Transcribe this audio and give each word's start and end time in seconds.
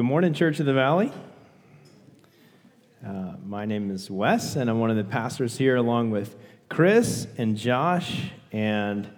Good 0.00 0.06
morning, 0.06 0.32
Church 0.32 0.58
of 0.60 0.64
the 0.64 0.72
Valley. 0.72 1.12
Uh, 3.06 3.34
my 3.44 3.66
name 3.66 3.90
is 3.90 4.10
Wes, 4.10 4.56
and 4.56 4.70
I'm 4.70 4.80
one 4.80 4.88
of 4.88 4.96
the 4.96 5.04
pastors 5.04 5.58
here, 5.58 5.76
along 5.76 6.10
with 6.10 6.36
Chris 6.70 7.26
and 7.36 7.54
Josh, 7.54 8.30
and 8.50 9.10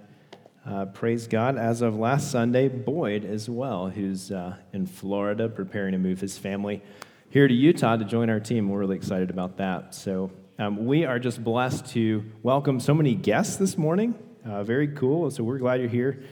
uh, 0.66 0.86
praise 0.86 1.28
God, 1.28 1.56
as 1.56 1.82
of 1.82 1.94
last 1.94 2.32
Sunday, 2.32 2.66
Boyd 2.66 3.24
as 3.24 3.48
well, 3.48 3.90
who's 3.90 4.32
uh, 4.32 4.56
in 4.72 4.86
Florida 4.86 5.48
preparing 5.48 5.92
to 5.92 5.98
move 5.98 6.20
his 6.20 6.36
family 6.36 6.82
here 7.30 7.46
to 7.46 7.54
Utah 7.54 7.94
to 7.94 8.04
join 8.04 8.28
our 8.28 8.40
team. 8.40 8.68
We're 8.68 8.80
really 8.80 8.96
excited 8.96 9.30
about 9.30 9.58
that. 9.58 9.94
So, 9.94 10.32
um, 10.58 10.84
we 10.84 11.04
are 11.04 11.20
just 11.20 11.44
blessed 11.44 11.86
to 11.92 12.24
welcome 12.42 12.80
so 12.80 12.92
many 12.92 13.14
guests 13.14 13.54
this 13.54 13.78
morning. 13.78 14.16
Uh, 14.44 14.64
very 14.64 14.88
cool. 14.88 15.30
So, 15.30 15.44
we're 15.44 15.58
glad 15.58 15.78
you're 15.78 15.88
here. 15.88 16.24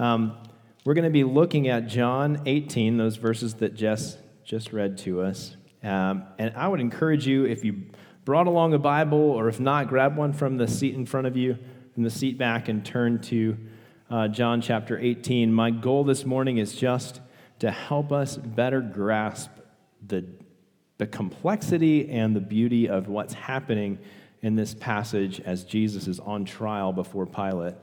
Um, 0.00 0.36
we're 0.84 0.94
going 0.94 1.04
to 1.04 1.10
be 1.10 1.22
looking 1.22 1.68
at 1.68 1.86
John 1.86 2.42
18, 2.44 2.96
those 2.96 3.16
verses 3.16 3.54
that 3.54 3.74
Jess 3.74 4.18
just 4.44 4.72
read 4.72 4.98
to 4.98 5.22
us. 5.22 5.56
Um, 5.82 6.24
and 6.38 6.52
I 6.56 6.66
would 6.66 6.80
encourage 6.80 7.24
you, 7.26 7.44
if 7.44 7.64
you 7.64 7.84
brought 8.24 8.48
along 8.48 8.74
a 8.74 8.78
Bible, 8.78 9.18
or 9.18 9.48
if 9.48 9.60
not, 9.60 9.88
grab 9.88 10.16
one 10.16 10.32
from 10.32 10.56
the 10.56 10.66
seat 10.66 10.94
in 10.94 11.06
front 11.06 11.28
of 11.28 11.36
you, 11.36 11.56
from 11.94 12.02
the 12.02 12.10
seat 12.10 12.36
back, 12.36 12.68
and 12.68 12.84
turn 12.84 13.20
to 13.20 13.56
uh, 14.10 14.26
John 14.26 14.60
chapter 14.60 14.98
18. 14.98 15.52
My 15.52 15.70
goal 15.70 16.02
this 16.02 16.24
morning 16.24 16.58
is 16.58 16.74
just 16.74 17.20
to 17.60 17.70
help 17.70 18.10
us 18.10 18.36
better 18.36 18.80
grasp 18.80 19.50
the, 20.04 20.24
the 20.98 21.06
complexity 21.06 22.10
and 22.10 22.34
the 22.34 22.40
beauty 22.40 22.88
of 22.88 23.06
what's 23.06 23.34
happening 23.34 24.00
in 24.42 24.56
this 24.56 24.74
passage 24.74 25.40
as 25.42 25.62
Jesus 25.62 26.08
is 26.08 26.18
on 26.18 26.44
trial 26.44 26.92
before 26.92 27.24
Pilate. 27.24 27.74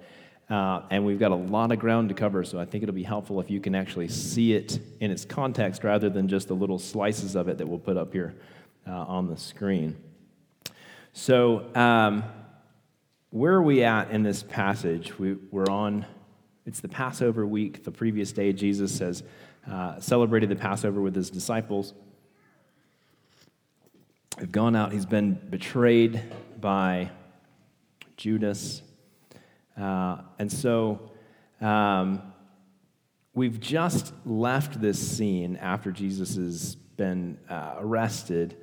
Uh, 0.49 0.81
and 0.89 1.05
we've 1.05 1.19
got 1.19 1.31
a 1.31 1.35
lot 1.35 1.71
of 1.71 1.77
ground 1.77 2.09
to 2.09 2.15
cover, 2.15 2.43
so 2.43 2.59
I 2.59 2.65
think 2.65 2.81
it'll 2.81 2.95
be 2.95 3.03
helpful 3.03 3.39
if 3.39 3.51
you 3.51 3.59
can 3.59 3.75
actually 3.75 4.07
see 4.07 4.53
it 4.53 4.79
in 4.99 5.11
its 5.11 5.23
context 5.23 5.83
rather 5.83 6.09
than 6.09 6.27
just 6.27 6.47
the 6.47 6.55
little 6.55 6.79
slices 6.79 7.35
of 7.35 7.47
it 7.49 7.59
that 7.59 7.67
we'll 7.67 7.77
put 7.77 7.97
up 7.97 8.11
here 8.11 8.33
uh, 8.87 8.91
on 8.91 9.27
the 9.27 9.37
screen. 9.37 9.95
So, 11.13 11.65
um, 11.75 12.23
where 13.29 13.53
are 13.53 13.61
we 13.61 13.83
at 13.83 14.09
in 14.09 14.23
this 14.23 14.41
passage? 14.41 15.19
We, 15.19 15.37
are 15.53 15.69
on, 15.69 16.05
it's 16.65 16.79
the 16.79 16.87
Passover 16.87 17.45
week. 17.45 17.83
The 17.83 17.91
previous 17.91 18.31
day, 18.31 18.51
Jesus 18.51 18.97
has 18.99 19.21
uh, 19.69 19.99
celebrated 19.99 20.49
the 20.49 20.55
Passover 20.55 20.99
with 20.99 21.15
his 21.15 21.29
disciples. 21.29 21.93
They've 24.37 24.51
gone 24.51 24.75
out, 24.75 24.93
he's 24.93 25.05
been 25.05 25.33
betrayed 25.33 26.23
by 26.59 27.11
Judas. 28.17 28.81
Uh, 29.79 30.17
and 30.37 30.51
so 30.51 31.11
um, 31.61 32.21
we've 33.33 33.59
just 33.59 34.13
left 34.25 34.81
this 34.81 34.99
scene 34.99 35.55
after 35.55 35.91
Jesus 35.91 36.35
has 36.35 36.75
been 36.75 37.37
uh, 37.49 37.75
arrested. 37.79 38.57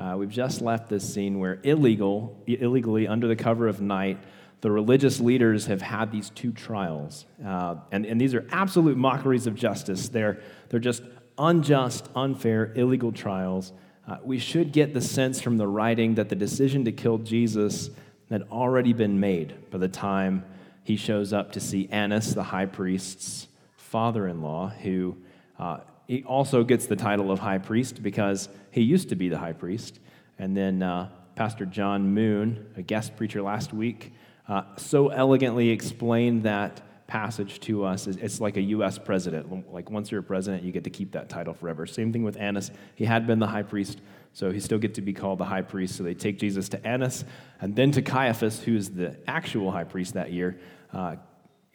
Uh, 0.00 0.14
we've 0.18 0.30
just 0.30 0.62
left 0.62 0.88
this 0.88 1.12
scene 1.12 1.38
where 1.38 1.60
illegal, 1.62 2.42
illegally, 2.46 3.06
under 3.06 3.28
the 3.28 3.36
cover 3.36 3.68
of 3.68 3.80
night, 3.80 4.18
the 4.62 4.70
religious 4.70 5.20
leaders 5.20 5.66
have 5.66 5.82
had 5.82 6.10
these 6.10 6.30
two 6.30 6.52
trials. 6.52 7.26
Uh, 7.44 7.76
and, 7.90 8.06
and 8.06 8.20
these 8.20 8.32
are 8.32 8.46
absolute 8.50 8.96
mockeries 8.96 9.46
of 9.46 9.54
justice. 9.54 10.08
They're, 10.08 10.40
they're 10.70 10.80
just 10.80 11.02
unjust, 11.36 12.08
unfair, 12.14 12.72
illegal 12.74 13.12
trials. 13.12 13.72
Uh, 14.08 14.18
we 14.24 14.38
should 14.38 14.72
get 14.72 14.94
the 14.94 15.00
sense 15.00 15.40
from 15.40 15.58
the 15.58 15.66
writing 15.66 16.14
that 16.14 16.28
the 16.28 16.36
decision 16.36 16.84
to 16.84 16.92
kill 16.92 17.18
Jesus 17.18 17.90
had 18.30 18.44
already 18.50 18.92
been 18.92 19.20
made 19.20 19.70
by 19.70 19.78
the 19.78 19.88
time 19.88 20.44
he 20.84 20.96
shows 20.96 21.32
up 21.32 21.52
to 21.52 21.60
see 21.60 21.88
Annas, 21.90 22.34
the 22.34 22.42
high 22.42 22.66
priest's 22.66 23.48
father 23.76 24.26
in 24.26 24.42
law, 24.42 24.68
who 24.68 25.16
uh, 25.58 25.78
he 26.06 26.24
also 26.24 26.64
gets 26.64 26.86
the 26.86 26.96
title 26.96 27.30
of 27.30 27.38
high 27.38 27.58
priest 27.58 28.02
because 28.02 28.48
he 28.70 28.82
used 28.82 29.08
to 29.10 29.16
be 29.16 29.28
the 29.28 29.38
high 29.38 29.52
priest. 29.52 30.00
And 30.38 30.56
then 30.56 30.82
uh, 30.82 31.08
Pastor 31.36 31.64
John 31.64 32.12
Moon, 32.12 32.66
a 32.76 32.82
guest 32.82 33.16
preacher 33.16 33.42
last 33.42 33.72
week, 33.72 34.12
uh, 34.48 34.62
so 34.76 35.08
elegantly 35.08 35.70
explained 35.70 36.42
that 36.42 36.82
passage 37.06 37.60
to 37.60 37.84
us. 37.84 38.06
It's 38.06 38.40
like 38.40 38.56
a 38.56 38.62
U.S. 38.62 38.98
president. 38.98 39.72
Like 39.72 39.90
once 39.90 40.10
you're 40.10 40.20
a 40.20 40.24
president, 40.24 40.64
you 40.64 40.72
get 40.72 40.84
to 40.84 40.90
keep 40.90 41.12
that 41.12 41.28
title 41.28 41.54
forever. 41.54 41.86
Same 41.86 42.12
thing 42.12 42.22
with 42.22 42.36
Annas. 42.36 42.70
He 42.94 43.04
had 43.04 43.26
been 43.26 43.38
the 43.38 43.46
high 43.46 43.62
priest 43.62 44.00
so 44.34 44.50
he 44.50 44.60
still 44.60 44.78
gets 44.78 44.96
to 44.96 45.02
be 45.02 45.12
called 45.12 45.38
the 45.38 45.44
high 45.44 45.62
priest. 45.62 45.96
So 45.96 46.02
they 46.02 46.14
take 46.14 46.38
Jesus 46.38 46.68
to 46.70 46.86
Annas 46.86 47.24
and 47.60 47.76
then 47.76 47.90
to 47.92 48.02
Caiaphas, 48.02 48.62
who's 48.62 48.90
the 48.90 49.16
actual 49.26 49.70
high 49.70 49.84
priest 49.84 50.14
that 50.14 50.32
year. 50.32 50.58
Uh, 50.92 51.16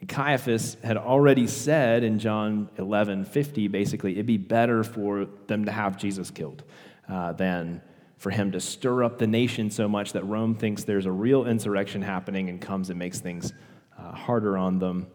Caiaphas 0.07 0.77
had 0.83 0.97
already 0.97 1.47
said 1.47 2.03
in 2.03 2.19
John 2.19 2.69
11 2.77 3.25
50, 3.25 3.67
basically, 3.67 4.13
it'd 4.13 4.25
be 4.25 4.37
better 4.37 4.83
for 4.83 5.27
them 5.47 5.65
to 5.65 5.71
have 5.71 5.97
Jesus 5.97 6.29
killed 6.29 6.63
uh, 7.09 7.33
than 7.33 7.81
for 8.17 8.31
him 8.31 8.51
to 8.51 8.59
stir 8.59 9.03
up 9.03 9.19
the 9.19 9.27
nation 9.27 9.69
so 9.69 9.87
much 9.87 10.13
that 10.13 10.23
Rome 10.25 10.55
thinks 10.55 10.83
there's 10.83 11.05
a 11.05 11.11
real 11.11 11.45
insurrection 11.45 12.01
happening 12.01 12.49
and 12.49 12.59
comes 12.59 12.89
and 12.89 12.97
makes 12.97 13.19
things 13.19 13.53
uh, 13.97 14.11
harder 14.11 14.57
on 14.57 14.79
them. 14.79 15.07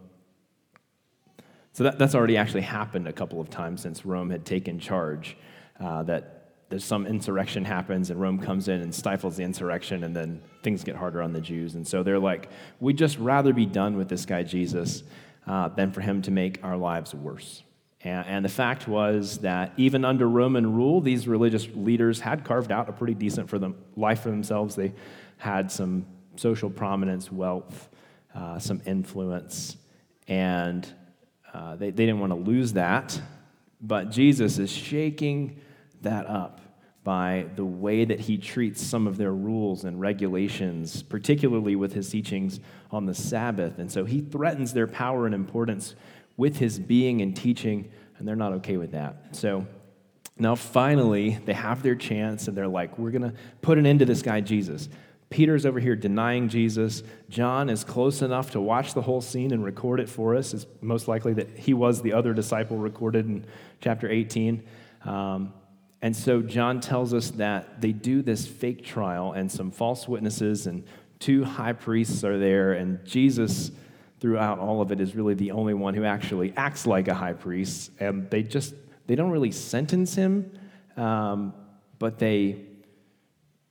So 1.73 1.85
that, 1.85 1.97
that's 1.97 2.15
already 2.15 2.37
actually 2.37 2.61
happened 2.61 3.07
a 3.07 3.13
couple 3.13 3.41
of 3.41 3.49
times 3.49 3.81
since 3.81 4.05
Rome 4.05 4.29
had 4.29 4.45
taken 4.45 4.79
charge. 4.79 5.35
Uh, 5.79 6.03
that 6.03 6.42
there's 6.69 6.85
some 6.85 7.05
insurrection 7.05 7.65
happens 7.65 8.09
and 8.09 8.19
Rome 8.19 8.39
comes 8.39 8.67
in 8.67 8.81
and 8.81 8.93
stifles 8.93 9.37
the 9.37 9.43
insurrection, 9.43 10.03
and 10.03 10.15
then 10.15 10.41
things 10.63 10.83
get 10.83 10.95
harder 10.95 11.21
on 11.21 11.33
the 11.33 11.41
Jews. 11.41 11.75
And 11.75 11.87
so 11.87 12.03
they're 12.03 12.19
like, 12.19 12.49
we'd 12.79 12.97
just 12.97 13.17
rather 13.17 13.53
be 13.53 13.65
done 13.65 13.97
with 13.97 14.09
this 14.09 14.25
guy 14.25 14.43
Jesus 14.43 15.03
uh, 15.45 15.67
than 15.69 15.91
for 15.91 16.01
him 16.01 16.21
to 16.23 16.31
make 16.31 16.59
our 16.63 16.77
lives 16.77 17.13
worse. 17.13 17.63
And, 18.01 18.25
and 18.27 18.45
the 18.45 18.49
fact 18.49 18.87
was 18.87 19.39
that 19.39 19.71
even 19.77 20.03
under 20.03 20.27
Roman 20.27 20.73
rule, 20.73 21.01
these 21.01 21.27
religious 21.27 21.67
leaders 21.75 22.19
had 22.19 22.43
carved 22.43 22.71
out 22.71 22.89
a 22.89 22.91
pretty 22.91 23.13
decent 23.13 23.49
for 23.49 23.59
them, 23.59 23.75
life 23.95 24.21
for 24.21 24.29
themselves. 24.29 24.75
They 24.75 24.93
had 25.37 25.71
some 25.71 26.05
social 26.35 26.69
prominence, 26.69 27.31
wealth, 27.31 27.89
uh, 28.33 28.57
some 28.59 28.81
influence, 28.85 29.77
and 30.27 30.87
uh, 31.53 31.75
they, 31.75 31.91
they 31.91 32.05
didn't 32.05 32.19
want 32.19 32.31
to 32.31 32.39
lose 32.39 32.73
that. 32.73 33.19
But 33.79 34.09
Jesus 34.09 34.57
is 34.57 34.71
shaking 34.71 35.59
that 36.03 36.27
up 36.27 36.61
by 37.03 37.45
the 37.55 37.65
way 37.65 38.05
that 38.05 38.21
he 38.21 38.37
treats 38.37 38.81
some 38.81 39.07
of 39.07 39.17
their 39.17 39.33
rules 39.33 39.83
and 39.83 39.99
regulations, 39.99 41.03
particularly 41.03 41.75
with 41.75 41.93
his 41.93 42.09
teachings 42.09 42.59
on 42.91 43.05
the 43.05 43.13
Sabbath. 43.13 43.77
And 43.77 43.91
so 43.91 44.05
he 44.05 44.21
threatens 44.21 44.73
their 44.73 44.87
power 44.87 45.25
and 45.25 45.35
importance 45.35 45.95
with 46.37 46.57
his 46.57 46.79
being 46.79 47.21
and 47.21 47.35
teaching, 47.35 47.91
and 48.17 48.27
they're 48.27 48.35
not 48.35 48.53
okay 48.53 48.77
with 48.77 48.91
that. 48.91 49.35
So 49.35 49.67
now 50.37 50.55
finally, 50.55 51.39
they 51.45 51.53
have 51.53 51.83
their 51.83 51.95
chance, 51.95 52.47
and 52.47 52.57
they're 52.57 52.67
like, 52.67 52.97
we're 52.97 53.11
going 53.11 53.29
to 53.29 53.33
put 53.61 53.77
an 53.77 53.85
end 53.85 53.99
to 53.99 54.05
this 54.05 54.21
guy, 54.21 54.39
Jesus. 54.39 54.87
Peter's 55.29 55.65
over 55.65 55.79
here 55.79 55.95
denying 55.95 56.47
Jesus. 56.47 57.03
John 57.27 57.69
is 57.69 57.83
close 57.83 58.21
enough 58.21 58.51
to 58.51 58.61
watch 58.61 58.93
the 58.93 59.01
whole 59.01 59.19
scene 59.19 59.51
and 59.51 59.63
record 59.63 59.99
it 59.99 60.07
for 60.07 60.35
us. 60.35 60.53
It's 60.53 60.67
most 60.79 61.07
likely 61.07 61.33
that 61.33 61.57
he 61.57 61.73
was 61.73 62.01
the 62.01 62.13
other 62.13 62.33
disciple 62.33 62.77
recorded 62.77 63.25
in 63.25 63.45
chapter 63.81 64.09
18. 64.09 64.63
Um, 65.05 65.53
and 66.03 66.13
so 66.13 66.41
John 66.41 66.81
tells 66.81 67.13
us 67.13 67.31
that 67.31 67.79
they 67.79 67.93
do 67.93 68.21
this 68.21 68.45
fake 68.45 68.83
trial, 68.83 69.31
and 69.31 69.49
some 69.49 69.71
false 69.71 70.05
witnesses 70.05 70.67
and 70.67 70.83
two 71.19 71.45
high 71.45 71.71
priests 71.71 72.25
are 72.25 72.37
there, 72.37 72.73
and 72.73 73.03
Jesus, 73.05 73.71
throughout 74.19 74.59
all 74.59 74.81
of 74.81 74.91
it, 74.91 74.99
is 74.99 75.15
really 75.15 75.33
the 75.33 75.51
only 75.51 75.73
one 75.73 75.93
who 75.93 76.03
actually 76.03 76.51
acts 76.57 76.85
like 76.85 77.07
a 77.07 77.13
high 77.13 77.31
priest. 77.31 77.89
And 78.01 78.29
they 78.29 78.43
just 78.43 78.75
they 79.07 79.15
don't 79.15 79.31
really 79.31 79.53
sentence 79.53 80.13
him, 80.13 80.51
um, 80.97 81.53
but 81.99 82.19
they 82.19 82.65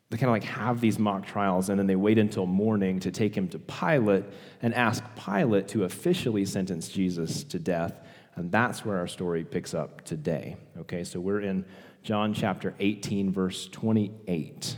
they 0.08 0.16
kind 0.16 0.30
of 0.30 0.32
like 0.32 0.44
have 0.44 0.80
these 0.80 0.98
mock 0.98 1.26
trials, 1.26 1.68
and 1.68 1.78
then 1.78 1.86
they 1.86 1.96
wait 1.96 2.16
until 2.16 2.46
morning 2.46 2.98
to 3.00 3.10
take 3.10 3.36
him 3.36 3.46
to 3.48 3.58
Pilate 3.58 4.24
and 4.62 4.72
ask 4.72 5.04
Pilate 5.16 5.68
to 5.68 5.84
officially 5.84 6.46
sentence 6.46 6.88
Jesus 6.88 7.44
to 7.44 7.58
death. 7.58 7.92
And 8.34 8.50
that's 8.50 8.84
where 8.84 8.98
our 8.98 9.06
story 9.06 9.44
picks 9.44 9.74
up 9.74 10.04
today. 10.04 10.56
Okay, 10.80 11.04
so 11.04 11.20
we're 11.20 11.40
in 11.40 11.64
John 12.02 12.32
chapter 12.32 12.74
18, 12.80 13.30
verse 13.30 13.68
28. 13.68 14.76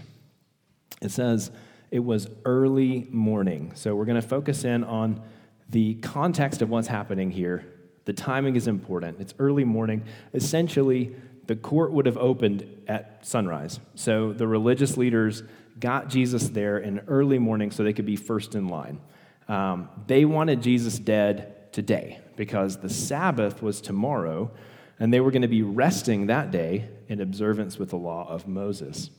It 1.01 1.11
says, 1.11 1.51
It 1.91 2.01
was 2.01 2.29
early 2.45 3.07
morning. 3.11 3.73
So 3.75 3.95
we're 3.95 4.07
going 4.07 4.21
to 4.21 4.27
focus 4.27 4.65
in 4.65 4.83
on 4.83 5.23
the 5.71 5.95
context 5.97 6.63
of 6.63 6.69
what's 6.69 6.89
happening 6.89 7.31
here. 7.31 7.65
The 8.07 8.13
timing 8.13 8.57
is 8.57 8.67
important. 8.67 9.21
It's 9.21 9.35
early 9.39 9.65
morning. 9.65 10.05
Essentially, 10.35 11.15
the 11.47 11.57
court 11.57 11.93
would 11.93 12.07
have 12.07 12.17
opened 12.17 12.67
at 12.89 13.25
sunrise. 13.25 13.79
So 13.95 14.33
the 14.33 14.47
religious 14.47 14.97
leaders 14.97 15.43
got 15.79 16.09
Jesus 16.09 16.49
there 16.49 16.79
in 16.79 17.01
early 17.07 17.39
morning 17.39 17.71
so 17.71 17.83
they 17.83 17.93
could 17.93 18.07
be 18.07 18.17
first 18.17 18.55
in 18.55 18.69
line. 18.69 19.01
Um, 19.49 19.89
they 20.07 20.25
wanted 20.25 20.63
Jesus 20.63 20.99
dead 20.99 21.73
today 21.73 22.21
because 22.37 22.79
the 22.79 22.89
Sabbath 22.89 23.63
was 23.63 23.81
tomorrow 23.81 24.51
and 24.99 25.13
they 25.13 25.21
were 25.21 25.31
going 25.31 25.43
to 25.43 25.49
be 25.49 25.63
resting 25.63 26.27
that 26.27 26.51
day 26.51 26.89
in 27.09 27.21
observance 27.21 27.79
with 27.79 27.91
the 27.91 27.97
law 27.97 28.29
of 28.29 28.47
Moses. 28.47 29.11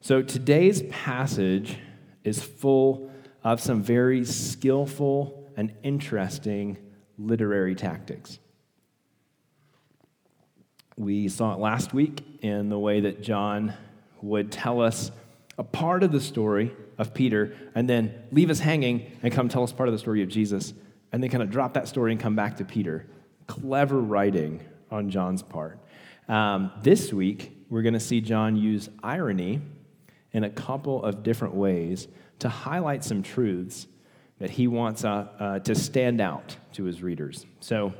So 0.00 0.22
today's 0.22 0.82
passage 0.84 1.78
is 2.24 2.42
full 2.42 3.10
of 3.42 3.60
some 3.60 3.82
very 3.82 4.24
skillful 4.24 5.48
and 5.56 5.72
interesting 5.82 6.76
literary 7.18 7.74
tactics. 7.74 8.38
We 10.96 11.28
saw 11.28 11.54
it 11.54 11.58
last 11.58 11.94
week 11.94 12.24
in 12.42 12.68
the 12.68 12.78
way 12.78 13.00
that 13.00 13.22
John 13.22 13.74
would 14.22 14.50
tell 14.50 14.80
us 14.80 15.10
a 15.58 15.64
part 15.64 16.02
of 16.02 16.12
the 16.12 16.20
story 16.20 16.74
of 16.98 17.14
Peter 17.14 17.54
and 17.74 17.88
then 17.88 18.14
leave 18.32 18.50
us 18.50 18.58
hanging 18.58 19.10
and 19.22 19.32
come 19.32 19.48
tell 19.48 19.62
us 19.62 19.72
part 19.72 19.88
of 19.88 19.92
the 19.92 19.98
story 19.98 20.22
of 20.22 20.28
Jesus 20.28 20.72
and 21.16 21.22
then 21.22 21.30
kind 21.30 21.42
of 21.42 21.48
drop 21.48 21.72
that 21.72 21.88
story 21.88 22.12
and 22.12 22.20
come 22.20 22.36
back 22.36 22.58
to 22.58 22.64
Peter. 22.66 23.06
Clever 23.46 23.98
writing 23.98 24.60
on 24.90 25.08
John's 25.08 25.42
part. 25.42 25.78
Um, 26.28 26.70
this 26.82 27.10
week, 27.10 27.56
we're 27.70 27.80
going 27.80 27.94
to 27.94 28.00
see 28.00 28.20
John 28.20 28.54
use 28.54 28.90
irony 29.02 29.62
in 30.32 30.44
a 30.44 30.50
couple 30.50 31.02
of 31.02 31.22
different 31.22 31.54
ways 31.54 32.06
to 32.40 32.50
highlight 32.50 33.02
some 33.02 33.22
truths 33.22 33.86
that 34.40 34.50
he 34.50 34.66
wants 34.66 35.06
uh, 35.06 35.28
uh, 35.40 35.58
to 35.60 35.74
stand 35.74 36.20
out 36.20 36.54
to 36.74 36.84
his 36.84 37.02
readers. 37.02 37.46
So, 37.60 37.94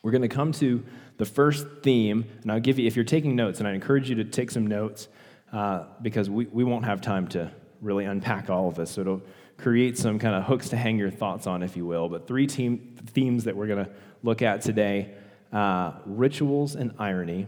we're 0.00 0.12
going 0.12 0.22
to 0.22 0.28
come 0.28 0.52
to 0.52 0.82
the 1.18 1.26
first 1.26 1.66
theme, 1.82 2.24
and 2.40 2.50
I'll 2.50 2.58
give 2.58 2.78
you, 2.78 2.86
if 2.86 2.96
you're 2.96 3.04
taking 3.04 3.36
notes, 3.36 3.58
and 3.58 3.68
I 3.68 3.72
encourage 3.72 4.08
you 4.08 4.14
to 4.14 4.24
take 4.24 4.50
some 4.50 4.66
notes 4.66 5.08
uh, 5.52 5.84
because 6.00 6.30
we, 6.30 6.46
we 6.46 6.64
won't 6.64 6.86
have 6.86 7.02
time 7.02 7.28
to 7.28 7.50
really 7.82 8.06
unpack 8.06 8.48
all 8.48 8.66
of 8.66 8.76
this. 8.76 8.90
So, 8.90 9.20
create 9.60 9.98
some 9.98 10.18
kind 10.18 10.34
of 10.34 10.44
hooks 10.44 10.70
to 10.70 10.76
hang 10.76 10.98
your 10.98 11.10
thoughts 11.10 11.46
on, 11.46 11.62
if 11.62 11.76
you 11.76 11.86
will. 11.86 12.08
But 12.08 12.26
three 12.26 12.46
team, 12.46 12.96
themes 13.06 13.44
that 13.44 13.56
we're 13.56 13.66
going 13.66 13.84
to 13.84 13.90
look 14.22 14.42
at 14.42 14.62
today 14.62 15.14
uh, 15.52 15.92
rituals 16.06 16.76
and 16.76 16.92
irony, 16.98 17.46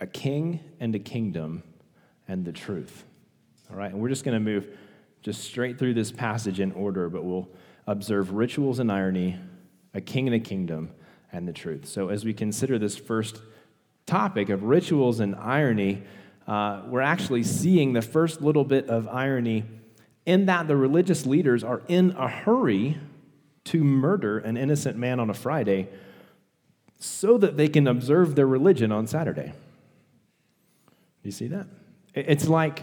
a 0.00 0.06
king 0.06 0.60
and 0.80 0.94
a 0.94 0.98
kingdom, 0.98 1.62
and 2.26 2.44
the 2.44 2.52
truth. 2.52 3.04
All 3.70 3.76
right, 3.76 3.92
and 3.92 4.00
we're 4.00 4.08
just 4.08 4.24
going 4.24 4.34
to 4.34 4.40
move 4.40 4.66
just 5.22 5.44
straight 5.44 5.78
through 5.78 5.94
this 5.94 6.10
passage 6.10 6.60
in 6.60 6.72
order, 6.72 7.08
but 7.08 7.24
we'll 7.24 7.48
observe 7.86 8.32
rituals 8.32 8.78
and 8.78 8.90
irony, 8.90 9.38
a 9.94 10.00
king 10.00 10.26
and 10.26 10.34
a 10.34 10.40
kingdom, 10.40 10.90
and 11.32 11.46
the 11.46 11.52
truth. 11.52 11.86
So, 11.86 12.08
as 12.08 12.24
we 12.24 12.32
consider 12.32 12.78
this 12.78 12.96
first 12.96 13.42
topic 14.06 14.48
of 14.48 14.62
rituals 14.64 15.20
and 15.20 15.34
irony, 15.36 16.02
uh, 16.46 16.82
we're 16.86 17.02
actually 17.02 17.42
seeing 17.42 17.92
the 17.92 18.02
first 18.02 18.40
little 18.40 18.64
bit 18.64 18.88
of 18.88 19.06
irony 19.08 19.64
in 20.28 20.44
that 20.44 20.68
the 20.68 20.76
religious 20.76 21.24
leaders 21.24 21.64
are 21.64 21.80
in 21.88 22.10
a 22.18 22.28
hurry 22.28 22.98
to 23.64 23.82
murder 23.82 24.38
an 24.38 24.58
innocent 24.58 24.94
man 24.94 25.18
on 25.18 25.30
a 25.30 25.34
Friday 25.34 25.88
so 26.98 27.38
that 27.38 27.56
they 27.56 27.66
can 27.66 27.86
observe 27.86 28.34
their 28.34 28.46
religion 28.46 28.92
on 28.92 29.06
Saturday. 29.06 29.54
You 31.22 31.30
see 31.30 31.48
that? 31.48 31.66
It's 32.14 32.46
like 32.46 32.82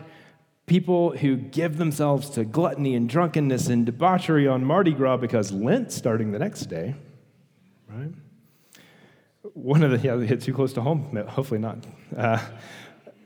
people 0.66 1.16
who 1.18 1.36
give 1.36 1.78
themselves 1.78 2.32
to 2.32 2.44
gluttony 2.44 2.96
and 2.96 3.08
drunkenness 3.08 3.68
and 3.68 3.86
debauchery 3.86 4.48
on 4.48 4.66
Mardi 4.66 4.94
Gras 4.94 5.18
because 5.18 5.52
Lent's 5.52 5.94
starting 5.94 6.32
the 6.32 6.40
next 6.40 6.66
day, 6.66 6.96
right? 7.88 8.12
One 9.54 9.84
of 9.84 9.92
the, 9.92 10.00
yeah, 10.00 10.18
hit 10.18 10.42
too 10.42 10.54
close 10.54 10.74
to 10.74 10.82
home, 10.82 11.16
hopefully 11.28 11.60
not. 11.60 11.78
Uh, 12.18 12.40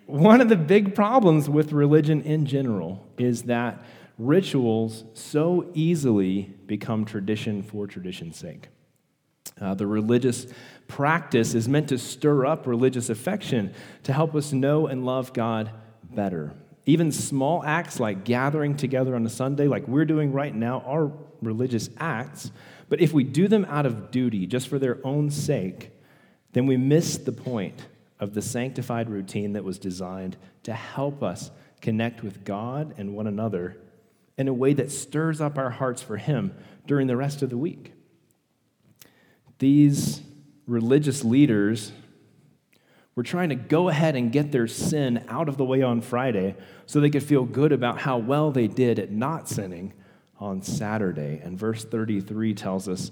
one 0.08 0.42
of 0.42 0.50
the 0.50 0.58
big 0.58 0.94
problems 0.94 1.50
with 1.50 1.72
religion 1.72 2.22
in 2.24 2.46
general 2.46 3.08
is 3.18 3.44
that 3.44 3.82
rituals 4.20 5.06
so 5.14 5.72
easily 5.74 6.54
become 6.68 7.06
tradition 7.06 7.64
for 7.64 7.88
tradition's 7.88 8.38
sake. 8.38 8.68
Uh, 9.60 9.74
the 9.74 9.88
religious 9.88 10.46
practice 10.88 11.56
is 11.56 11.68
meant 11.68 11.90
to 11.90 11.98
stir 11.98 12.46
up 12.46 12.68
religious 12.68 13.10
affection 13.10 13.74
to 14.04 14.14
help 14.14 14.36
us 14.36 14.52
know 14.52 14.88
and 14.88 15.06
love 15.06 15.34
God 15.34 15.72
better. 16.12 16.54
Even 16.86 17.12
small 17.12 17.64
acts 17.64 18.00
like 18.00 18.26
gathering 18.26 18.76
together 18.76 19.16
on 19.16 19.26
a 19.26 19.30
Sunday, 19.30 19.68
like 19.68 19.88
we're 19.88 20.06
doing 20.06 20.32
right 20.34 20.54
now, 20.54 20.82
are 20.86 21.12
religious 21.42 21.90
acts. 21.98 22.52
But 22.90 23.00
if 23.00 23.14
we 23.14 23.24
do 23.24 23.48
them 23.48 23.66
out 23.66 23.86
of 23.86 24.12
duty, 24.12 24.48
just 24.48 24.68
for 24.68 24.80
their 24.80 24.98
own 25.06 25.30
sake, 25.30 25.92
then 26.54 26.66
we 26.66 26.78
miss 26.78 27.18
the 27.18 27.32
point 27.32 27.86
of 28.20 28.34
the 28.34 28.42
sanctified 28.42 29.10
routine 29.10 29.54
that 29.54 29.64
was 29.64 29.78
designed 29.78 30.36
to 30.64 30.74
help 30.74 31.24
us 31.24 31.52
connect 31.80 32.24
with 32.24 32.44
God 32.44 32.96
and 32.98 33.16
one 33.16 33.28
another 33.28 33.78
in 34.40 34.48
a 34.48 34.54
way 34.54 34.74
that 34.74 34.90
stirs 34.90 35.42
up 35.42 35.58
our 35.58 35.70
hearts 35.70 36.02
for 36.02 36.16
Him 36.16 36.54
during 36.88 37.08
the 37.08 37.18
rest 37.18 37.42
of 37.42 37.50
the 37.50 37.58
week. 37.58 37.92
These 39.60 40.22
religious 40.66 41.26
leaders 41.26 41.92
were 43.16 43.24
trying 43.24 43.50
to 43.50 43.56
go 43.56 43.90
ahead 43.90 44.16
and 44.16 44.32
get 44.32 44.54
their 44.54 44.66
sin 44.66 45.26
out 45.28 45.50
of 45.50 45.58
the 45.58 45.66
way 45.66 45.82
on 45.82 46.00
Friday 46.00 46.56
so 46.86 47.02
they 47.02 47.10
could 47.10 47.22
feel 47.22 47.44
good 47.44 47.74
about 47.74 48.00
how 48.00 48.18
well 48.18 48.50
they 48.50 48.68
did 48.68 48.98
at 48.98 49.12
not 49.12 49.50
sinning 49.50 49.92
on 50.40 50.62
Saturday. 50.62 51.42
And 51.44 51.60
verse 51.60 51.84
33 51.84 52.54
tells 52.54 52.88
us 52.88 53.12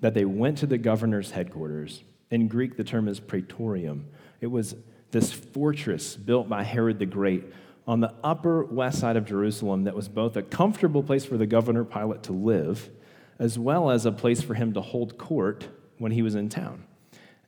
that 0.00 0.14
they 0.14 0.24
went 0.24 0.58
to 0.58 0.66
the 0.66 0.78
governor's 0.78 1.32
headquarters. 1.32 2.04
In 2.30 2.46
Greek, 2.46 2.76
the 2.76 2.84
term 2.84 3.08
is 3.08 3.18
praetorium. 3.18 4.06
It 4.40 4.46
was 4.46 4.76
this 5.10 5.32
fortress 5.32 6.14
built 6.14 6.48
by 6.48 6.62
Herod 6.62 7.00
the 7.00 7.06
Great 7.06 7.42
on 7.88 8.00
the 8.00 8.14
upper 8.22 8.64
west 8.64 9.00
side 9.00 9.16
of 9.16 9.24
Jerusalem 9.24 9.84
that 9.84 9.96
was 9.96 10.08
both 10.08 10.36
a 10.36 10.42
comfortable 10.42 11.02
place 11.02 11.24
for 11.24 11.38
the 11.38 11.46
governor 11.46 11.84
Pilate 11.84 12.22
to 12.24 12.32
live, 12.32 12.90
as 13.38 13.58
well 13.58 13.90
as 13.90 14.04
a 14.04 14.12
place 14.12 14.42
for 14.42 14.52
him 14.52 14.74
to 14.74 14.80
hold 14.82 15.16
court 15.16 15.66
when 15.96 16.12
he 16.12 16.20
was 16.20 16.34
in 16.34 16.50
town. 16.50 16.84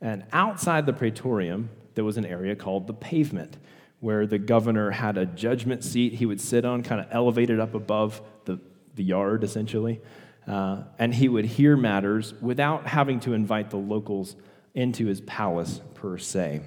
And 0.00 0.24
outside 0.32 0.86
the 0.86 0.94
praetorium, 0.94 1.68
there 1.94 2.04
was 2.04 2.16
an 2.16 2.24
area 2.24 2.56
called 2.56 2.86
the 2.86 2.94
pavement, 2.94 3.58
where 4.00 4.26
the 4.26 4.38
governor 4.38 4.90
had 4.90 5.18
a 5.18 5.26
judgment 5.26 5.84
seat 5.84 6.14
he 6.14 6.24
would 6.24 6.40
sit 6.40 6.64
on, 6.64 6.82
kind 6.82 7.02
of 7.02 7.08
elevated 7.10 7.60
up 7.60 7.74
above 7.74 8.22
the, 8.46 8.58
the 8.94 9.04
yard, 9.04 9.44
essentially. 9.44 10.00
Uh, 10.46 10.84
and 10.98 11.14
he 11.14 11.28
would 11.28 11.44
hear 11.44 11.76
matters 11.76 12.32
without 12.40 12.86
having 12.86 13.20
to 13.20 13.34
invite 13.34 13.68
the 13.68 13.76
locals 13.76 14.36
into 14.74 15.04
his 15.04 15.20
palace 15.20 15.82
per 15.92 16.16
se. 16.16 16.62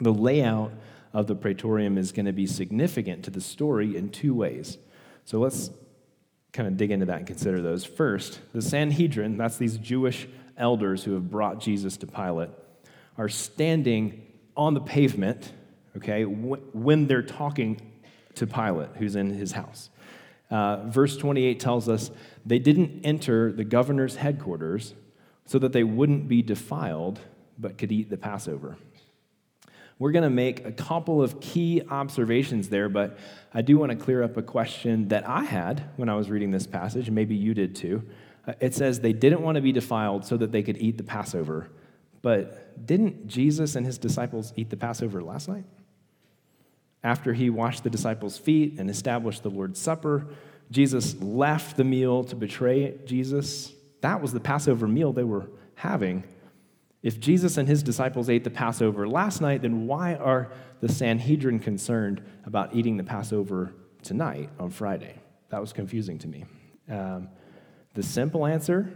The 0.00 0.12
layout 0.12 0.72
of 1.14 1.28
the 1.28 1.34
praetorium 1.34 1.96
is 1.96 2.12
going 2.12 2.26
to 2.26 2.32
be 2.32 2.46
significant 2.46 3.24
to 3.24 3.30
the 3.30 3.40
story 3.40 3.96
in 3.96 4.10
two 4.10 4.34
ways. 4.34 4.76
So 5.24 5.38
let's 5.38 5.70
kind 6.52 6.68
of 6.68 6.76
dig 6.76 6.90
into 6.90 7.06
that 7.06 7.18
and 7.18 7.26
consider 7.26 7.62
those. 7.62 7.84
First, 7.84 8.40
the 8.52 8.60
Sanhedrin, 8.60 9.38
that's 9.38 9.56
these 9.56 9.78
Jewish 9.78 10.28
elders 10.58 11.04
who 11.04 11.14
have 11.14 11.30
brought 11.30 11.60
Jesus 11.60 11.96
to 11.98 12.06
Pilate, 12.06 12.50
are 13.16 13.28
standing 13.28 14.26
on 14.56 14.74
the 14.74 14.80
pavement, 14.80 15.52
okay, 15.96 16.24
when 16.24 17.06
they're 17.06 17.22
talking 17.22 17.80
to 18.34 18.46
Pilate, 18.46 18.90
who's 18.96 19.16
in 19.16 19.30
his 19.30 19.52
house. 19.52 19.90
Uh, 20.50 20.84
verse 20.88 21.16
28 21.16 21.58
tells 21.58 21.88
us 21.88 22.10
they 22.44 22.58
didn't 22.58 23.04
enter 23.04 23.50
the 23.52 23.64
governor's 23.64 24.16
headquarters 24.16 24.94
so 25.46 25.58
that 25.58 25.72
they 25.72 25.84
wouldn't 25.84 26.28
be 26.28 26.42
defiled, 26.42 27.20
but 27.58 27.78
could 27.78 27.92
eat 27.92 28.10
the 28.10 28.16
Passover. 28.16 28.76
We're 29.98 30.12
going 30.12 30.24
to 30.24 30.30
make 30.30 30.66
a 30.66 30.72
couple 30.72 31.22
of 31.22 31.40
key 31.40 31.82
observations 31.88 32.68
there, 32.68 32.88
but 32.88 33.16
I 33.52 33.62
do 33.62 33.78
want 33.78 33.90
to 33.92 33.96
clear 33.96 34.22
up 34.22 34.36
a 34.36 34.42
question 34.42 35.08
that 35.08 35.28
I 35.28 35.44
had 35.44 35.84
when 35.96 36.08
I 36.08 36.16
was 36.16 36.28
reading 36.28 36.50
this 36.50 36.66
passage, 36.66 37.06
and 37.06 37.14
maybe 37.14 37.36
you 37.36 37.54
did 37.54 37.76
too. 37.76 38.02
Uh, 38.46 38.54
it 38.60 38.74
says 38.74 39.00
they 39.00 39.12
didn't 39.12 39.42
want 39.42 39.56
to 39.56 39.62
be 39.62 39.72
defiled 39.72 40.24
so 40.24 40.36
that 40.36 40.50
they 40.50 40.62
could 40.62 40.78
eat 40.78 40.98
the 40.98 41.04
Passover. 41.04 41.68
But 42.22 42.86
didn't 42.86 43.28
Jesus 43.28 43.76
and 43.76 43.86
his 43.86 43.98
disciples 43.98 44.52
eat 44.56 44.70
the 44.70 44.76
Passover 44.76 45.22
last 45.22 45.48
night? 45.48 45.64
After 47.04 47.34
he 47.34 47.50
washed 47.50 47.84
the 47.84 47.90
disciples' 47.90 48.38
feet 48.38 48.78
and 48.78 48.90
established 48.90 49.42
the 49.42 49.50
Lord's 49.50 49.78
Supper, 49.78 50.26
Jesus 50.70 51.20
left 51.20 51.76
the 51.76 51.84
meal 51.84 52.24
to 52.24 52.34
betray 52.34 52.98
Jesus. 53.04 53.72
That 54.00 54.20
was 54.22 54.32
the 54.32 54.40
Passover 54.40 54.88
meal 54.88 55.12
they 55.12 55.22
were 55.22 55.48
having. 55.74 56.24
If 57.04 57.20
Jesus 57.20 57.58
and 57.58 57.68
his 57.68 57.82
disciples 57.82 58.30
ate 58.30 58.44
the 58.44 58.50
Passover 58.50 59.06
last 59.06 59.42
night, 59.42 59.60
then 59.60 59.86
why 59.86 60.14
are 60.14 60.50
the 60.80 60.88
Sanhedrin 60.88 61.60
concerned 61.60 62.22
about 62.46 62.74
eating 62.74 62.96
the 62.96 63.04
Passover 63.04 63.74
tonight 64.02 64.48
on 64.58 64.70
Friday? 64.70 65.20
That 65.50 65.60
was 65.60 65.74
confusing 65.74 66.18
to 66.20 66.28
me. 66.28 66.46
Um, 66.90 67.28
the 67.92 68.02
simple 68.02 68.46
answer 68.46 68.90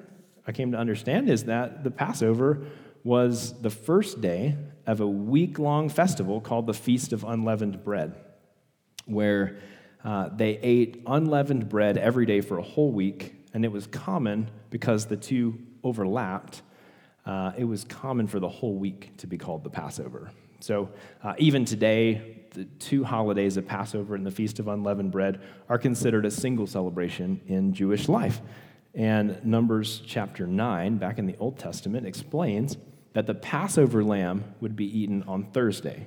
I 0.46 0.52
came 0.52 0.72
to 0.72 0.78
understand 0.78 1.28
is 1.28 1.44
that 1.44 1.84
the 1.84 1.90
Passover 1.90 2.62
was 3.04 3.60
the 3.60 3.68
first 3.68 4.22
day 4.22 4.56
of 4.86 5.02
a 5.02 5.06
week 5.06 5.58
long 5.58 5.90
festival 5.90 6.40
called 6.40 6.66
the 6.66 6.72
Feast 6.72 7.12
of 7.12 7.24
Unleavened 7.24 7.84
Bread, 7.84 8.14
where 9.04 9.58
uh, 10.02 10.30
they 10.30 10.58
ate 10.62 11.02
unleavened 11.06 11.68
bread 11.68 11.98
every 11.98 12.24
day 12.24 12.40
for 12.40 12.56
a 12.56 12.62
whole 12.62 12.90
week, 12.90 13.34
and 13.52 13.66
it 13.66 13.70
was 13.70 13.86
common 13.86 14.50
because 14.70 15.04
the 15.04 15.16
two 15.18 15.58
overlapped 15.84 16.62
uh, 17.28 17.52
it 17.58 17.64
was 17.64 17.84
common 17.84 18.26
for 18.26 18.40
the 18.40 18.48
whole 18.48 18.74
week 18.74 19.14
to 19.18 19.26
be 19.26 19.36
called 19.36 19.62
the 19.62 19.68
Passover. 19.68 20.30
So 20.60 20.88
uh, 21.22 21.34
even 21.36 21.66
today, 21.66 22.38
the 22.52 22.64
two 22.64 23.04
holidays 23.04 23.58
of 23.58 23.66
Passover 23.66 24.14
and 24.14 24.24
the 24.24 24.30
Feast 24.30 24.58
of 24.58 24.66
Unleavened 24.66 25.12
Bread 25.12 25.42
are 25.68 25.76
considered 25.76 26.24
a 26.24 26.30
single 26.30 26.66
celebration 26.66 27.42
in 27.46 27.74
Jewish 27.74 28.08
life. 28.08 28.40
And 28.94 29.44
Numbers 29.44 30.02
chapter 30.06 30.46
9, 30.46 30.96
back 30.96 31.18
in 31.18 31.26
the 31.26 31.36
Old 31.38 31.58
Testament, 31.58 32.06
explains 32.06 32.78
that 33.12 33.26
the 33.26 33.34
Passover 33.34 34.02
lamb 34.02 34.54
would 34.62 34.74
be 34.74 34.86
eaten 34.98 35.22
on 35.24 35.44
Thursday. 35.52 36.06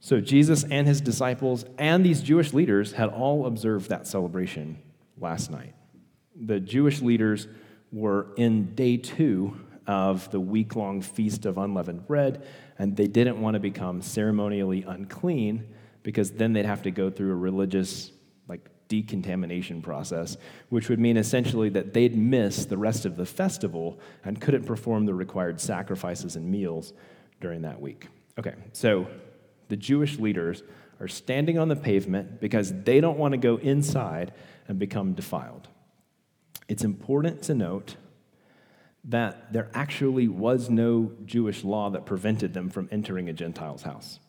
So 0.00 0.20
Jesus 0.20 0.64
and 0.64 0.88
his 0.88 1.00
disciples 1.00 1.64
and 1.78 2.04
these 2.04 2.20
Jewish 2.20 2.52
leaders 2.52 2.92
had 2.92 3.10
all 3.10 3.46
observed 3.46 3.88
that 3.90 4.08
celebration 4.08 4.82
last 5.16 5.52
night. 5.52 5.74
The 6.34 6.58
Jewish 6.58 7.00
leaders 7.00 7.46
were 7.92 8.26
in 8.36 8.74
day 8.74 8.96
two 8.96 9.56
of 9.90 10.30
the 10.30 10.38
week 10.38 10.76
long 10.76 11.02
feast 11.02 11.44
of 11.44 11.58
unleavened 11.58 12.06
bread, 12.06 12.46
and 12.78 12.96
they 12.96 13.08
didn't 13.08 13.40
want 13.40 13.54
to 13.54 13.60
become 13.60 14.00
ceremonially 14.00 14.84
unclean 14.84 15.66
because 16.04 16.30
then 16.30 16.52
they'd 16.52 16.64
have 16.64 16.84
to 16.84 16.92
go 16.92 17.10
through 17.10 17.32
a 17.32 17.34
religious 17.34 18.12
like 18.46 18.68
decontamination 18.86 19.82
process, 19.82 20.36
which 20.68 20.88
would 20.88 21.00
mean 21.00 21.16
essentially 21.16 21.68
that 21.70 21.92
they'd 21.92 22.16
miss 22.16 22.66
the 22.66 22.78
rest 22.78 23.04
of 23.04 23.16
the 23.16 23.26
festival 23.26 23.98
and 24.24 24.40
couldn't 24.40 24.64
perform 24.64 25.06
the 25.06 25.14
required 25.14 25.60
sacrifices 25.60 26.36
and 26.36 26.48
meals 26.48 26.92
during 27.40 27.62
that 27.62 27.80
week. 27.80 28.06
Okay, 28.38 28.54
so 28.72 29.08
the 29.70 29.76
Jewish 29.76 30.20
leaders 30.20 30.62
are 31.00 31.08
standing 31.08 31.58
on 31.58 31.66
the 31.66 31.74
pavement 31.74 32.40
because 32.40 32.72
they 32.84 33.00
don't 33.00 33.18
want 33.18 33.32
to 33.32 33.38
go 33.38 33.56
inside 33.56 34.32
and 34.68 34.78
become 34.78 35.14
defiled. 35.14 35.66
It's 36.68 36.84
important 36.84 37.42
to 37.42 37.54
note 37.56 37.96
that 39.04 39.52
there 39.52 39.70
actually 39.74 40.28
was 40.28 40.68
no 40.68 41.12
Jewish 41.24 41.64
law 41.64 41.90
that 41.90 42.06
prevented 42.06 42.52
them 42.52 42.68
from 42.68 42.88
entering 42.92 43.28
a 43.28 43.32
Gentile's 43.32 43.82
house. 43.82 44.20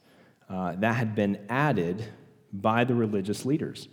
Uh, 0.50 0.76
that 0.78 0.96
had 0.96 1.16
been 1.16 1.46
added 1.50 2.06
by 2.54 2.84
the 2.84 2.96
religious 2.96 3.46
leaders. 3.46 3.88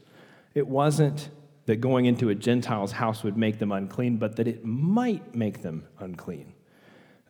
It 0.54 0.66
wasn't 0.66 1.30
that 1.66 1.76
going 1.76 2.06
into 2.06 2.30
a 2.30 2.35
Gentile's 2.35 2.92
house 2.92 3.23
would 3.23 3.37
make 3.37 3.58
them 3.58 3.73
unclean, 3.73 4.16
but 4.16 4.37
that 4.37 4.49
it 4.49 4.64
might 4.64 5.35
make 5.35 5.62
them 5.62 5.87
unclean. 5.99 6.54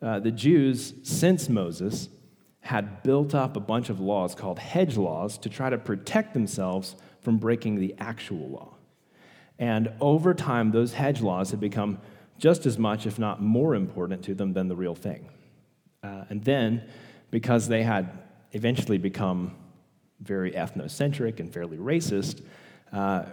Uh, 0.01 0.21
the 0.21 0.31
Jews, 0.31 0.95
since 1.03 1.49
Moses, 1.49 2.09
had 2.61 3.03
built 3.03 3.35
up 3.35 3.57
a 3.57 3.61
bunch 3.61 3.91
of 3.91 3.99
laws 3.99 4.35
called 4.35 4.59
hedge 4.59 4.97
laws 4.97 5.39
to 5.39 5.49
try 5.49 5.71
to 5.71 5.79
protect 5.79 6.35
themselves 6.35 6.97
from 7.21 7.39
breaking 7.39 7.77
the 7.77 7.95
actual 7.99 8.49
law. 8.49 8.75
And 9.59 9.93
over 10.01 10.35
time, 10.35 10.71
those 10.71 10.93
hedge 10.93 11.21
laws 11.21 11.51
had 11.51 11.61
become 11.61 11.99
just 12.39 12.67
as 12.67 12.79
much, 12.79 13.07
if 13.07 13.19
not 13.19 13.43
more 13.43 13.75
important 13.75 14.23
to 14.25 14.35
them 14.35 14.53
than 14.53 14.69
the 14.69 14.77
real 14.77 14.95
thing. 14.95 15.29
Uh, 16.03 16.25
and 16.31 16.45
then, 16.45 16.83
because 17.31 17.69
they 17.69 17.83
had 17.83 18.11
eventually 18.53 18.99
become 18.99 19.55
very 20.21 20.53
ethnocentric 20.53 21.41
and 21.41 21.53
fairly 21.53 21.77
racist, 21.77 22.43
uh, 22.93 23.25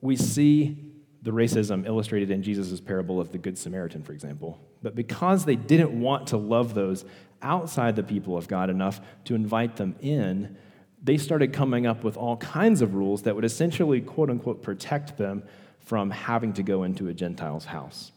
we 0.00 0.16
see 0.16 0.92
the 1.22 1.30
racism 1.30 1.86
illustrated 1.86 2.30
in 2.30 2.42
Jesus' 2.42 2.80
parable 2.80 3.20
of 3.20 3.32
the 3.32 3.38
Good 3.38 3.58
Samaritan, 3.58 4.02
for 4.02 4.12
example. 4.12 4.60
But 4.82 4.94
because 4.94 5.44
they 5.44 5.56
didn't 5.56 5.98
want 6.00 6.28
to 6.28 6.36
love 6.36 6.74
those 6.74 7.04
outside 7.42 7.96
the 7.96 8.02
people 8.02 8.36
of 8.36 8.48
God 8.48 8.70
enough 8.70 9.00
to 9.24 9.34
invite 9.34 9.76
them 9.76 9.96
in, 10.00 10.56
they 11.02 11.16
started 11.16 11.52
coming 11.52 11.86
up 11.86 12.04
with 12.04 12.16
all 12.16 12.36
kinds 12.36 12.82
of 12.82 12.94
rules 12.94 13.22
that 13.22 13.34
would 13.34 13.44
essentially, 13.44 14.00
quote 14.00 14.30
unquote, 14.30 14.62
protect 14.62 15.16
them 15.16 15.42
from 15.80 16.10
having 16.10 16.52
to 16.54 16.62
go 16.62 16.84
into 16.84 17.08
a 17.08 17.14
Gentile's 17.14 17.64
house. 17.64 18.12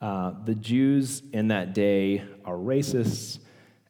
Uh, 0.00 0.32
the 0.44 0.54
Jews 0.54 1.22
in 1.32 1.48
that 1.48 1.72
day 1.72 2.22
are 2.44 2.56
racists, 2.56 3.38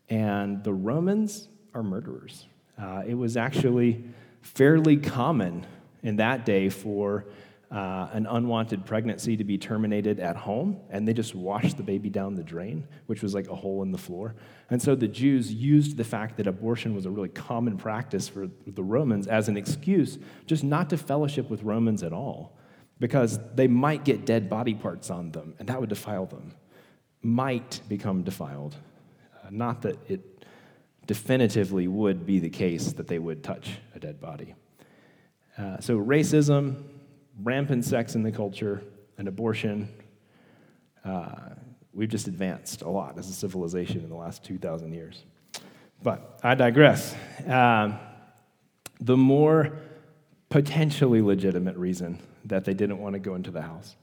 and 0.09 0.63
the 0.63 0.73
Romans 0.73 1.49
are 1.75 1.83
murderers. 1.83 2.47
Uh, 2.81 3.03
it 3.07 3.15
was 3.15 3.37
actually 3.37 4.05
fairly 4.41 4.97
common 4.97 5.67
in 6.03 6.17
that 6.17 6.47
day 6.47 6.69
for 6.69 7.27
uh, 7.73 8.09
an 8.13 8.27
unwanted 8.27 8.87
pregnancy 8.87 9.37
to 9.37 9.43
be 9.43 9.59
terminated 9.59 10.21
at 10.21 10.37
home, 10.37 10.79
and 10.91 11.07
they 11.09 11.13
just 11.13 11.35
washed 11.35 11.77
the 11.77 11.83
baby 11.83 12.09
down 12.09 12.37
the 12.37 12.43
drain, 12.45 12.87
which 13.07 13.23
was 13.23 13.35
like 13.35 13.49
a 13.49 13.55
hole 13.55 13.83
in 13.83 13.91
the 13.91 13.99
floor. 13.99 14.37
And 14.71 14.81
so 14.81 14.95
the 14.95 15.09
Jews 15.09 15.53
used 15.53 15.97
the 15.97 16.05
fact 16.05 16.37
that 16.37 16.47
abortion 16.47 16.95
was 16.95 17.07
a 17.07 17.11
really 17.11 17.29
common 17.29 17.77
practice 17.77 18.29
for 18.29 18.49
the 18.67 18.85
Romans 18.85 19.27
as 19.27 19.49
an 19.49 19.57
excuse 19.57 20.19
just 20.47 20.63
not 20.63 20.89
to 20.91 20.97
fellowship 20.97 21.51
with 21.51 21.65
Romans 21.65 22.05
at 22.05 22.13
all, 22.13 22.57
because 22.99 23.39
they 23.55 23.67
might 23.67 24.05
get 24.05 24.25
dead 24.25 24.49
body 24.49 24.75
parts 24.75 25.11
on 25.11 25.31
them, 25.33 25.55
and 25.59 25.69
that 25.69 25.81
would 25.81 25.89
defile 25.89 26.27
them. 26.27 26.53
Might 27.23 27.81
become 27.89 28.23
defiled. 28.23 28.77
Uh, 29.35 29.49
not 29.51 29.83
that 29.83 29.99
it 30.09 30.45
definitively 31.07 31.89
would 31.89 32.27
be 32.27 32.39
the 32.39 32.51
case 32.51 32.93
that 32.93 33.07
they 33.07 33.19
would 33.19 33.45
touch 33.45 33.79
a 33.95 33.99
dead 33.99 34.21
body. 34.21 34.55
Uh, 35.59 35.79
so, 35.81 35.99
racism, 35.99 36.83
rampant 37.43 37.85
sex 37.85 38.15
in 38.15 38.23
the 38.23 38.33
culture, 38.33 38.83
and 39.19 39.29
abortion, 39.29 39.89
uh, 41.05 41.31
we've 41.93 42.09
just 42.09 42.29
advanced 42.29 42.83
a 42.83 42.89
lot 42.89 43.19
as 43.19 43.29
a 43.29 43.33
civilization 43.33 44.03
in 44.03 44.09
the 44.09 44.17
last 44.17 44.45
2,000 44.45 44.93
years. 44.93 45.25
But 46.03 46.39
I 46.43 46.55
digress. 46.55 47.15
Uh, 47.47 47.97
the 49.01 49.17
more 49.17 49.79
potentially 50.51 51.23
legitimate 51.23 51.77
reason 51.77 52.19
that 52.49 52.65
they 52.65 52.75
didn't 52.75 52.99
want 52.99 53.15
to 53.15 53.19
go 53.19 53.35
into 53.35 53.51
the 53.51 53.63
house, 53.63 53.97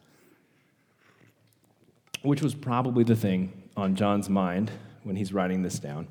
which 2.21 2.41
was 2.41 2.53
probably 2.53 3.03
the 3.03 3.15
thing 3.15 3.63
on 3.75 3.95
John's 3.95 4.29
mind 4.29 4.71
when 5.03 5.15
he's 5.15 5.33
writing 5.33 5.61
this 5.61 5.79
down, 5.79 6.07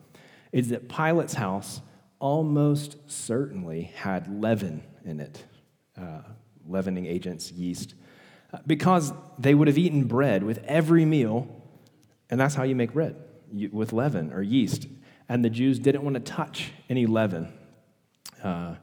is 0.53 0.69
that 0.69 0.89
Pilate's 0.89 1.35
house 1.35 1.81
almost 2.19 2.97
certainly 3.11 3.83
had 3.97 4.29
leaven 4.41 4.83
in 5.05 5.21
it, 5.21 5.45
uh, 6.01 6.23
leavening 6.69 7.07
agents, 7.07 7.51
yeast, 7.51 7.95
uh, 8.53 8.59
because 8.67 9.13
they 9.39 9.55
would 9.55 9.67
have 9.67 9.79
eaten 9.79 10.05
bread 10.05 10.43
with 10.43 10.63
every 10.65 11.05
meal, 11.05 11.49
and 12.31 12.39
that's 12.39 12.55
how 12.55 12.63
you 12.63 12.77
make 12.77 12.93
bread, 12.93 13.17
you, 13.53 13.69
with 13.73 13.93
leaven 13.93 14.33
or 14.33 14.43
yeast. 14.43 14.87
And 15.29 15.45
the 15.45 15.51
Jews 15.51 15.79
didn't 15.79 16.03
want 16.03 16.15
to 16.15 16.21
touch 16.21 16.73
any 16.89 17.07
leaven. 17.07 17.53
Uh, 18.43 18.75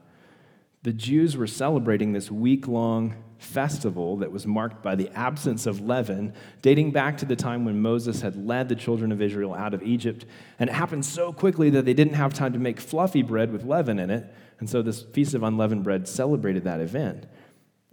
the 0.82 0.92
Jews 0.92 1.36
were 1.36 1.46
celebrating 1.46 2.12
this 2.12 2.30
week 2.30 2.66
long 2.66 3.14
festival 3.38 4.18
that 4.18 4.32
was 4.32 4.46
marked 4.46 4.82
by 4.82 4.94
the 4.94 5.10
absence 5.10 5.66
of 5.66 5.80
leaven, 5.80 6.32
dating 6.62 6.90
back 6.90 7.18
to 7.18 7.26
the 7.26 7.36
time 7.36 7.64
when 7.64 7.80
Moses 7.80 8.22
had 8.22 8.46
led 8.46 8.68
the 8.68 8.74
children 8.74 9.12
of 9.12 9.20
Israel 9.20 9.54
out 9.54 9.74
of 9.74 9.82
Egypt. 9.82 10.24
And 10.58 10.70
it 10.70 10.72
happened 10.72 11.04
so 11.04 11.32
quickly 11.32 11.68
that 11.70 11.84
they 11.84 11.92
didn't 11.92 12.14
have 12.14 12.32
time 12.32 12.54
to 12.54 12.58
make 12.58 12.80
fluffy 12.80 13.22
bread 13.22 13.52
with 13.52 13.64
leaven 13.64 13.98
in 13.98 14.10
it. 14.10 14.32
And 14.58 14.68
so 14.68 14.80
this 14.80 15.02
Feast 15.02 15.34
of 15.34 15.42
Unleavened 15.42 15.84
Bread 15.84 16.08
celebrated 16.08 16.64
that 16.64 16.80
event. 16.80 17.26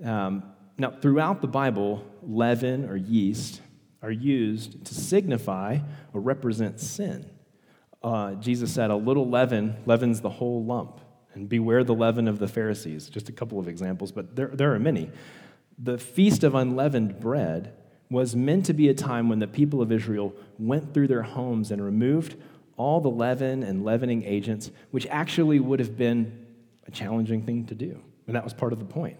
Um, 0.04 0.44
now, 0.78 0.92
throughout 0.92 1.42
the 1.42 1.48
Bible, 1.48 2.06
leaven 2.22 2.88
or 2.90 2.96
yeast 2.96 3.62
are 4.02 4.12
used 4.12 4.86
to 4.86 4.94
signify 4.94 5.80
or 6.14 6.22
represent 6.22 6.80
sin. 6.80 7.30
Uh, 8.04 8.36
Jesus 8.36 8.72
said, 8.72 8.92
A 8.92 8.96
little 8.96 9.30
leaven 9.30 9.76
leavens 9.86 10.22
the 10.22 10.30
whole 10.30 10.64
lump 10.64 11.02
and 11.38 11.48
beware 11.48 11.84
the 11.84 11.94
leaven 11.94 12.28
of 12.28 12.40
the 12.40 12.48
Pharisees. 12.48 13.10
Just 13.10 13.30
a 13.30 13.32
couple 13.32 13.60
of 13.60 13.68
examples, 13.68 14.12
but 14.12 14.36
there, 14.36 14.48
there 14.48 14.74
are 14.74 14.80
many. 14.80 15.10
The 15.78 15.98
Feast 15.98 16.44
of 16.44 16.56
Unleavened 16.56 17.20
Bread 17.20 17.74
was 18.10 18.36
meant 18.36 18.66
to 18.66 18.74
be 18.74 18.90
a 18.90 18.94
time 18.94 19.30
when 19.30 19.40
the 19.40 19.48
people 19.48 19.82
of 19.82 19.92
Israel 19.92 20.34
went 20.58 20.94
through 20.94 21.08
their 21.08 21.22
homes 21.22 21.72
and 21.72 21.84
removed 21.84 22.36
all 22.76 23.00
the 23.00 23.10
leaven 23.10 23.64
and 23.64 23.86
leavening 23.86 24.24
agents, 24.24 24.72
which 24.92 25.06
actually 25.08 25.60
would 25.60 25.80
have 25.80 25.96
been 25.98 26.46
a 26.88 26.92
challenging 26.92 27.44
thing 27.44 27.66
to 27.66 27.76
do. 27.76 28.02
And 28.26 28.36
that 28.36 28.44
was 28.44 28.54
part 28.54 28.74
of 28.74 28.80
the 28.80 28.86
point. 28.86 29.18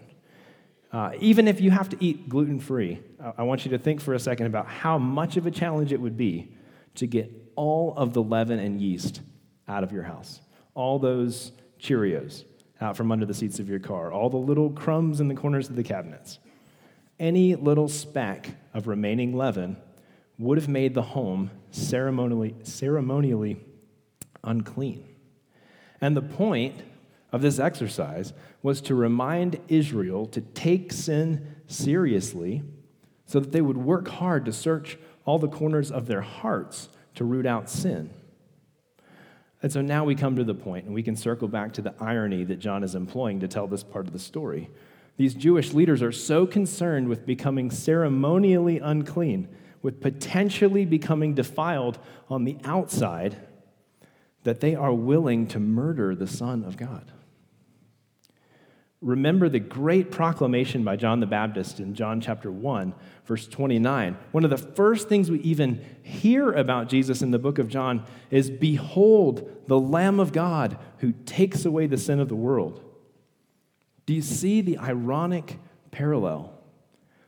Uh, 0.90 1.12
even 1.20 1.46
if 1.46 1.60
you 1.60 1.70
have 1.70 1.88
to 1.90 1.96
eat 2.02 2.28
gluten 2.28 2.58
free, 2.58 3.00
I 3.36 3.42
want 3.42 3.64
you 3.64 3.70
to 3.72 3.78
think 3.78 4.00
for 4.00 4.14
a 4.14 4.18
second 4.18 4.46
about 4.46 4.66
how 4.66 4.98
much 4.98 5.36
of 5.36 5.46
a 5.46 5.50
challenge 5.50 5.92
it 5.92 6.00
would 6.00 6.16
be 6.16 6.52
to 6.96 7.06
get 7.06 7.30
all 7.56 7.94
of 7.96 8.14
the 8.14 8.22
leaven 8.22 8.58
and 8.58 8.80
yeast 8.80 9.20
out 9.68 9.84
of 9.84 9.92
your 9.92 10.02
house. 10.02 10.40
All 10.74 10.98
those 10.98 11.52
Cheerios 11.78 12.44
out 12.80 12.96
from 12.96 13.10
under 13.10 13.26
the 13.26 13.34
seats 13.34 13.58
of 13.58 13.68
your 13.68 13.78
car, 13.78 14.12
all 14.12 14.30
the 14.30 14.36
little 14.36 14.70
crumbs 14.70 15.20
in 15.20 15.28
the 15.28 15.34
corners 15.34 15.68
of 15.68 15.76
the 15.76 15.82
cabinets. 15.82 16.38
Any 17.18 17.54
little 17.56 17.88
speck 17.88 18.50
of 18.72 18.86
remaining 18.86 19.36
leaven 19.36 19.76
would 20.38 20.58
have 20.58 20.68
made 20.68 20.94
the 20.94 21.02
home 21.02 21.50
ceremonially, 21.70 22.54
ceremonially 22.62 23.58
unclean. 24.44 25.04
And 26.00 26.16
the 26.16 26.22
point 26.22 26.82
of 27.32 27.42
this 27.42 27.58
exercise 27.58 28.32
was 28.62 28.80
to 28.82 28.94
remind 28.94 29.60
Israel 29.68 30.26
to 30.26 30.40
take 30.40 30.92
sin 30.92 31.56
seriously 31.66 32.62
so 33.26 33.40
that 33.40 33.52
they 33.52 33.60
would 33.60 33.76
work 33.76 34.08
hard 34.08 34.44
to 34.44 34.52
search 34.52 34.96
all 35.24 35.38
the 35.38 35.48
corners 35.48 35.90
of 35.90 36.06
their 36.06 36.22
hearts 36.22 36.88
to 37.16 37.24
root 37.24 37.44
out 37.44 37.68
sin. 37.68 38.10
And 39.62 39.72
so 39.72 39.80
now 39.80 40.04
we 40.04 40.14
come 40.14 40.36
to 40.36 40.44
the 40.44 40.54
point, 40.54 40.86
and 40.86 40.94
we 40.94 41.02
can 41.02 41.16
circle 41.16 41.48
back 41.48 41.72
to 41.74 41.82
the 41.82 41.94
irony 42.00 42.44
that 42.44 42.60
John 42.60 42.84
is 42.84 42.94
employing 42.94 43.40
to 43.40 43.48
tell 43.48 43.66
this 43.66 43.82
part 43.82 44.06
of 44.06 44.12
the 44.12 44.18
story. 44.18 44.70
These 45.16 45.34
Jewish 45.34 45.72
leaders 45.72 46.00
are 46.00 46.12
so 46.12 46.46
concerned 46.46 47.08
with 47.08 47.26
becoming 47.26 47.70
ceremonially 47.70 48.78
unclean, 48.78 49.48
with 49.82 50.00
potentially 50.00 50.84
becoming 50.84 51.34
defiled 51.34 51.98
on 52.28 52.44
the 52.44 52.58
outside, 52.64 53.36
that 54.44 54.60
they 54.60 54.76
are 54.76 54.94
willing 54.94 55.48
to 55.48 55.58
murder 55.58 56.14
the 56.14 56.28
Son 56.28 56.62
of 56.64 56.76
God 56.76 57.12
remember 59.00 59.48
the 59.48 59.60
great 59.60 60.10
proclamation 60.10 60.82
by 60.82 60.96
John 60.96 61.20
the 61.20 61.26
Baptist 61.26 61.78
in 61.78 61.94
John 61.94 62.20
chapter 62.20 62.50
1, 62.50 62.94
verse 63.26 63.46
29. 63.46 64.16
One 64.32 64.44
of 64.44 64.50
the 64.50 64.58
first 64.58 65.08
things 65.08 65.30
we 65.30 65.38
even 65.40 65.84
hear 66.02 66.52
about 66.52 66.88
Jesus 66.88 67.22
in 67.22 67.30
the 67.30 67.38
book 67.38 67.58
of 67.58 67.68
John 67.68 68.04
is 68.30 68.50
Behold, 68.50 69.48
the 69.68 69.78
Lamb 69.78 70.18
of 70.18 70.32
God 70.32 70.78
who 70.98 71.12
takes 71.26 71.64
away 71.64 71.86
the 71.86 71.96
sin 71.96 72.18
of 72.18 72.28
the 72.28 72.36
world. 72.36 72.82
Do 74.06 74.14
you 74.14 74.22
see 74.22 74.62
the 74.62 74.78
ironic 74.78 75.58
parallel? 75.90 76.52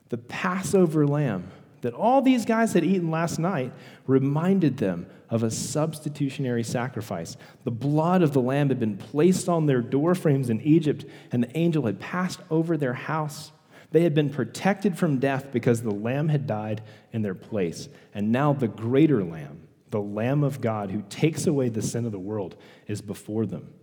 The 0.09 0.17
Passover 0.17 1.07
lamb, 1.07 1.51
that 1.81 1.93
all 1.93 2.21
these 2.21 2.43
guys 2.43 2.73
had 2.73 2.83
eaten 2.83 3.09
last 3.11 3.39
night 3.39 3.71
reminded 4.07 4.77
them 4.77 5.05
of 5.31 5.43
a 5.43 5.49
substitutionary 5.49 6.61
sacrifice. 6.61 7.37
The 7.63 7.71
blood 7.71 8.21
of 8.21 8.33
the 8.33 8.41
lamb 8.41 8.67
had 8.67 8.79
been 8.79 8.97
placed 8.97 9.47
on 9.49 9.65
their 9.65 9.81
doorframes 9.81 10.49
in 10.49 10.61
Egypt, 10.61 11.05
and 11.31 11.41
the 11.41 11.57
angel 11.57 11.85
had 11.85 11.99
passed 11.99 12.41
over 12.51 12.77
their 12.77 12.93
house. 12.93 13.53
They 13.91 14.03
had 14.03 14.13
been 14.13 14.29
protected 14.29 14.97
from 14.97 15.19
death 15.19 15.47
because 15.51 15.81
the 15.81 15.91
lamb 15.91 16.27
had 16.27 16.45
died 16.45 16.83
in 17.13 17.21
their 17.21 17.33
place. 17.33 17.87
And 18.13 18.31
now 18.31 18.53
the 18.53 18.67
greater 18.67 19.23
lamb, 19.23 19.67
the 19.89 20.01
lamb 20.01 20.43
of 20.43 20.61
God 20.61 20.91
who 20.91 21.01
takes 21.09 21.47
away 21.47 21.69
the 21.69 21.81
sin 21.81 22.05
of 22.05 22.11
the 22.11 22.19
world, 22.19 22.57
is 22.87 23.01
before 23.01 23.45
them, 23.45 23.73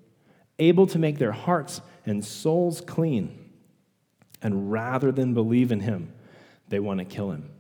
able 0.59 0.87
to 0.89 0.99
make 0.99 1.19
their 1.19 1.33
hearts 1.33 1.81
and 2.05 2.25
souls 2.25 2.83
clean. 2.83 3.51
And 4.43 4.71
rather 4.71 5.11
than 5.13 5.35
believe 5.35 5.73
in 5.73 5.81
him, 5.81 6.13
they 6.69 6.79
want 6.79 6.99
to 6.99 7.05
kill 7.05 7.31
him. 7.33 7.51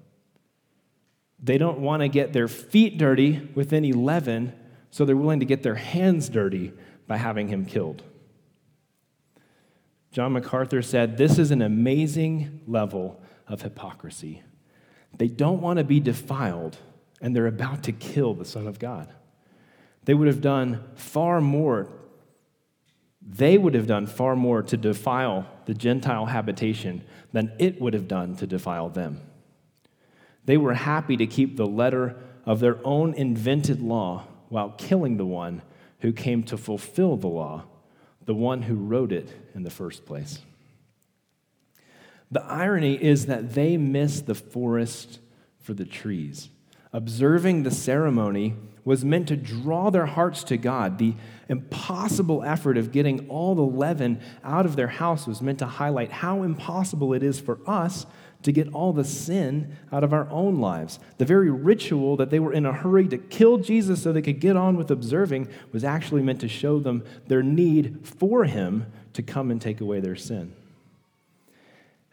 They 1.40 1.58
don't 1.58 1.78
want 1.78 2.02
to 2.02 2.08
get 2.08 2.32
their 2.32 2.48
feet 2.48 2.98
dirty 2.98 3.48
with 3.54 3.72
leaven, 3.72 4.52
so 4.90 5.04
they're 5.04 5.16
willing 5.16 5.40
to 5.40 5.46
get 5.46 5.62
their 5.62 5.76
hands 5.76 6.28
dirty 6.28 6.72
by 7.06 7.16
having 7.16 7.48
him 7.48 7.64
killed. 7.64 8.02
John 10.10 10.32
MacArthur 10.32 10.82
said, 10.82 11.16
This 11.16 11.38
is 11.38 11.50
an 11.50 11.62
amazing 11.62 12.62
level 12.66 13.20
of 13.46 13.62
hypocrisy. 13.62 14.42
They 15.16 15.28
don't 15.28 15.60
want 15.60 15.78
to 15.78 15.84
be 15.84 16.00
defiled, 16.00 16.78
and 17.20 17.34
they're 17.34 17.46
about 17.46 17.82
to 17.84 17.92
kill 17.92 18.34
the 18.34 18.44
Son 18.44 18.66
of 18.66 18.78
God. 18.78 19.12
They 20.04 20.14
would 20.14 20.26
have 20.26 20.40
done 20.40 20.84
far 20.94 21.40
more. 21.40 21.88
They 23.20 23.58
would 23.58 23.74
have 23.74 23.86
done 23.86 24.06
far 24.06 24.34
more 24.36 24.62
to 24.62 24.76
defile 24.76 25.46
the 25.66 25.74
Gentile 25.74 26.26
habitation 26.26 27.04
than 27.32 27.52
it 27.58 27.80
would 27.80 27.92
have 27.94 28.08
done 28.08 28.36
to 28.36 28.46
defile 28.46 28.88
them. 28.88 29.20
They 30.48 30.56
were 30.56 30.72
happy 30.72 31.18
to 31.18 31.26
keep 31.26 31.58
the 31.58 31.66
letter 31.66 32.16
of 32.46 32.60
their 32.60 32.78
own 32.82 33.12
invented 33.12 33.82
law 33.82 34.24
while 34.48 34.70
killing 34.78 35.18
the 35.18 35.26
one 35.26 35.60
who 35.98 36.10
came 36.10 36.42
to 36.44 36.56
fulfill 36.56 37.18
the 37.18 37.28
law, 37.28 37.64
the 38.24 38.32
one 38.32 38.62
who 38.62 38.74
wrote 38.74 39.12
it 39.12 39.30
in 39.54 39.62
the 39.62 39.68
first 39.68 40.06
place. 40.06 40.38
The 42.30 42.42
irony 42.44 42.94
is 42.94 43.26
that 43.26 43.52
they 43.52 43.76
miss 43.76 44.22
the 44.22 44.34
forest 44.34 45.18
for 45.60 45.74
the 45.74 45.84
trees. 45.84 46.48
Observing 46.94 47.64
the 47.64 47.70
ceremony 47.70 48.54
was 48.86 49.04
meant 49.04 49.28
to 49.28 49.36
draw 49.36 49.90
their 49.90 50.06
hearts 50.06 50.42
to 50.44 50.56
God. 50.56 50.96
The 50.96 51.12
impossible 51.50 52.42
effort 52.42 52.78
of 52.78 52.90
getting 52.90 53.28
all 53.28 53.54
the 53.54 53.60
leaven 53.60 54.18
out 54.42 54.64
of 54.64 54.76
their 54.76 54.88
house 54.88 55.26
was 55.26 55.42
meant 55.42 55.58
to 55.58 55.66
highlight 55.66 56.10
how 56.10 56.42
impossible 56.42 57.12
it 57.12 57.22
is 57.22 57.38
for 57.38 57.58
us 57.66 58.06
to 58.42 58.52
get 58.52 58.72
all 58.72 58.92
the 58.92 59.04
sin 59.04 59.76
out 59.92 60.04
of 60.04 60.12
our 60.12 60.28
own 60.30 60.60
lives. 60.60 60.98
The 61.18 61.24
very 61.24 61.50
ritual 61.50 62.16
that 62.16 62.30
they 62.30 62.38
were 62.38 62.52
in 62.52 62.66
a 62.66 62.72
hurry 62.72 63.08
to 63.08 63.18
kill 63.18 63.58
Jesus 63.58 64.02
so 64.02 64.12
they 64.12 64.22
could 64.22 64.40
get 64.40 64.56
on 64.56 64.76
with 64.76 64.90
observing 64.90 65.48
was 65.72 65.84
actually 65.84 66.22
meant 66.22 66.40
to 66.40 66.48
show 66.48 66.78
them 66.78 67.04
their 67.26 67.42
need 67.42 68.06
for 68.06 68.44
him 68.44 68.86
to 69.14 69.22
come 69.22 69.50
and 69.50 69.60
take 69.60 69.80
away 69.80 70.00
their 70.00 70.16
sin. 70.16 70.52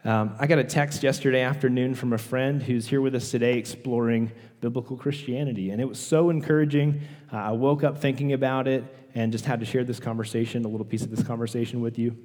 Um, 0.03 0.35
I 0.39 0.45
got 0.45 0.59
a 0.59 0.63
text 0.63 1.01
yesterday 1.01 1.41
afternoon 1.41 1.95
from 1.95 2.13
a 2.13 2.17
friend 2.17 2.61
who's 2.61 2.87
here 2.87 3.01
with 3.01 3.15
us 3.15 3.31
today 3.31 3.57
exploring 3.57 4.31
biblical 4.61 4.97
Christianity, 4.97 5.71
and 5.71 5.81
it 5.81 5.85
was 5.85 5.99
so 5.99 6.29
encouraging. 6.29 7.01
Uh, 7.33 7.37
I 7.37 7.51
woke 7.51 7.83
up 7.83 7.99
thinking 7.99 8.33
about 8.33 8.67
it 8.67 8.83
and 9.15 9.31
just 9.31 9.45
had 9.45 9.59
to 9.61 9.65
share 9.65 9.83
this 9.83 9.99
conversation, 9.99 10.63
a 10.63 10.67
little 10.67 10.85
piece 10.85 11.01
of 11.01 11.09
this 11.09 11.23
conversation 11.23 11.81
with 11.81 11.97
you. 11.97 12.15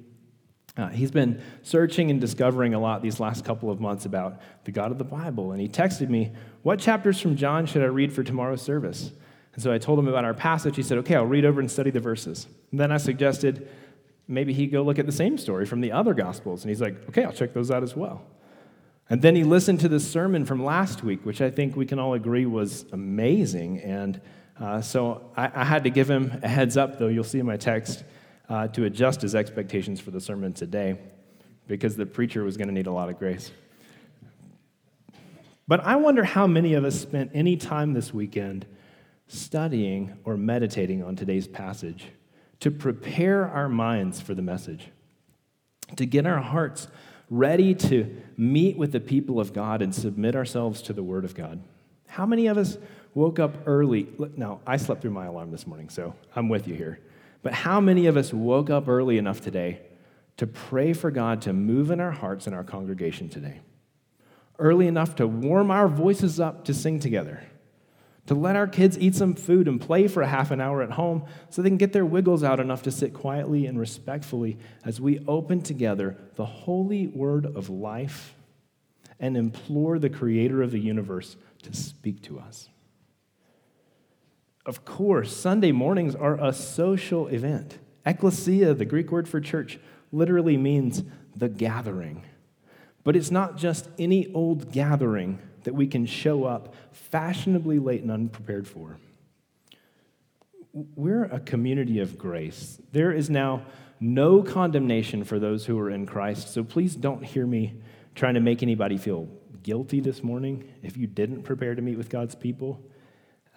Uh, 0.77 0.87
he's 0.87 1.11
been 1.11 1.41
searching 1.63 2.09
and 2.09 2.21
discovering 2.21 2.73
a 2.73 2.79
lot 2.79 3.01
these 3.01 3.19
last 3.19 3.43
couple 3.43 3.69
of 3.69 3.81
months 3.81 4.05
about 4.05 4.39
the 4.63 4.71
God 4.71 4.91
of 4.91 4.97
the 4.97 5.03
Bible. 5.03 5.51
And 5.51 5.59
he 5.59 5.67
texted 5.67 6.09
me, 6.09 6.31
What 6.63 6.79
chapters 6.79 7.19
from 7.19 7.35
John 7.35 7.65
should 7.65 7.81
I 7.81 7.87
read 7.87 8.13
for 8.13 8.23
tomorrow's 8.23 8.61
service? 8.61 9.11
And 9.53 9.61
so 9.61 9.73
I 9.73 9.77
told 9.77 9.99
him 9.99 10.07
about 10.07 10.23
our 10.23 10.33
passage. 10.33 10.77
He 10.77 10.83
said, 10.83 10.97
Okay, 10.99 11.15
I'll 11.15 11.25
read 11.25 11.43
over 11.43 11.59
and 11.59 11.69
study 11.69 11.91
the 11.91 11.99
verses. 11.99 12.47
And 12.71 12.79
then 12.79 12.91
I 12.91 12.97
suggested 12.97 13.67
maybe 14.29 14.53
he 14.53 14.65
go 14.65 14.81
look 14.81 14.97
at 14.97 15.05
the 15.05 15.11
same 15.11 15.37
story 15.37 15.65
from 15.65 15.81
the 15.81 15.91
other 15.91 16.13
Gospels. 16.13 16.63
And 16.63 16.69
he's 16.69 16.81
like, 16.81 17.09
Okay, 17.09 17.25
I'll 17.25 17.33
check 17.33 17.53
those 17.53 17.69
out 17.69 17.83
as 17.83 17.95
well. 17.95 18.21
And 19.09 19.21
then 19.21 19.35
he 19.35 19.43
listened 19.43 19.81
to 19.81 19.89
the 19.89 19.99
sermon 19.99 20.45
from 20.45 20.63
last 20.63 21.03
week, 21.03 21.25
which 21.25 21.41
I 21.41 21.49
think 21.49 21.75
we 21.75 21.85
can 21.85 21.99
all 21.99 22.13
agree 22.13 22.45
was 22.45 22.85
amazing. 22.93 23.79
And 23.79 24.21
uh, 24.57 24.79
so 24.81 25.31
I, 25.35 25.51
I 25.53 25.65
had 25.65 25.83
to 25.83 25.89
give 25.89 26.09
him 26.09 26.39
a 26.41 26.47
heads 26.47 26.77
up, 26.77 26.97
though. 26.97 27.09
You'll 27.09 27.25
see 27.25 27.39
in 27.39 27.45
my 27.45 27.57
text 27.57 28.05
uh, 28.51 28.67
to 28.67 28.83
adjust 28.83 29.21
his 29.21 29.33
expectations 29.33 30.01
for 30.01 30.11
the 30.11 30.19
sermon 30.19 30.51
today 30.51 30.97
because 31.67 31.95
the 31.95 32.05
preacher 32.05 32.43
was 32.43 32.57
going 32.57 32.67
to 32.67 32.73
need 32.73 32.85
a 32.85 32.91
lot 32.91 33.07
of 33.07 33.17
grace. 33.17 33.49
But 35.69 35.79
I 35.85 35.95
wonder 35.95 36.25
how 36.25 36.47
many 36.47 36.73
of 36.73 36.83
us 36.83 36.99
spent 36.99 37.31
any 37.33 37.55
time 37.55 37.93
this 37.93 38.13
weekend 38.13 38.65
studying 39.27 40.17
or 40.25 40.35
meditating 40.35 41.01
on 41.01 41.15
today's 41.15 41.47
passage 41.47 42.07
to 42.59 42.69
prepare 42.69 43.47
our 43.47 43.69
minds 43.69 44.19
for 44.19 44.35
the 44.35 44.41
message, 44.41 44.89
to 45.95 46.05
get 46.05 46.25
our 46.25 46.41
hearts 46.41 46.89
ready 47.29 47.73
to 47.73 48.21
meet 48.35 48.77
with 48.77 48.91
the 48.91 48.99
people 48.99 49.39
of 49.39 49.53
God 49.53 49.81
and 49.81 49.95
submit 49.95 50.35
ourselves 50.35 50.81
to 50.81 50.93
the 50.93 51.03
Word 51.03 51.23
of 51.23 51.35
God. 51.35 51.63
How 52.05 52.25
many 52.25 52.47
of 52.47 52.57
us 52.57 52.77
woke 53.13 53.39
up 53.39 53.55
early? 53.65 54.09
Now, 54.35 54.59
I 54.67 54.75
slept 54.75 55.03
through 55.03 55.11
my 55.11 55.27
alarm 55.27 55.51
this 55.51 55.65
morning, 55.65 55.87
so 55.87 56.13
I'm 56.35 56.49
with 56.49 56.67
you 56.67 56.75
here. 56.75 56.99
But 57.41 57.53
how 57.53 57.81
many 57.81 58.05
of 58.05 58.17
us 58.17 58.33
woke 58.33 58.69
up 58.69 58.87
early 58.87 59.17
enough 59.17 59.41
today 59.41 59.81
to 60.37 60.47
pray 60.47 60.93
for 60.93 61.11
God 61.11 61.41
to 61.43 61.53
move 61.53 61.91
in 61.91 61.99
our 61.99 62.11
hearts 62.11 62.47
in 62.47 62.53
our 62.53 62.63
congregation 62.63 63.29
today? 63.29 63.61
Early 64.59 64.87
enough 64.87 65.15
to 65.15 65.27
warm 65.27 65.71
our 65.71 65.87
voices 65.87 66.39
up 66.39 66.65
to 66.65 66.73
sing 66.73 66.99
together, 66.99 67.43
to 68.27 68.35
let 68.35 68.55
our 68.55 68.67
kids 68.67 68.97
eat 68.99 69.15
some 69.15 69.33
food 69.33 69.67
and 69.67 69.81
play 69.81 70.07
for 70.07 70.21
a 70.21 70.27
half 70.27 70.51
an 70.51 70.61
hour 70.61 70.83
at 70.83 70.91
home 70.91 71.25
so 71.49 71.61
they 71.61 71.69
can 71.69 71.77
get 71.77 71.93
their 71.93 72.05
wiggles 72.05 72.43
out 72.43 72.59
enough 72.59 72.83
to 72.83 72.91
sit 72.91 73.13
quietly 73.13 73.65
and 73.65 73.79
respectfully 73.79 74.59
as 74.85 75.01
we 75.01 75.25
open 75.27 75.61
together 75.61 76.15
the 76.35 76.45
holy 76.45 77.07
word 77.07 77.45
of 77.45 77.69
life 77.69 78.35
and 79.19 79.35
implore 79.35 79.97
the 79.97 80.09
creator 80.09 80.61
of 80.61 80.71
the 80.71 80.79
universe 80.79 81.37
to 81.63 81.73
speak 81.73 82.21
to 82.23 82.39
us. 82.39 82.69
Of 84.65 84.85
course, 84.85 85.35
Sunday 85.35 85.71
mornings 85.71 86.15
are 86.15 86.39
a 86.39 86.53
social 86.53 87.27
event. 87.27 87.79
Ecclesia, 88.05 88.73
the 88.73 88.85
Greek 88.85 89.11
word 89.11 89.27
for 89.27 89.39
church, 89.39 89.79
literally 90.11 90.57
means 90.57 91.03
the 91.35 91.49
gathering. 91.49 92.23
But 93.03 93.15
it's 93.15 93.31
not 93.31 93.57
just 93.57 93.89
any 93.97 94.31
old 94.33 94.71
gathering 94.71 95.39
that 95.63 95.73
we 95.73 95.87
can 95.87 96.05
show 96.05 96.43
up 96.43 96.75
fashionably 96.91 97.79
late 97.79 98.01
and 98.01 98.11
unprepared 98.11 98.67
for. 98.67 98.97
We're 100.73 101.25
a 101.25 101.39
community 101.39 101.99
of 101.99 102.17
grace. 102.17 102.79
There 102.91 103.11
is 103.11 103.29
now 103.29 103.65
no 103.99 104.41
condemnation 104.41 105.23
for 105.23 105.39
those 105.39 105.65
who 105.65 105.77
are 105.79 105.89
in 105.89 106.05
Christ, 106.05 106.53
so 106.53 106.63
please 106.63 106.95
don't 106.95 107.23
hear 107.23 107.45
me 107.45 107.81
trying 108.15 108.35
to 108.35 108.39
make 108.39 108.63
anybody 108.63 108.97
feel 108.97 109.27
guilty 109.63 109.99
this 109.99 110.23
morning 110.23 110.71
if 110.81 110.97
you 110.97 111.07
didn't 111.07 111.43
prepare 111.43 111.75
to 111.75 111.81
meet 111.81 111.97
with 111.97 112.09
God's 112.09 112.35
people. 112.35 112.81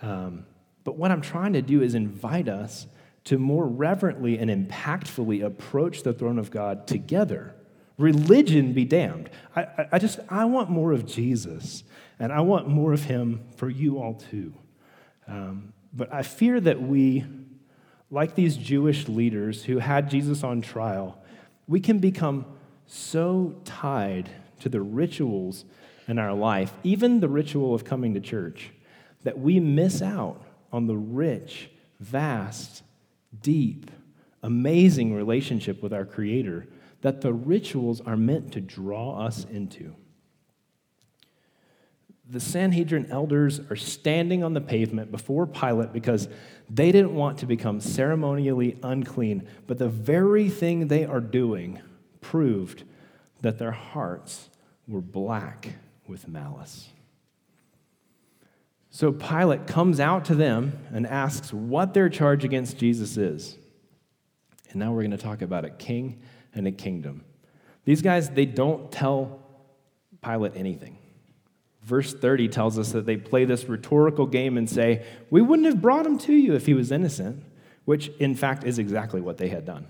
Um, 0.02 0.44
but 0.85 0.97
what 0.97 1.11
I'm 1.11 1.23
trying 1.23 1.55
to 1.55 1.62
do 1.62 1.83
is 1.83 1.94
invite 1.94 2.49
us 2.49 2.87
to 3.25 3.38
more 3.38 3.66
reverently 3.66 4.38
and 4.38 4.51
impactfully 4.51 5.42
approach 5.42 6.03
the 6.03 6.12
throne 6.12 6.38
of 6.38 6.51
God 6.51 6.87
together. 6.87 7.55
Religion 7.97 8.73
be 8.75 8.85
damned. 8.85 9.31
I, 9.57 9.87
I 9.92 9.99
just, 9.99 10.20
I 10.29 10.44
want 10.44 10.68
more 10.68 10.92
of 10.92 11.07
Jesus, 11.07 11.85
and 12.18 12.33
I 12.33 12.40
want 12.40 12.68
more 12.68 12.92
of 12.92 13.05
him 13.05 13.44
for 13.57 13.70
you 13.70 13.99
all 13.99 14.14
too. 14.14 14.53
Um, 15.27 15.73
but 15.92 16.12
I 16.12 16.23
fear 16.23 16.61
that 16.61 16.83
we, 16.83 17.25
like 18.11 18.35
these 18.35 18.57
Jewish 18.57 19.09
leaders 19.09 19.64
who 19.64 19.79
had 19.79 20.11
Jesus 20.11 20.42
on 20.44 20.61
trial, 20.61 21.16
we 21.66 21.81
can 21.81 21.99
become 21.99 22.44
so 22.87 23.55
tied 23.64 24.29
to 24.61 24.68
the 24.68 24.83
rituals 24.83 25.64
in 26.07 26.18
our 26.18 26.35
life, 26.35 26.75
even 26.83 27.20
the 27.20 27.29
ritual 27.29 27.75
of 27.75 27.85
coming 27.85 28.12
to 28.14 28.20
church, 28.20 28.73
that 29.23 29.38
we 29.38 29.61
miss 29.61 30.03
out 30.03 30.43
on 30.74 30.88
the 30.88 30.96
rich, 30.96 31.70
vast, 32.00 32.82
deep, 33.42 33.92
amazing 34.42 35.14
relationship 35.14 35.80
with 35.80 35.92
our 35.92 36.04
Creator 36.04 36.66
that 37.00 37.20
the 37.20 37.32
rituals 37.32 38.00
are 38.00 38.16
meant 38.16 38.50
to 38.52 38.60
draw 38.60 39.24
us 39.24 39.44
into. 39.44 39.94
The 42.28 42.40
Sanhedrin 42.40 43.06
elders 43.08 43.60
are 43.70 43.76
standing 43.76 44.42
on 44.42 44.54
the 44.54 44.60
pavement 44.60 45.12
before 45.12 45.46
Pilate 45.46 45.92
because 45.92 46.26
they 46.68 46.90
didn't 46.90 47.14
want 47.14 47.38
to 47.38 47.46
become 47.46 47.78
ceremonially 47.78 48.76
unclean, 48.82 49.46
but 49.68 49.78
the 49.78 49.88
very 49.88 50.48
thing 50.48 50.88
they 50.88 51.04
are 51.04 51.20
doing 51.20 51.80
proved 52.20 52.82
that 53.42 53.58
their 53.58 53.70
hearts 53.70 54.48
were 54.88 55.02
black 55.02 55.68
with 56.08 56.26
malice. 56.26 56.88
So 58.94 59.11
Pilate 59.11 59.66
comes 59.66 59.98
out 59.98 60.26
to 60.26 60.37
them 60.37 60.78
and 60.92 61.04
asks 61.04 61.52
what 61.52 61.94
their 61.94 62.09
charge 62.09 62.44
against 62.44 62.78
Jesus 62.78 63.16
is. 63.16 63.59
And 64.70 64.76
now 64.76 64.92
we're 64.92 65.00
going 65.00 65.11
to 65.11 65.16
talk 65.16 65.42
about 65.42 65.64
a 65.64 65.70
king 65.70 66.22
and 66.54 66.68
a 66.68 66.70
kingdom. 66.70 67.24
These 67.85 68.02
guys, 68.02 68.30
they 68.30 68.44
don't 68.46 68.92
tell 68.92 69.42
Pilate 70.22 70.52
anything. 70.54 70.96
Verse 71.83 72.14
30 72.14 72.46
tells 72.50 72.78
us 72.78 72.92
that 72.92 73.04
they 73.04 73.16
play 73.16 73.44
this 73.44 73.64
rhetorical 73.64 74.26
game 74.26 74.57
and 74.57 74.70
say, 74.70 75.04
We 75.28 75.42
wouldn't 75.42 75.66
have 75.66 75.83
brought 75.83 76.07
him 76.07 76.16
to 76.18 76.33
you 76.33 76.54
if 76.54 76.66
he 76.66 76.74
was 76.74 76.92
innocent, 76.92 77.42
which 77.87 78.12
in 78.20 78.37
fact 78.37 78.62
is 78.62 78.78
exactly 78.78 79.20
what 79.20 79.38
they 79.38 79.48
had 79.48 79.64
done. 79.64 79.88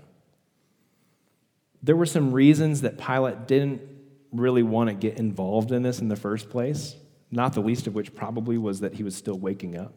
There 1.83 1.95
were 1.95 2.07
some 2.07 2.31
reasons 2.31 2.81
that 2.81 2.97
Pilate 2.97 3.45
didn't 3.45 3.83
really 4.31 4.63
want 4.63 4.89
to 4.89 4.95
get 4.95 5.19
involved 5.19 5.71
in 5.71 5.83
this 5.83 5.99
in 5.99 6.07
the 6.07 6.15
first 6.15 6.49
place, 6.49 6.95
not 7.31 7.53
the 7.53 7.61
least 7.61 7.87
of 7.87 7.95
which 7.95 8.13
probably 8.15 8.57
was 8.57 8.79
that 8.81 8.93
he 8.93 9.03
was 9.03 9.15
still 9.15 9.37
waking 9.37 9.77
up. 9.77 9.93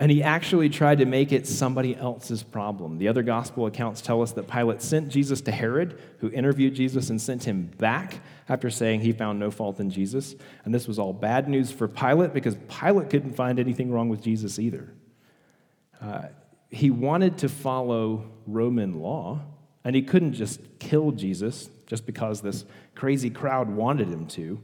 And 0.00 0.10
he 0.10 0.22
actually 0.22 0.70
tried 0.70 0.98
to 0.98 1.04
make 1.04 1.30
it 1.30 1.46
somebody 1.46 1.94
else's 1.94 2.42
problem. 2.42 2.96
The 2.96 3.08
other 3.08 3.22
gospel 3.22 3.66
accounts 3.66 4.00
tell 4.00 4.22
us 4.22 4.32
that 4.32 4.48
Pilate 4.48 4.80
sent 4.80 5.10
Jesus 5.10 5.42
to 5.42 5.52
Herod, 5.52 6.00
who 6.20 6.30
interviewed 6.30 6.74
Jesus 6.74 7.10
and 7.10 7.20
sent 7.20 7.44
him 7.44 7.70
back 7.76 8.20
after 8.48 8.70
saying 8.70 9.00
he 9.00 9.12
found 9.12 9.38
no 9.38 9.50
fault 9.50 9.78
in 9.78 9.90
Jesus. 9.90 10.34
And 10.64 10.74
this 10.74 10.88
was 10.88 10.98
all 10.98 11.12
bad 11.12 11.50
news 11.50 11.70
for 11.70 11.86
Pilate 11.86 12.32
because 12.32 12.56
Pilate 12.68 13.10
couldn't 13.10 13.34
find 13.34 13.58
anything 13.58 13.90
wrong 13.90 14.08
with 14.08 14.22
Jesus 14.22 14.58
either. 14.58 14.90
Uh, 16.00 16.28
he 16.70 16.90
wanted 16.90 17.36
to 17.38 17.50
follow 17.50 18.30
Roman 18.46 19.00
law, 19.00 19.40
and 19.84 19.94
he 19.94 20.00
couldn't 20.00 20.32
just 20.32 20.60
kill 20.78 21.12
Jesus 21.12 21.68
just 21.86 22.06
because 22.06 22.40
this 22.40 22.64
crazy 22.94 23.28
crowd 23.28 23.68
wanted 23.68 24.08
him 24.08 24.26
to. 24.28 24.62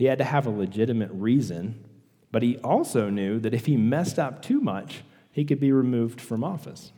He 0.00 0.06
had 0.06 0.18
to 0.18 0.24
have 0.24 0.46
a 0.46 0.50
legitimate 0.50 1.10
reason 1.12 1.84
but 2.32 2.42
he 2.42 2.58
also 2.58 3.10
knew 3.10 3.38
that 3.40 3.54
if 3.54 3.66
he 3.66 3.76
messed 3.76 4.18
up 4.18 4.42
too 4.42 4.60
much, 4.60 5.02
he 5.32 5.44
could 5.44 5.60
be 5.60 5.72
removed 5.72 6.20
from 6.20 6.44
office. 6.44 6.92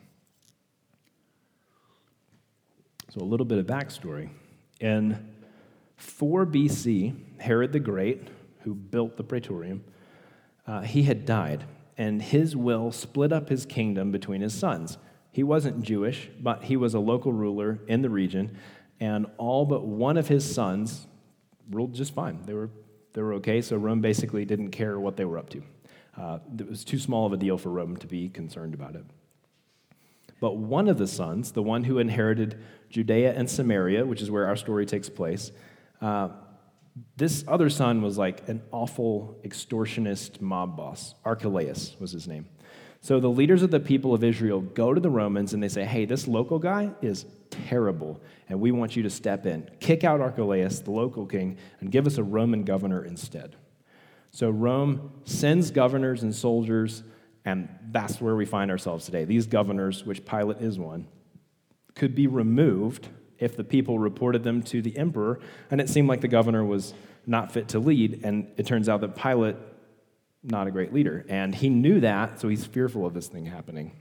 So, 3.11 3.21
a 3.21 3.25
little 3.25 3.47
bit 3.47 3.59
of 3.59 3.67
backstory. 3.67 4.31
In 4.81 5.29
4 5.97 6.47
BC, 6.47 7.15
Herod 7.41 7.73
the 7.73 7.81
Great, 7.81 8.29
who 8.61 8.75
built 8.75 9.17
the 9.17 9.25
Praetorium, 9.25 9.85
uh, 10.67 10.83
he 10.83 11.03
had 11.03 11.27
died, 11.27 11.65
and 11.99 12.23
his 12.23 12.57
will 12.57 12.91
split 12.93 13.33
up 13.33 13.49
his 13.49 13.67
kingdom 13.67 14.11
between 14.11 14.41
his 14.41 14.55
sons. 14.55 14.99
He 15.31 15.43
wasn't 15.43 15.83
Jewish, 15.83 16.31
but 16.41 16.65
he 16.65 16.77
was 16.77 16.95
a 16.95 17.01
local 17.01 17.33
ruler 17.33 17.81
in 17.87 18.03
the 18.03 18.11
region, 18.11 18.57
and 19.01 19.27
all 19.37 19.65
but 19.65 19.85
one 19.85 20.17
of 20.17 20.29
his 20.29 20.55
sons 20.55 21.07
ruled 21.71 21.95
just 21.95 22.15
fine. 22.15 22.41
They 22.45 22.55
were 22.55 22.71
they 23.13 23.23
were 23.23 23.35
okay, 23.35 23.61
so 23.61 23.77
Rome 23.77 24.01
basically 24.01 24.45
didn't 24.45 24.71
care 24.71 24.99
what 24.99 25.17
they 25.17 25.25
were 25.25 25.39
up 25.39 25.51
to. 25.51 25.63
Uh, 26.19 26.39
it 26.59 26.69
was 26.69 26.85
too 26.85 26.99
small 26.99 27.27
of 27.27 27.33
a 27.33 27.37
deal 27.37 27.59
for 27.59 27.71
Rome 27.71 27.97
to 27.99 28.07
be 28.07 28.29
concerned 28.29 28.75
about 28.75 28.95
it. 28.95 29.05
But 30.41 30.57
one 30.57 30.89
of 30.89 30.99
the 30.99 31.07
sons, 31.07 31.53
the 31.53 31.63
one 31.63 31.85
who 31.85 31.99
inherited 31.99 32.59
Judea 32.91 33.33
and 33.35 33.49
Samaria, 33.49 34.05
which 34.05 34.21
is 34.21 34.31
where 34.31 34.47
our 34.47 34.57
story 34.57 34.87
takes 34.87 35.09
place, 35.09 35.53
uh, 36.01 36.31
this 37.17 37.45
other 37.49 37.71
son 37.71 38.03
was 38.03 38.19
like 38.19 38.49
an 38.49 38.63
awful 38.71 39.39
extortionist 39.45 40.41
mob 40.41 40.77
boss. 40.77 41.15
Archelaus 41.25 41.97
was 41.99 42.13
his 42.13 42.29
name. 42.29 42.47
So 43.03 43.19
the 43.19 43.29
leaders 43.29 43.65
of 43.65 43.73
the 43.73 43.81
people 43.81 44.15
of 44.15 44.23
Israel 44.23 44.61
go 44.61 44.95
to 44.95 45.01
the 45.01 45.11
Romans 45.11 45.55
and 45.55 45.63
they 45.63 45.69
say, 45.69 45.85
hey, 45.85 46.05
this 46.05 46.29
local 46.29 46.61
guy 46.61 46.93
is 47.03 47.27
terrible, 47.51 48.21
and 48.49 48.61
we 48.61 48.71
want 48.71 48.95
you 48.95 49.03
to 49.03 49.11
step 49.11 49.45
in. 49.45 49.69
Kick 49.81 50.05
out 50.05 50.21
Archelaus, 50.21 50.79
the 50.79 50.93
local 50.93 51.27
king, 51.27 51.59
and 51.81 51.91
give 51.91 52.07
us 52.07 52.17
a 52.17 52.23
Roman 52.23 52.63
governor 52.63 53.05
instead. 53.05 53.57
So 54.31 54.51
Rome 54.51 55.11
sends 55.25 55.73
governors 55.73 56.23
and 56.23 56.33
soldiers, 56.33 57.03
and 57.45 57.69
that's 57.91 58.21
where 58.21 58.37
we 58.37 58.47
find 58.47 58.71
ourselves 58.71 59.05
today. 59.05 59.25
These 59.25 59.49
governors, 59.49 60.07
which 60.07 60.25
Pilate 60.25 60.59
is 60.59 60.79
one, 60.79 61.09
could 61.97 62.15
be 62.15 62.29
removed 62.29 63.09
if 63.37 63.57
the 63.57 63.65
people 63.65 63.99
reported 63.99 64.45
them 64.45 64.63
to 64.63 64.81
the 64.81 64.97
emperor, 64.97 65.41
and 65.73 65.81
it 65.81 65.89
seemed 65.89 66.09
like 66.09 66.21
the 66.21 66.29
governor 66.29 66.65
was 66.65 66.95
not 67.27 67.51
fit 67.51 67.67
to 67.71 67.81
lead, 67.81 68.21
and 68.23 68.47
it 68.57 68.65
turns 68.65 68.89
out 68.89 69.01
that 69.01 69.17
Pilate 69.17 69.57
not 70.43 70.67
a 70.67 70.71
great 70.71 70.93
leader. 70.93 71.25
And 71.29 71.55
he 71.55 71.69
knew 71.69 72.01
that, 72.01 72.41
so 72.41 72.49
he's 72.49 72.65
fearful 72.65 73.07
of 73.07 73.15
this 73.15 73.29
thing 73.29 73.47
happening. 73.47 73.93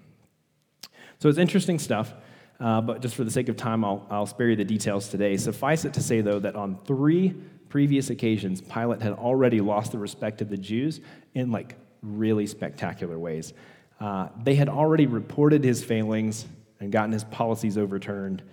So 1.19 1.29
it's 1.29 1.37
interesting 1.37 1.79
stuff. 1.79 2.13
Uh, 2.59 2.79
but 2.79 3.01
just 3.01 3.15
for 3.15 3.23
the 3.23 3.31
sake 3.31 3.49
of 3.49 3.57
time, 3.57 3.83
I'll, 3.83 4.05
I'll 4.09 4.25
spare 4.27 4.49
you 4.49 4.55
the 4.55 4.65
details 4.65 5.09
today. 5.09 5.35
Suffice 5.37 5.83
it 5.83 5.93
to 5.95 6.01
say, 6.01 6.21
though, 6.21 6.39
that 6.39 6.55
on 6.55 6.77
three 6.85 7.35
previous 7.69 8.09
occasions, 8.09 8.61
Pilate 8.61 9.01
had 9.01 9.13
already 9.13 9.61
lost 9.61 9.91
the 9.91 9.97
respect 9.97 10.41
of 10.41 10.49
the 10.49 10.57
Jews 10.57 10.99
in 11.33 11.51
like 11.51 11.75
really 12.03 12.45
spectacular 12.45 13.17
ways. 13.17 13.53
Uh, 13.99 14.29
they 14.43 14.55
had 14.55 14.69
already 14.69 15.07
reported 15.07 15.63
his 15.63 15.83
failings 15.83 16.45
and 16.79 16.91
gotten 16.91 17.11
his 17.11 17.23
policies 17.23 17.77
overturned. 17.77 18.43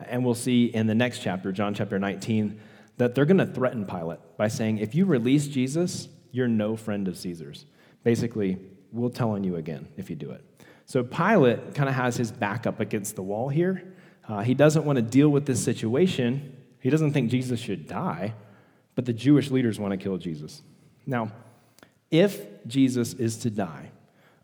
And 0.00 0.24
we'll 0.24 0.34
see 0.34 0.66
in 0.66 0.86
the 0.86 0.94
next 0.94 1.20
chapter, 1.20 1.52
John 1.52 1.74
chapter 1.74 1.98
19, 1.98 2.60
that 2.98 3.14
they're 3.14 3.24
going 3.24 3.38
to 3.38 3.46
threaten 3.46 3.86
Pilate 3.86 4.18
by 4.36 4.48
saying, 4.48 4.78
if 4.78 4.94
you 4.94 5.06
release 5.06 5.46
Jesus, 5.46 6.08
you're 6.36 6.48
no 6.48 6.76
friend 6.76 7.08
of 7.08 7.16
Caesar's. 7.16 7.64
Basically, 8.04 8.58
we'll 8.92 9.08
tell 9.08 9.30
on 9.30 9.42
you 9.42 9.56
again 9.56 9.88
if 9.96 10.10
you 10.10 10.16
do 10.16 10.30
it. 10.32 10.44
So 10.84 11.02
Pilate 11.02 11.74
kind 11.74 11.88
of 11.88 11.94
has 11.94 12.14
his 12.16 12.30
back 12.30 12.66
up 12.66 12.78
against 12.78 13.16
the 13.16 13.22
wall 13.22 13.48
here. 13.48 13.82
Uh, 14.28 14.40
he 14.40 14.52
doesn't 14.52 14.84
want 14.84 14.96
to 14.96 15.02
deal 15.02 15.30
with 15.30 15.46
this 15.46 15.64
situation. 15.64 16.54
He 16.80 16.90
doesn't 16.90 17.12
think 17.12 17.30
Jesus 17.30 17.58
should 17.58 17.88
die, 17.88 18.34
but 18.94 19.06
the 19.06 19.14
Jewish 19.14 19.50
leaders 19.50 19.80
want 19.80 19.92
to 19.92 19.96
kill 19.96 20.18
Jesus. 20.18 20.62
Now, 21.06 21.32
if 22.10 22.66
Jesus 22.66 23.14
is 23.14 23.38
to 23.38 23.50
die, 23.50 23.90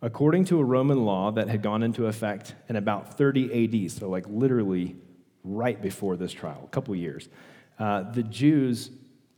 according 0.01 0.47
to 0.47 0.61
a 0.61 0.65
Roman 0.65 1.05
law 1.05 1.31
that 1.33 1.49
had 1.49 1.63
gone 1.63 1.83
into 1.83 2.07
effect 2.07 2.55
in 2.71 2.77
about 2.77 3.19
30 3.19 3.85
AD, 3.85 3.91
so 3.91 4.09
like 4.09 4.25
literally 4.29 4.97
right 5.45 5.81
before 5.81 6.17
this 6.17 6.33
trial, 6.33 6.63
a 6.65 6.69
couple 6.69 6.97
years, 6.97 7.29
uh, 7.79 8.11
the 8.11 8.23
Jews 8.23 8.91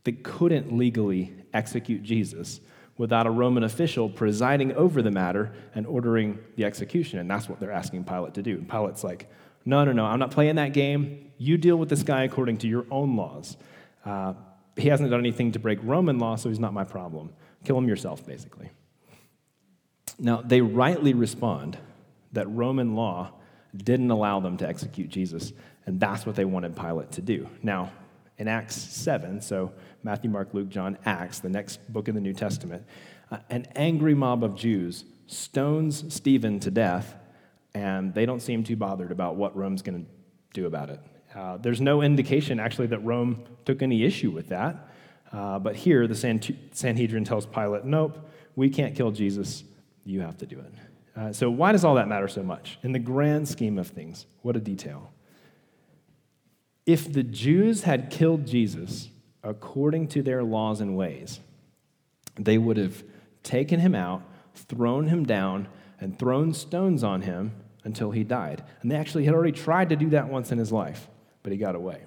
they 0.04 0.12
couldn't 0.12 0.76
legally 0.76 1.34
execute 1.52 2.02
Jesus 2.02 2.60
without 2.96 3.26
a 3.26 3.30
Roman 3.30 3.64
official 3.64 4.08
presiding 4.08 4.72
over 4.74 5.02
the 5.02 5.10
matter 5.10 5.52
and 5.74 5.86
ordering 5.86 6.38
the 6.56 6.64
execution. 6.64 7.18
And 7.18 7.30
that's 7.30 7.48
what 7.48 7.58
they're 7.58 7.72
asking 7.72 8.04
Pilate 8.04 8.34
to 8.34 8.42
do. 8.42 8.52
And 8.52 8.68
Pilate's 8.68 9.02
like, 9.02 9.28
no, 9.64 9.84
no, 9.84 9.92
no, 9.92 10.04
I'm 10.04 10.18
not 10.18 10.30
playing 10.30 10.56
that 10.56 10.72
game. 10.72 11.32
You 11.38 11.56
deal 11.56 11.76
with 11.76 11.88
this 11.88 12.02
guy 12.02 12.22
according 12.24 12.58
to 12.58 12.68
your 12.68 12.86
own 12.90 13.16
laws. 13.16 13.56
Uh, 14.04 14.34
he 14.76 14.88
hasn't 14.88 15.10
done 15.10 15.20
anything 15.20 15.52
to 15.52 15.58
break 15.58 15.78
Roman 15.82 16.18
law, 16.18 16.36
so 16.36 16.48
he's 16.48 16.60
not 16.60 16.72
my 16.72 16.84
problem. 16.84 17.32
Kill 17.64 17.78
him 17.78 17.88
yourself, 17.88 18.24
basically. 18.26 18.70
Now, 20.18 20.42
they 20.42 20.60
rightly 20.60 21.14
respond 21.14 21.78
that 22.32 22.46
Roman 22.48 22.94
law 22.94 23.32
didn't 23.76 24.10
allow 24.10 24.40
them 24.40 24.56
to 24.58 24.68
execute 24.68 25.08
Jesus, 25.08 25.52
and 25.86 25.98
that's 25.98 26.26
what 26.26 26.36
they 26.36 26.44
wanted 26.44 26.76
Pilate 26.76 27.12
to 27.12 27.22
do. 27.22 27.48
Now, 27.62 27.90
in 28.38 28.48
Acts 28.48 28.76
7, 28.76 29.40
so 29.40 29.72
Matthew, 30.02 30.30
Mark, 30.30 30.52
Luke, 30.52 30.68
John, 30.68 30.98
Acts, 31.04 31.38
the 31.38 31.48
next 31.48 31.92
book 31.92 32.08
in 32.08 32.14
the 32.14 32.20
New 32.20 32.32
Testament, 32.32 32.84
uh, 33.30 33.38
an 33.50 33.66
angry 33.74 34.14
mob 34.14 34.42
of 34.42 34.56
Jews 34.56 35.04
stones 35.26 36.12
Stephen 36.12 36.60
to 36.60 36.70
death, 36.70 37.14
and 37.74 38.12
they 38.14 38.26
don't 38.26 38.40
seem 38.40 38.64
too 38.64 38.76
bothered 38.76 39.12
about 39.12 39.36
what 39.36 39.56
Rome's 39.56 39.82
going 39.82 40.04
to 40.04 40.10
do 40.52 40.66
about 40.66 40.90
it. 40.90 41.00
Uh, 41.34 41.56
there's 41.56 41.80
no 41.80 42.02
indication, 42.02 42.60
actually, 42.60 42.86
that 42.88 43.00
Rome 43.00 43.44
took 43.64 43.82
any 43.82 44.04
issue 44.04 44.30
with 44.30 44.48
that. 44.48 44.88
Uh, 45.32 45.58
but 45.58 45.74
here, 45.74 46.06
the 46.06 46.14
Sanhedrin 46.72 47.24
tells 47.24 47.46
Pilate, 47.46 47.84
nope, 47.84 48.18
we 48.54 48.70
can't 48.70 48.94
kill 48.94 49.10
Jesus. 49.10 49.64
You 50.04 50.20
have 50.20 50.38
to 50.38 50.46
do 50.46 50.60
it. 50.60 50.72
Uh, 51.16 51.32
so, 51.32 51.50
why 51.50 51.72
does 51.72 51.84
all 51.84 51.94
that 51.96 52.08
matter 52.08 52.28
so 52.28 52.42
much? 52.42 52.78
In 52.82 52.92
the 52.92 52.98
grand 52.98 53.48
scheme 53.48 53.78
of 53.78 53.88
things, 53.88 54.26
what 54.42 54.56
a 54.56 54.60
detail. 54.60 55.12
If 56.86 57.12
the 57.12 57.22
Jews 57.22 57.82
had 57.84 58.10
killed 58.10 58.46
Jesus, 58.46 59.08
according 59.42 60.08
to 60.08 60.22
their 60.22 60.42
laws 60.42 60.80
and 60.80 60.96
ways, 60.96 61.40
they 62.36 62.58
would 62.58 62.76
have 62.76 63.02
taken 63.42 63.80
him 63.80 63.94
out, 63.94 64.22
thrown 64.54 65.06
him 65.06 65.24
down, 65.24 65.68
and 66.00 66.18
thrown 66.18 66.52
stones 66.52 67.02
on 67.02 67.22
him 67.22 67.52
until 67.84 68.10
he 68.10 68.24
died. 68.24 68.62
And 68.82 68.90
they 68.90 68.96
actually 68.96 69.24
had 69.24 69.34
already 69.34 69.52
tried 69.52 69.90
to 69.90 69.96
do 69.96 70.10
that 70.10 70.28
once 70.28 70.52
in 70.52 70.58
his 70.58 70.72
life, 70.72 71.08
but 71.42 71.52
he 71.52 71.58
got 71.58 71.74
away. 71.74 72.02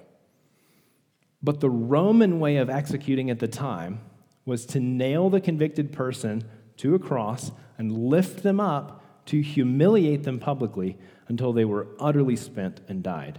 But 1.42 1.60
the 1.60 1.70
Roman 1.70 2.40
way 2.40 2.56
of 2.56 2.68
executing 2.68 3.30
at 3.30 3.38
the 3.38 3.48
time 3.48 4.00
was 4.44 4.66
to 4.66 4.80
nail 4.80 5.30
the 5.30 5.40
convicted 5.40 5.92
person 5.92 6.44
to 6.78 6.94
a 6.94 6.98
cross 6.98 7.52
and 7.76 7.92
lift 7.92 8.42
them 8.42 8.60
up 8.60 9.26
to 9.26 9.40
humiliate 9.40 10.24
them 10.24 10.38
publicly 10.38 10.96
until 11.28 11.52
they 11.52 11.64
were 11.64 11.86
utterly 12.00 12.34
spent 12.34 12.80
and 12.88 13.02
died. 13.02 13.38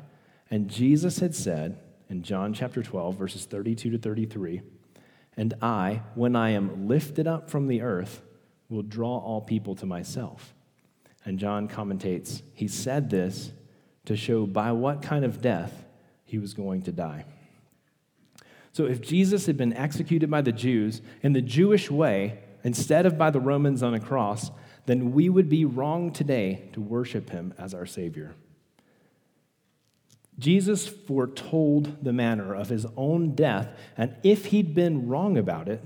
And 0.51 0.67
Jesus 0.67 1.19
had 1.19 1.35
said, 1.35 1.79
in 2.09 2.23
John 2.23 2.53
chapter 2.53 2.81
12, 2.81 3.15
verses 3.15 3.45
32 3.45 3.91
to 3.91 3.97
33. 3.97 4.61
And 5.37 5.53
I, 5.61 6.01
when 6.15 6.35
I 6.35 6.51
am 6.51 6.87
lifted 6.87 7.27
up 7.27 7.49
from 7.49 7.67
the 7.67 7.81
earth, 7.81 8.21
will 8.67 8.81
draw 8.81 9.17
all 9.17 9.41
people 9.41 9.75
to 9.75 9.85
myself. 9.85 10.53
And 11.23 11.37
John 11.37 11.67
commentates, 11.67 12.41
he 12.53 12.67
said 12.67 13.09
this 13.09 13.51
to 14.05 14.15
show 14.15 14.45
by 14.45 14.71
what 14.71 15.01
kind 15.01 15.23
of 15.23 15.41
death 15.41 15.85
he 16.25 16.39
was 16.39 16.53
going 16.53 16.81
to 16.83 16.91
die. 16.91 17.25
So 18.71 18.85
if 18.85 19.01
Jesus 19.01 19.45
had 19.45 19.57
been 19.57 19.73
executed 19.73 20.29
by 20.29 20.41
the 20.41 20.51
Jews 20.51 21.01
in 21.21 21.33
the 21.33 21.41
Jewish 21.41 21.91
way 21.91 22.39
instead 22.63 23.05
of 23.05 23.17
by 23.17 23.29
the 23.29 23.39
Romans 23.39 23.83
on 23.83 23.93
a 23.93 23.99
cross, 23.99 24.51
then 24.85 25.11
we 25.11 25.29
would 25.29 25.49
be 25.49 25.65
wrong 25.65 26.11
today 26.11 26.69
to 26.73 26.81
worship 26.81 27.29
him 27.29 27.53
as 27.57 27.73
our 27.73 27.85
Savior. 27.85 28.35
Jesus 30.39 30.87
foretold 30.87 32.03
the 32.03 32.13
manner 32.13 32.55
of 32.55 32.69
his 32.69 32.85
own 32.97 33.35
death, 33.35 33.69
and 33.97 34.15
if 34.23 34.45
he'd 34.45 34.73
been 34.73 35.07
wrong 35.07 35.37
about 35.37 35.69
it, 35.69 35.83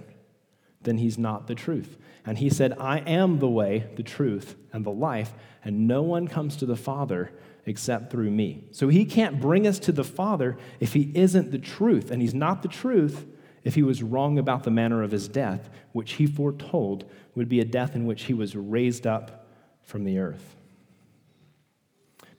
then 0.81 0.97
he's 0.97 1.17
not 1.17 1.47
the 1.47 1.55
truth. 1.55 1.97
And 2.25 2.37
he 2.37 2.49
said, 2.49 2.77
I 2.79 2.99
am 2.99 3.39
the 3.39 3.49
way, 3.49 3.89
the 3.95 4.03
truth, 4.03 4.55
and 4.71 4.85
the 4.85 4.91
life, 4.91 5.33
and 5.63 5.87
no 5.87 6.03
one 6.03 6.27
comes 6.27 6.55
to 6.57 6.65
the 6.65 6.75
Father 6.75 7.31
except 7.65 8.11
through 8.11 8.29
me. 8.29 8.65
So 8.71 8.89
he 8.89 9.05
can't 9.05 9.39
bring 9.39 9.65
us 9.65 9.79
to 9.79 9.91
the 9.91 10.03
Father 10.03 10.57
if 10.79 10.93
he 10.93 11.11
isn't 11.15 11.51
the 11.51 11.59
truth. 11.59 12.11
And 12.11 12.21
he's 12.21 12.33
not 12.33 12.61
the 12.61 12.67
truth 12.67 13.25
if 13.63 13.75
he 13.75 13.83
was 13.83 14.03
wrong 14.03 14.37
about 14.37 14.63
the 14.63 14.71
manner 14.71 15.01
of 15.01 15.11
his 15.11 15.27
death, 15.27 15.69
which 15.93 16.13
he 16.13 16.27
foretold 16.27 17.09
would 17.35 17.47
be 17.47 17.61
a 17.61 17.65
death 17.65 17.95
in 17.95 18.05
which 18.05 18.23
he 18.23 18.33
was 18.33 18.55
raised 18.55 19.07
up 19.07 19.47
from 19.81 20.03
the 20.03 20.19
earth. 20.19 20.55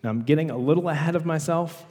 Now, 0.03 0.11
I'm 0.11 0.23
getting 0.23 0.51
a 0.51 0.59
little 0.59 0.91
ahead 0.91 1.17
of 1.17 1.25
myself. 1.25 1.87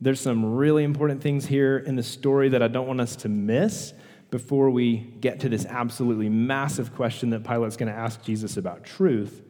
There's 0.00 0.20
some 0.20 0.44
really 0.56 0.84
important 0.84 1.22
things 1.22 1.46
here 1.46 1.78
in 1.78 1.96
the 1.96 2.02
story 2.02 2.50
that 2.50 2.62
I 2.62 2.68
don't 2.68 2.86
want 2.86 3.00
us 3.00 3.16
to 3.16 3.28
miss 3.28 3.92
before 4.30 4.70
we 4.70 4.98
get 5.20 5.40
to 5.40 5.48
this 5.48 5.66
absolutely 5.66 6.28
massive 6.28 6.94
question 6.94 7.30
that 7.30 7.44
Pilate's 7.44 7.76
going 7.76 7.92
to 7.92 7.98
ask 7.98 8.22
Jesus 8.22 8.56
about 8.56 8.84
truth. 8.84 9.42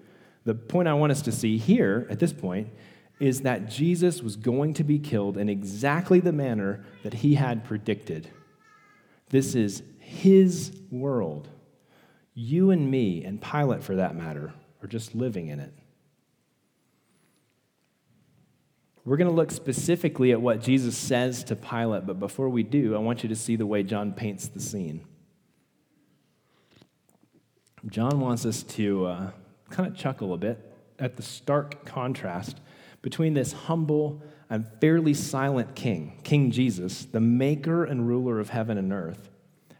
The 0.45 0.55
point 0.55 0.89
I 0.89 0.95
want 0.95 1.13
us 1.13 1.23
to 1.23 1.33
see 1.33 1.59
here 1.59 2.07
at 2.09 2.19
this 2.19 2.33
point 2.33 2.69
is 3.21 3.43
that 3.43 3.69
Jesus 3.69 4.23
was 4.23 4.37
going 4.37 4.75
to 4.75 4.85
be 4.85 4.99
killed 4.99 5.37
in 5.37 5.49
exactly 5.49 6.21
the 6.21 6.33
manner 6.33 6.85
that 7.03 7.15
he 7.15 7.35
had 7.35 7.65
predicted. 7.65 8.31
This 9.31 9.55
is 9.55 9.83
his 9.99 10.73
world. 10.91 11.49
You 12.35 12.71
and 12.71 12.91
me, 12.91 13.25
and 13.25 13.43
Pilate 13.43 13.83
for 13.83 13.97
that 13.97 14.15
matter, 14.15 14.55
are 14.83 14.87
just 14.87 15.15
living 15.15 15.49
in 15.49 15.61
it. 15.61 15.75
We're 19.09 19.17
going 19.17 19.31
to 19.31 19.35
look 19.35 19.51
specifically 19.51 20.33
at 20.33 20.41
what 20.43 20.61
Jesus 20.61 20.95
says 20.95 21.43
to 21.45 21.57
Pilate, 21.57 22.05
but 22.05 22.21
before 22.21 22.51
we 22.51 22.63
do, 22.63 22.95
I 22.95 22.99
want 22.99 23.23
you 23.23 23.31
to 23.31 23.37
see 23.37 23.57
the 23.57 23.65
way 23.65 23.83
John 23.83 24.13
paints 24.13 24.49
the 24.49 24.61
scene. 24.61 25.03
John 27.87 28.21
wants 28.21 28.45
us 28.45 28.63
to 28.65 29.07
uh, 29.07 29.31
kind 29.71 29.91
of 29.91 29.97
chuckle 29.97 30.35
a 30.35 30.37
bit 30.37 30.59
at 30.99 31.17
the 31.17 31.23
stark 31.23 31.87
contrast 31.87 32.61
between 33.01 33.33
this 33.33 33.53
humble 33.53 34.23
and 34.51 34.69
fairly 34.79 35.15
silent 35.15 35.75
king, 35.75 36.21
King 36.23 36.51
Jesus, 36.51 37.07
the 37.07 37.21
maker 37.21 37.85
and 37.85 38.07
ruler 38.07 38.39
of 38.39 38.51
heaven 38.51 38.77
and 38.77 38.93
earth, 38.93 39.31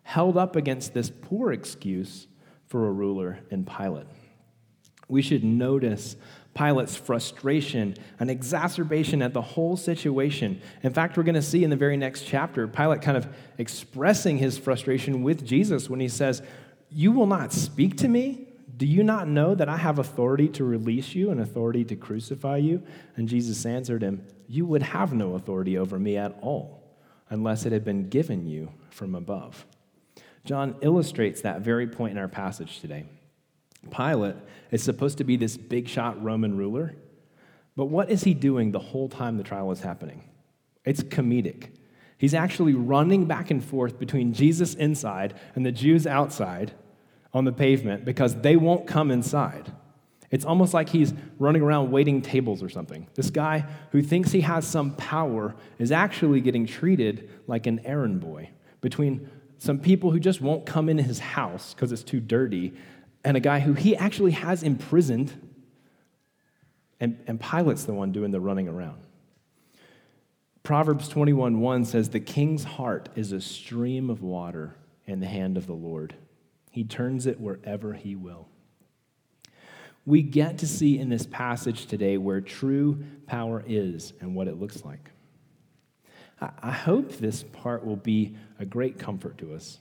held 0.05 0.39
up 0.39 0.57
against 0.57 0.95
this 0.95 1.11
poor 1.11 1.53
excuse 1.53 2.29
for 2.65 2.87
a 2.87 2.91
ruler 2.91 3.41
in 3.51 3.67
Pilate. 3.67 4.07
We 5.07 5.21
should 5.21 5.45
notice 5.45 6.17
Pilate's 6.59 6.97
frustration, 6.97 7.95
an 8.19 8.29
exacerbation 8.29 9.23
at 9.23 9.33
the 9.33 9.41
whole 9.41 9.77
situation. 9.77 10.61
In 10.83 10.93
fact, 10.93 11.17
we're 11.17 11.23
going 11.23 11.37
to 11.37 11.43
see 11.43 11.63
in 11.63 11.71
the 11.71 11.77
very 11.77 11.97
next 11.97 12.23
chapter 12.23 12.67
Pilate 12.67 13.01
kind 13.01 13.17
of 13.17 13.29
expressing 13.59 14.39
his 14.39 14.59
frustration 14.59 15.23
with 15.23 15.47
Jesus 15.47 15.89
when 15.89 16.01
he 16.01 16.09
says, 16.09 16.43
You 16.91 17.13
will 17.13 17.29
not 17.29 17.53
speak 17.53 17.97
to 17.99 18.09
me? 18.09 18.49
Do 18.77 18.87
you 18.87 19.05
not 19.05 19.29
know 19.29 19.55
that 19.55 19.69
I 19.69 19.77
have 19.77 20.01
authority 20.01 20.49
to 20.49 20.65
release 20.65 21.15
you 21.15 21.31
and 21.31 21.41
authority 21.41 21.85
to 21.85 21.95
crucify 21.95 22.57
you? 22.57 22.83
And 23.15 23.29
Jesus 23.29 23.65
answered 23.65 24.03
him, 24.03 24.27
You 24.49 24.67
would 24.67 24.83
have 24.83 25.13
no 25.13 25.35
authority 25.35 25.79
over 25.79 25.97
me 25.97 26.17
at 26.17 26.37
all 26.43 26.83
unless 27.31 27.67
it 27.67 27.73
had 27.73 27.85
been 27.85 28.09
given 28.09 28.49
you 28.49 28.73
from 28.91 29.15
above. 29.15 29.65
John 30.45 30.75
illustrates 30.81 31.41
that 31.43 31.61
very 31.61 31.87
point 31.87 32.13
in 32.13 32.19
our 32.19 32.27
passage 32.27 32.81
today. 32.81 33.05
Pilate 33.91 34.37
is 34.71 34.83
supposed 34.83 35.19
to 35.19 35.25
be 35.25 35.37
this 35.37 35.57
big 35.57 35.89
shot 35.89 36.23
Roman 36.23 36.57
ruler, 36.57 36.95
but 37.77 37.87
what 37.87 38.11
is 38.11 38.25
he 38.25 38.35
doing 38.35 38.73
the 38.73 38.79
whole 38.79 39.09
time 39.09 39.37
the 39.37 39.45
trial 39.45 39.71
is 39.71 39.81
happening? 39.81 40.25
It's 40.85 41.03
comedic. 41.03 41.69
He's 42.19 42.35
actually 42.35 42.75
running 42.75 43.27
back 43.27 43.51
and 43.51 43.65
forth 43.65 43.99
between 43.99 44.33
Jesus 44.33 44.75
inside 44.75 45.35
and 45.55 45.65
the 45.65 45.71
Jews 45.71 46.07
outside 46.07 46.73
on 47.33 47.45
the 47.45 47.53
pavement 47.53 48.05
because 48.05 48.35
they 48.41 48.57
won't 48.57 48.87
come 48.87 49.11
inside. 49.11 49.73
It's 50.31 50.45
almost 50.45 50.75
like 50.75 50.89
he's 50.89 51.15
running 51.39 51.63
around 51.63 51.91
waiting 51.91 52.21
tables 52.21 52.63
or 52.63 52.69
something. 52.69 53.07
This 53.15 53.31
guy 53.31 53.65
who 53.93 54.03
thinks 54.03 54.33
he 54.33 54.43
has 54.43 54.67
some 54.67 54.95
power 54.97 55.55
is 55.79 55.93
actually 55.93 56.41
getting 56.41 56.67
treated 56.67 57.31
like 57.47 57.67
an 57.67 57.81
errand 57.85 58.21
boy 58.21 58.51
between 58.81 59.31
some 59.59 59.79
people 59.79 60.11
who 60.11 60.21
just 60.21 60.41
won't 60.41 60.67
come 60.67 60.89
in 60.89 60.99
his 60.99 61.19
house 61.19 61.75
because 61.75 61.93
it's 61.93 62.03
too 62.03 62.21
dirty 62.21 62.75
and 63.25 63.37
a 63.37 63.41
guy 63.41 63.61
who 63.61 63.75
he 63.75 63.97
actually 63.97 64.33
has 64.33 64.63
imprisoned, 64.63 65.33
and, 67.01 67.19
and 67.27 67.41
Pilate's 67.41 67.85
the 67.85 67.93
one 67.93 68.13
doing 68.13 68.31
the 68.31 68.41
running 68.41 68.69
around. 68.69 69.03
Proverbs 70.63 71.09
21 71.09 71.61
1 71.61 71.85
says, 71.85 72.11
The 72.11 72.21
king's 72.21 72.65
heart 72.65 73.09
is 73.17 73.33
a 73.33 73.41
stream 73.41 74.11
of 74.11 74.23
water 74.23 74.77
in 75.07 75.21
the 75.21 75.27
hand 75.27 75.57
of 75.57 75.67
the 75.67 75.73
Lord. 75.73 76.15
He 76.71 76.85
turns 76.85 77.27
it 77.27 77.41
wherever 77.41 77.95
he 77.95 78.15
will. 78.15 78.49
We 80.05 80.23
get 80.23 80.59
to 80.59 80.67
see 80.67 80.99
in 80.99 81.09
this 81.09 81.27
passage 81.27 81.87
today 81.87 82.19
where 82.19 82.41
true 82.41 83.05
power 83.27 83.63
is 83.67 84.13
and 84.21 84.35
what 84.35 84.49
it 84.49 84.59
looks 84.59 84.85
like. 84.85 85.11
I 86.41 86.71
hope 86.71 87.17
this 87.17 87.43
part 87.43 87.85
will 87.85 87.97
be 87.97 88.37
a 88.59 88.65
great 88.65 88.99
comfort 88.99 89.39
to 89.39 89.55
us. 89.55 89.81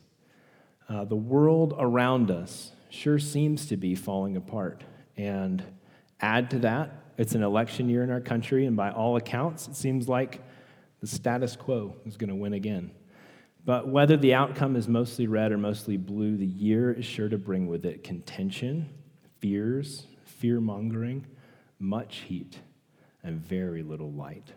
Uh, 0.90 1.06
the 1.06 1.16
world 1.16 1.76
around 1.78 2.32
us 2.32 2.72
sure 2.90 3.20
seems 3.20 3.66
to 3.68 3.78
be 3.78 3.96
falling 3.96 4.38
apart. 4.38 4.84
And 5.16 5.64
add 6.22 6.50
to 6.52 6.60
that, 6.60 6.92
it's 7.18 7.34
an 7.34 7.44
election 7.44 7.90
year 7.90 8.04
in 8.04 8.12
our 8.12 8.22
country, 8.22 8.66
and 8.66 8.76
by 8.76 8.92
all 8.92 9.18
accounts, 9.18 9.68
it 9.68 9.76
seems 9.76 10.08
like 10.08 10.42
the 11.00 11.08
status 11.08 11.56
quo 11.56 11.96
is 12.06 12.18
going 12.18 12.30
to 12.30 12.36
win 12.36 12.54
again. 12.54 12.92
But 13.66 13.88
whether 13.88 14.16
the 14.16 14.34
outcome 14.34 14.76
is 14.76 14.88
mostly 14.88 15.28
red 15.28 15.52
or 15.52 15.58
mostly 15.58 15.98
blue, 15.98 16.38
the 16.38 16.46
year 16.46 16.92
is 16.94 17.06
sure 17.06 17.28
to 17.28 17.38
bring 17.38 17.68
with 17.68 17.86
it 17.86 18.04
contention, 18.04 18.90
fears, 19.40 20.06
fear 20.24 20.62
mongering, 20.62 21.26
much 21.80 22.18
heat, 22.28 22.60
and 23.24 23.40
very 23.40 23.84
little 23.84 24.12
light. 24.12 24.54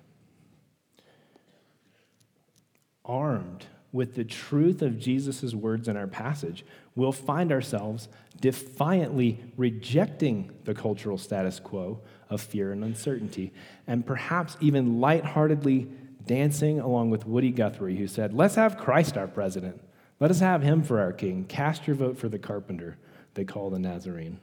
Armed 3.05 3.67
with 3.93 4.15
the 4.15 4.25
truth 4.25 4.83
of 4.83 4.99
Jesus' 4.99 5.55
words 5.55 5.89
in 5.89 5.97
our 5.97 6.07
passage, 6.07 6.65
we'll 6.95 7.13
find 7.13 7.53
ourselves 7.53 8.09
defiantly 8.41 9.39
rejecting 9.57 10.51
the 10.65 10.75
cultural 10.75 11.19
status 11.19 11.61
quo 11.61 12.01
of 12.29 12.41
fear 12.41 12.73
and 12.73 12.85
uncertainty, 12.85 13.53
and 13.87 14.07
perhaps 14.07 14.57
even 14.61 15.01
lightheartedly 15.01 15.89
dancing 16.27 16.81
along 16.81 17.11
with 17.11 17.27
Woody 17.27 17.51
Guthrie, 17.51 17.97
who 17.97 18.07
said, 18.07 18.33
Let's 18.33 18.55
have 18.55 18.79
Christ 18.79 19.17
our 19.17 19.27
president. 19.27 19.81
Let 20.21 20.31
us 20.31 20.41
have 20.41 20.63
him 20.63 20.83
for 20.83 21.01
our 21.01 21.13
king. 21.13 21.45
Cast 21.45 21.87
your 21.87 21.97
vote 21.97 22.19
for 22.19 22.29
the 22.29 22.39
carpenter, 22.39 22.99
they 23.35 23.45
call 23.45 23.71
the 23.71 23.79
Nazarene. 23.79 24.39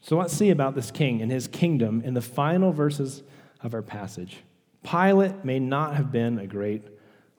So 0.00 0.16
let's 0.16 0.32
see 0.32 0.50
about 0.50 0.74
this 0.74 0.90
king 0.90 1.20
and 1.20 1.30
his 1.30 1.46
kingdom 1.46 2.00
in 2.04 2.14
the 2.14 2.22
final 2.22 2.72
verses 2.72 3.22
of 3.62 3.74
our 3.74 3.82
passage. 3.82 4.38
Pilate 4.82 5.44
may 5.44 5.58
not 5.58 5.94
have 5.94 6.10
been 6.10 6.38
a 6.38 6.46
great 6.46 6.82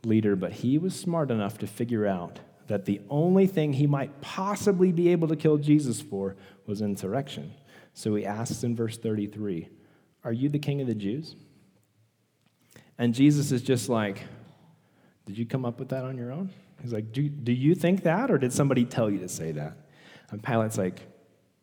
leader, 0.03 0.35
but 0.35 0.51
he 0.53 0.77
was 0.77 0.97
smart 0.97 1.31
enough 1.31 1.57
to 1.59 1.67
figure 1.67 2.05
out 2.05 2.39
that 2.71 2.85
the 2.85 3.01
only 3.09 3.47
thing 3.47 3.73
he 3.73 3.85
might 3.85 4.21
possibly 4.21 4.93
be 4.93 5.09
able 5.09 5.27
to 5.27 5.35
kill 5.35 5.57
Jesus 5.57 5.99
for 5.99 6.37
was 6.65 6.81
insurrection. 6.81 7.53
So 7.93 8.15
he 8.15 8.25
asks 8.25 8.63
in 8.63 8.77
verse 8.77 8.97
33, 8.97 9.67
Are 10.23 10.31
you 10.31 10.47
the 10.47 10.57
king 10.57 10.79
of 10.79 10.87
the 10.87 10.95
Jews? 10.95 11.35
And 12.97 13.13
Jesus 13.13 13.51
is 13.51 13.61
just 13.61 13.89
like, 13.89 14.21
Did 15.25 15.37
you 15.37 15.45
come 15.45 15.65
up 15.65 15.79
with 15.79 15.89
that 15.89 16.05
on 16.05 16.17
your 16.17 16.31
own? 16.31 16.49
He's 16.81 16.93
like, 16.93 17.11
Do, 17.11 17.27
do 17.27 17.51
you 17.51 17.75
think 17.75 18.03
that, 18.03 18.31
or 18.31 18.37
did 18.37 18.53
somebody 18.53 18.85
tell 18.85 19.09
you 19.09 19.19
to 19.19 19.27
say 19.27 19.51
that? 19.51 19.75
And 20.29 20.41
Pilate's 20.41 20.77
like, 20.77 21.01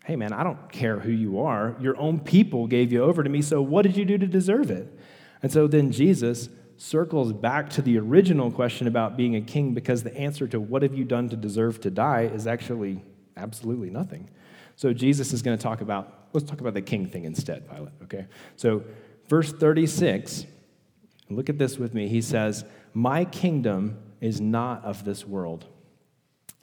Hey, 0.04 0.14
man, 0.14 0.34
I 0.34 0.44
don't 0.44 0.70
care 0.70 1.00
who 1.00 1.10
you 1.10 1.40
are. 1.40 1.74
Your 1.80 1.98
own 1.98 2.20
people 2.20 2.66
gave 2.66 2.92
you 2.92 3.02
over 3.02 3.22
to 3.22 3.30
me, 3.30 3.40
so 3.40 3.62
what 3.62 3.82
did 3.82 3.96
you 3.96 4.04
do 4.04 4.18
to 4.18 4.26
deserve 4.26 4.70
it? 4.70 4.94
And 5.42 5.50
so 5.50 5.68
then 5.68 5.90
Jesus 5.90 6.50
circles 6.78 7.32
back 7.32 7.68
to 7.70 7.82
the 7.82 7.98
original 7.98 8.50
question 8.50 8.86
about 8.86 9.16
being 9.16 9.36
a 9.36 9.40
king 9.40 9.74
because 9.74 10.02
the 10.02 10.16
answer 10.16 10.46
to 10.48 10.60
what 10.60 10.82
have 10.82 10.94
you 10.94 11.04
done 11.04 11.28
to 11.28 11.36
deserve 11.36 11.80
to 11.80 11.90
die 11.90 12.22
is 12.22 12.46
actually 12.46 13.02
absolutely 13.36 13.90
nothing. 13.90 14.30
So 14.76 14.92
Jesus 14.92 15.32
is 15.32 15.42
going 15.42 15.58
to 15.58 15.62
talk 15.62 15.80
about, 15.80 16.28
let's 16.32 16.48
talk 16.48 16.60
about 16.60 16.74
the 16.74 16.82
king 16.82 17.06
thing 17.06 17.24
instead, 17.24 17.68
Pilate, 17.68 17.94
okay? 18.04 18.26
So, 18.56 18.84
verse 19.28 19.52
36, 19.52 20.46
look 21.28 21.48
at 21.48 21.58
this 21.58 21.78
with 21.78 21.94
me. 21.94 22.06
He 22.06 22.22
says, 22.22 22.64
My 22.94 23.24
kingdom 23.24 23.98
is 24.20 24.40
not 24.40 24.84
of 24.84 25.04
this 25.04 25.26
world. 25.26 25.66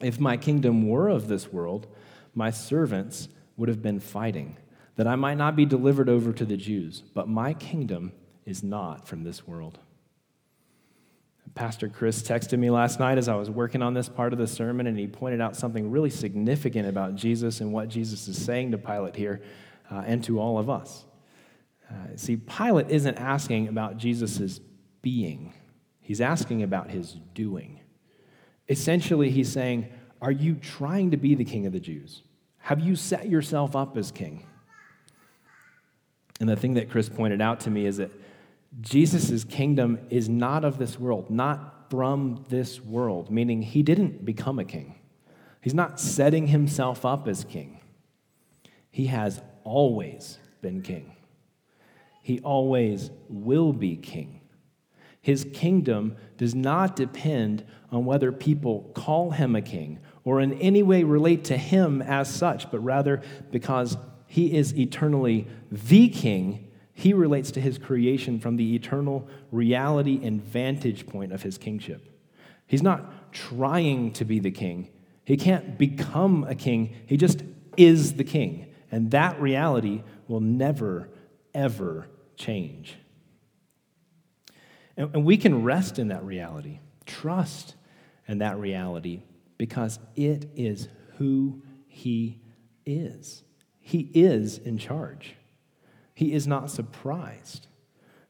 If 0.00 0.18
my 0.18 0.38
kingdom 0.38 0.88
were 0.88 1.08
of 1.08 1.28
this 1.28 1.52
world, 1.52 1.86
my 2.34 2.50
servants 2.50 3.28
would 3.56 3.68
have 3.68 3.82
been 3.82 4.00
fighting, 4.00 4.56
that 4.96 5.06
I 5.06 5.16
might 5.16 5.36
not 5.36 5.56
be 5.56 5.66
delivered 5.66 6.08
over 6.08 6.32
to 6.32 6.44
the 6.44 6.56
Jews. 6.56 7.02
But 7.14 7.28
my 7.28 7.52
kingdom 7.52 8.12
is 8.46 8.62
not 8.62 9.06
from 9.06 9.24
this 9.24 9.46
world. 9.46 9.78
Pastor 11.56 11.88
Chris 11.88 12.22
texted 12.22 12.58
me 12.58 12.68
last 12.68 13.00
night 13.00 13.16
as 13.16 13.28
I 13.28 13.34
was 13.34 13.48
working 13.48 13.80
on 13.80 13.94
this 13.94 14.10
part 14.10 14.34
of 14.34 14.38
the 14.38 14.46
sermon, 14.46 14.86
and 14.86 14.98
he 14.98 15.06
pointed 15.06 15.40
out 15.40 15.56
something 15.56 15.90
really 15.90 16.10
significant 16.10 16.86
about 16.86 17.14
Jesus 17.16 17.62
and 17.62 17.72
what 17.72 17.88
Jesus 17.88 18.28
is 18.28 18.40
saying 18.40 18.72
to 18.72 18.78
Pilate 18.78 19.16
here 19.16 19.40
uh, 19.90 20.02
and 20.06 20.22
to 20.24 20.38
all 20.38 20.58
of 20.58 20.68
us. 20.68 21.06
Uh, 21.90 21.94
see, 22.14 22.36
Pilate 22.36 22.90
isn't 22.90 23.16
asking 23.16 23.68
about 23.68 23.96
Jesus' 23.96 24.60
being, 25.00 25.54
he's 26.00 26.20
asking 26.20 26.62
about 26.62 26.90
his 26.90 27.16
doing. 27.32 27.80
Essentially, 28.68 29.30
he's 29.30 29.50
saying, 29.50 29.88
Are 30.20 30.32
you 30.32 30.56
trying 30.56 31.10
to 31.12 31.16
be 31.16 31.34
the 31.34 31.44
king 31.44 31.64
of 31.64 31.72
the 31.72 31.80
Jews? 31.80 32.22
Have 32.58 32.80
you 32.80 32.96
set 32.96 33.30
yourself 33.30 33.74
up 33.74 33.96
as 33.96 34.10
king? 34.10 34.44
And 36.38 36.50
the 36.50 36.56
thing 36.56 36.74
that 36.74 36.90
Chris 36.90 37.08
pointed 37.08 37.40
out 37.40 37.60
to 37.60 37.70
me 37.70 37.86
is 37.86 37.96
that 37.96 38.10
Jesus' 38.80 39.44
kingdom 39.44 39.98
is 40.10 40.28
not 40.28 40.64
of 40.64 40.78
this 40.78 40.98
world, 40.98 41.30
not 41.30 41.90
from 41.90 42.44
this 42.48 42.80
world, 42.80 43.30
meaning 43.30 43.62
he 43.62 43.82
didn't 43.82 44.24
become 44.24 44.58
a 44.58 44.64
king. 44.64 44.96
He's 45.60 45.74
not 45.74 45.98
setting 45.98 46.48
himself 46.48 47.04
up 47.04 47.26
as 47.26 47.44
king. 47.44 47.80
He 48.90 49.06
has 49.06 49.40
always 49.64 50.38
been 50.62 50.82
king. 50.82 51.16
He 52.22 52.40
always 52.40 53.10
will 53.28 53.72
be 53.72 53.96
king. 53.96 54.40
His 55.20 55.46
kingdom 55.52 56.16
does 56.36 56.54
not 56.54 56.96
depend 56.96 57.64
on 57.90 58.04
whether 58.04 58.30
people 58.30 58.90
call 58.94 59.32
him 59.32 59.56
a 59.56 59.62
king 59.62 59.98
or 60.24 60.40
in 60.40 60.54
any 60.54 60.82
way 60.82 61.02
relate 61.02 61.44
to 61.44 61.56
him 61.56 62.00
as 62.02 62.32
such, 62.32 62.70
but 62.70 62.78
rather 62.80 63.22
because 63.50 63.96
he 64.26 64.56
is 64.56 64.76
eternally 64.76 65.46
the 65.70 66.08
king, 66.08 66.65
he 66.98 67.12
relates 67.12 67.50
to 67.50 67.60
his 67.60 67.76
creation 67.76 68.40
from 68.40 68.56
the 68.56 68.74
eternal 68.74 69.28
reality 69.52 70.18
and 70.22 70.42
vantage 70.42 71.06
point 71.06 71.30
of 71.30 71.42
his 71.42 71.58
kingship. 71.58 72.08
He's 72.66 72.82
not 72.82 73.34
trying 73.34 74.12
to 74.14 74.24
be 74.24 74.38
the 74.38 74.50
king. 74.50 74.88
He 75.26 75.36
can't 75.36 75.76
become 75.76 76.44
a 76.44 76.54
king. 76.54 76.96
He 77.04 77.18
just 77.18 77.42
is 77.76 78.14
the 78.14 78.24
king. 78.24 78.72
And 78.90 79.10
that 79.10 79.38
reality 79.38 80.04
will 80.26 80.40
never, 80.40 81.10
ever 81.52 82.08
change. 82.38 82.96
And, 84.96 85.22
we 85.22 85.36
can 85.36 85.64
rest 85.64 85.98
in 85.98 86.08
that 86.08 86.24
reality, 86.24 86.80
trust 87.04 87.74
in 88.26 88.38
that 88.38 88.58
reality, 88.58 89.20
because 89.58 89.98
it 90.14 90.48
is 90.56 90.88
who 91.18 91.62
He 91.88 92.40
is. 92.86 93.42
He 93.80 94.10
is 94.14 94.56
in 94.56 94.78
charge. 94.78 95.35
He 96.16 96.32
is 96.32 96.46
not 96.46 96.70
surprised. 96.70 97.66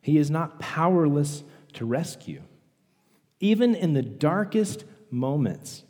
He 0.03 0.19
is 0.19 0.29
not 0.29 0.59
powerless 0.59 1.45
to 1.75 1.87
rescue. 1.87 2.43
Even 3.39 3.77
in 3.77 3.93
the 3.93 4.03
darkest 4.03 4.85
moments 5.09 5.85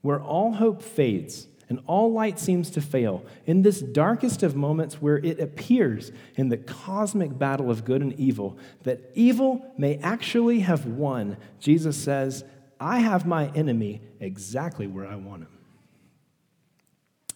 where 0.00 0.22
all 0.22 0.52
hope 0.52 0.80
fades, 0.80 1.48
and 1.68 1.80
all 1.88 2.12
light 2.12 2.38
seems 2.38 2.70
to 2.70 2.80
fail. 2.80 3.24
In 3.46 3.62
this 3.62 3.80
darkest 3.80 4.44
of 4.44 4.54
moments 4.54 5.02
where 5.02 5.18
it 5.18 5.40
appears 5.40 6.12
in 6.36 6.50
the 6.50 6.56
cosmic 6.56 7.36
battle 7.36 7.68
of 7.68 7.84
good 7.84 8.00
and 8.00 8.12
evil 8.14 8.56
that 8.84 9.10
evil 9.14 9.72
may 9.76 9.96
actually 9.98 10.60
have 10.60 10.86
won, 10.86 11.36
Jesus 11.58 11.96
says, 11.96 12.44
I 12.78 13.00
have 13.00 13.26
my 13.26 13.48
enemy 13.56 14.02
exactly 14.20 14.86
where 14.86 15.06
I 15.06 15.16
want 15.16 15.42
him. 15.42 15.58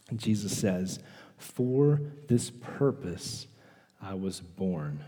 And 0.08 0.20
Jesus 0.20 0.56
says, 0.56 1.00
For 1.36 2.00
this 2.28 2.50
purpose 2.50 3.48
I 4.04 4.14
was 4.14 4.40
born. 4.40 5.02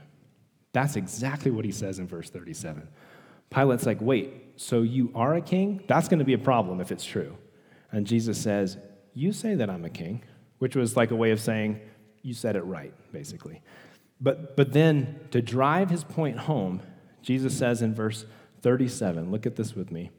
That's 0.73 0.97
exactly 0.97 1.51
what 1.51 1.65
he 1.65 1.73
says 1.73 1.99
in 1.99 2.07
verse 2.07 2.31
37. 2.31 2.89
Pilate's 3.51 3.87
like, 3.87 4.01
Wait, 4.01 4.33
so 4.57 4.83
you 4.83 5.13
are 5.15 5.35
a 5.35 5.41
king? 5.41 5.85
That's 5.87 6.09
going 6.09 6.19
to 6.19 6.25
be 6.25 6.33
a 6.33 6.39
problem 6.39 6.81
if 6.81 6.91
it's 6.91 7.05
true. 7.05 7.37
And 7.93 8.07
Jesus 8.07 8.41
says, 8.41 8.79
you 9.15 9.33
say 9.33 9.55
that 9.55 9.71
I'm 9.71 9.85
a 9.85 9.91
king, 9.91 10.23
which 10.59 10.77
was 10.77 10.97
like 10.97 11.11
a 11.11 11.17
way 11.17 11.31
of 11.31 11.41
saying, 11.41 11.81
You 12.23 12.35
said 12.35 12.57
it 12.57 12.63
right, 12.63 12.93
basically. 13.13 13.63
But, 14.21 14.57
but 14.57 14.73
then 14.73 15.21
to 15.31 15.43
drive 15.43 15.91
his 15.91 16.05
point 16.05 16.39
home, 16.39 16.83
Jesus 17.23 17.57
says 17.57 17.83
in 17.83 17.95
verse 17.95 18.25
37, 18.63 19.31
look 19.31 19.47
at 19.47 19.57
this 19.57 19.75
with 19.75 19.91
me. 19.91 20.11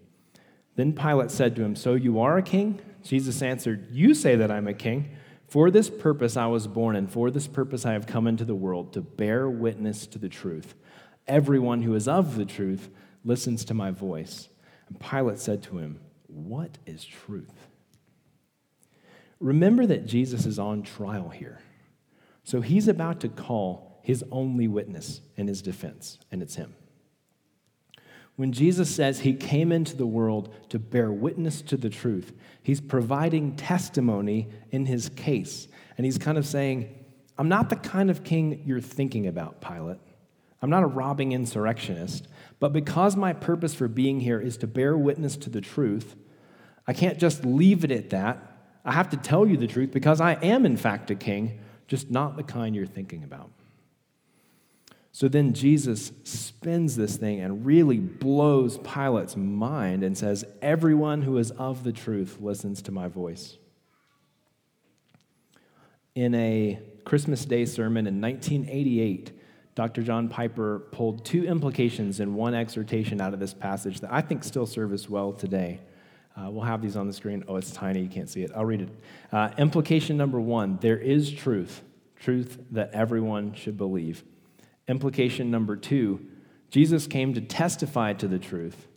Then 0.76 0.94
Pilate 0.94 1.32
said 1.32 1.56
to 1.56 1.64
him, 1.64 1.76
So 1.76 1.96
you 1.96 2.20
are 2.20 2.38
a 2.38 2.44
king? 2.44 2.80
Jesus 3.04 3.42
answered, 3.42 3.88
You 3.92 4.14
say 4.14 4.36
that 4.36 4.52
I'm 4.52 4.68
a 4.68 4.74
king. 4.74 5.10
For 5.48 5.72
this 5.72 5.90
purpose 5.90 6.36
I 6.36 6.48
was 6.48 6.68
born, 6.68 6.96
and 6.96 7.12
for 7.12 7.32
this 7.32 7.48
purpose 7.48 7.86
I 7.86 7.94
have 7.94 8.06
come 8.06 8.28
into 8.28 8.46
the 8.46 8.56
world, 8.56 8.94
to 8.94 9.02
bear 9.02 9.50
witness 9.50 10.06
to 10.08 10.20
the 10.20 10.30
truth. 10.30 10.76
Everyone 11.26 11.82
who 11.82 11.96
is 11.96 12.08
of 12.08 12.36
the 12.36 12.46
truth 12.46 12.90
listens 13.24 13.64
to 13.66 13.74
my 13.74 13.92
voice. 13.92 14.50
And 14.90 15.00
Pilate 15.00 15.40
said 15.40 15.64
to 15.64 15.78
him, 15.78 16.00
What 16.28 16.78
is 16.86 17.06
truth? 17.06 17.68
Remember 19.40 19.86
that 19.86 20.06
Jesus 20.06 20.46
is 20.46 20.60
on 20.60 20.84
trial 20.84 21.30
here. 21.30 21.60
So 22.44 22.62
he's 22.62 22.88
about 22.88 23.22
to 23.22 23.30
call 23.30 24.00
his 24.04 24.24
only 24.32 24.68
witness 24.68 25.22
in 25.36 25.48
his 25.48 25.62
defense, 25.62 26.18
and 26.32 26.42
it's 26.42 26.56
him. 26.56 26.74
When 28.38 28.52
Jesus 28.52 28.94
says 28.94 29.20
he 29.20 29.34
came 29.34 29.72
into 29.72 29.98
the 29.98 30.06
world 30.06 30.54
to 30.70 30.78
bear 30.78 31.12
witness 31.12 31.62
to 31.64 31.76
the 31.76 31.90
truth, 31.90 32.34
he's 32.62 32.80
providing 32.80 33.56
testimony 33.56 34.48
in 34.72 34.86
his 34.86 35.10
case. 35.10 35.68
And 35.98 36.06
he's 36.06 36.20
kind 36.20 36.38
of 36.38 36.46
saying, 36.46 36.94
I'm 37.40 37.50
not 37.50 37.70
the 37.70 37.76
kind 37.76 38.12
of 38.12 38.24
king 38.24 38.62
you're 38.64 38.80
thinking 38.80 39.26
about, 39.26 39.60
Pilate. 39.60 39.98
I'm 40.62 40.70
not 40.70 40.84
a 40.84 40.88
robbing 40.88 41.32
insurrectionist. 41.32 42.28
But 42.60 42.74
because 42.74 43.16
my 43.16 43.34
purpose 43.34 43.74
for 43.74 43.88
being 43.88 44.20
here 44.20 44.40
is 44.40 44.58
to 44.58 44.68
bear 44.68 44.96
witness 44.96 45.36
to 45.38 45.50
the 45.50 45.62
truth, 45.62 46.16
I 46.86 46.94
can't 46.94 47.18
just 47.18 47.44
leave 47.44 47.84
it 47.84 47.92
at 47.92 48.12
that. 48.12 48.40
I 48.86 48.94
have 48.94 49.10
to 49.10 49.18
tell 49.18 49.48
you 49.48 49.58
the 49.58 49.68
truth 49.68 49.92
because 49.92 50.22
I 50.22 50.34
am, 50.34 50.64
in 50.64 50.78
fact, 50.78 51.10
a 51.10 51.16
king, 51.16 51.60
just 51.88 52.12
not 52.12 52.38
the 52.38 52.44
kind 52.44 52.76
you're 52.76 52.86
thinking 52.86 53.24
about. 53.24 53.50
So 55.18 55.28
then 55.28 55.54
Jesus 55.54 56.12
spins 56.26 56.96
this 56.96 57.18
thing 57.18 57.40
and 57.40 57.66
really 57.66 57.98
blows 57.98 58.78
Pilate's 58.78 59.36
mind 59.36 60.04
and 60.04 60.16
says, 60.16 60.46
Everyone 60.62 61.24
who 61.24 61.40
is 61.40 61.50
of 61.50 61.84
the 61.84 61.92
truth 61.92 62.38
listens 62.40 62.84
to 62.84 62.92
my 62.92 63.08
voice. 63.08 63.58
In 66.14 66.36
a 66.36 66.80
Christmas 67.04 67.46
Day 67.46 67.66
sermon 67.66 68.06
in 68.06 68.22
1988, 68.22 69.32
Dr. 69.74 70.04
John 70.04 70.30
Piper 70.30 70.84
pulled 70.92 71.26
two 71.26 71.48
implications 71.48 72.20
in 72.20 72.36
one 72.36 72.54
exhortation 72.54 73.20
out 73.20 73.34
of 73.34 73.40
this 73.40 73.56
passage 73.56 74.02
that 74.02 74.14
I 74.14 74.22
think 74.22 74.44
still 74.44 74.68
serve 74.68 74.94
us 74.94 75.10
well 75.10 75.34
today. 75.34 75.80
Uh, 76.36 76.52
we'll 76.52 76.62
have 76.62 76.84
these 76.84 76.96
on 76.96 77.08
the 77.08 77.14
screen. 77.14 77.44
Oh, 77.48 77.56
it's 77.56 77.72
tiny, 77.72 78.02
you 78.02 78.10
can't 78.10 78.30
see 78.30 78.44
it. 78.44 78.52
I'll 78.56 78.66
read 78.66 78.82
it. 78.82 78.90
Uh, 79.32 79.50
implication 79.58 80.16
number 80.16 80.40
one 80.40 80.78
there 80.80 81.00
is 81.00 81.32
truth, 81.32 81.82
truth 82.20 82.60
that 82.70 82.92
everyone 82.94 83.56
should 83.56 83.80
believe. 83.80 84.24
Implication 84.88 85.52
number 85.52 85.76
two 85.76 86.26
Jesus 86.70 87.08
came 87.08 87.34
to 87.34 87.42
testify 87.42 88.14
to 88.14 88.28
the 88.28 88.40
truth. 88.40 88.88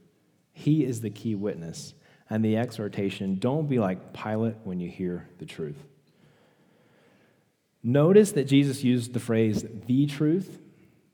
He 0.53 0.85
is 0.85 1.01
the 1.01 1.11
key 1.11 1.35
witness. 1.35 1.95
And 2.29 2.45
the 2.45 2.57
exhortation 2.57 3.37
don't 3.41 3.69
be 3.69 3.81
like 3.81 4.13
Pilate 4.13 4.57
when 4.63 4.79
you 4.79 4.89
hear 4.89 5.29
the 5.39 5.47
truth. 5.47 5.83
Notice 7.83 8.33
that 8.33 8.45
Jesus 8.45 8.85
used 8.85 9.15
the 9.15 9.21
phrase 9.21 9.65
the 9.87 10.07
truth, 10.07 10.61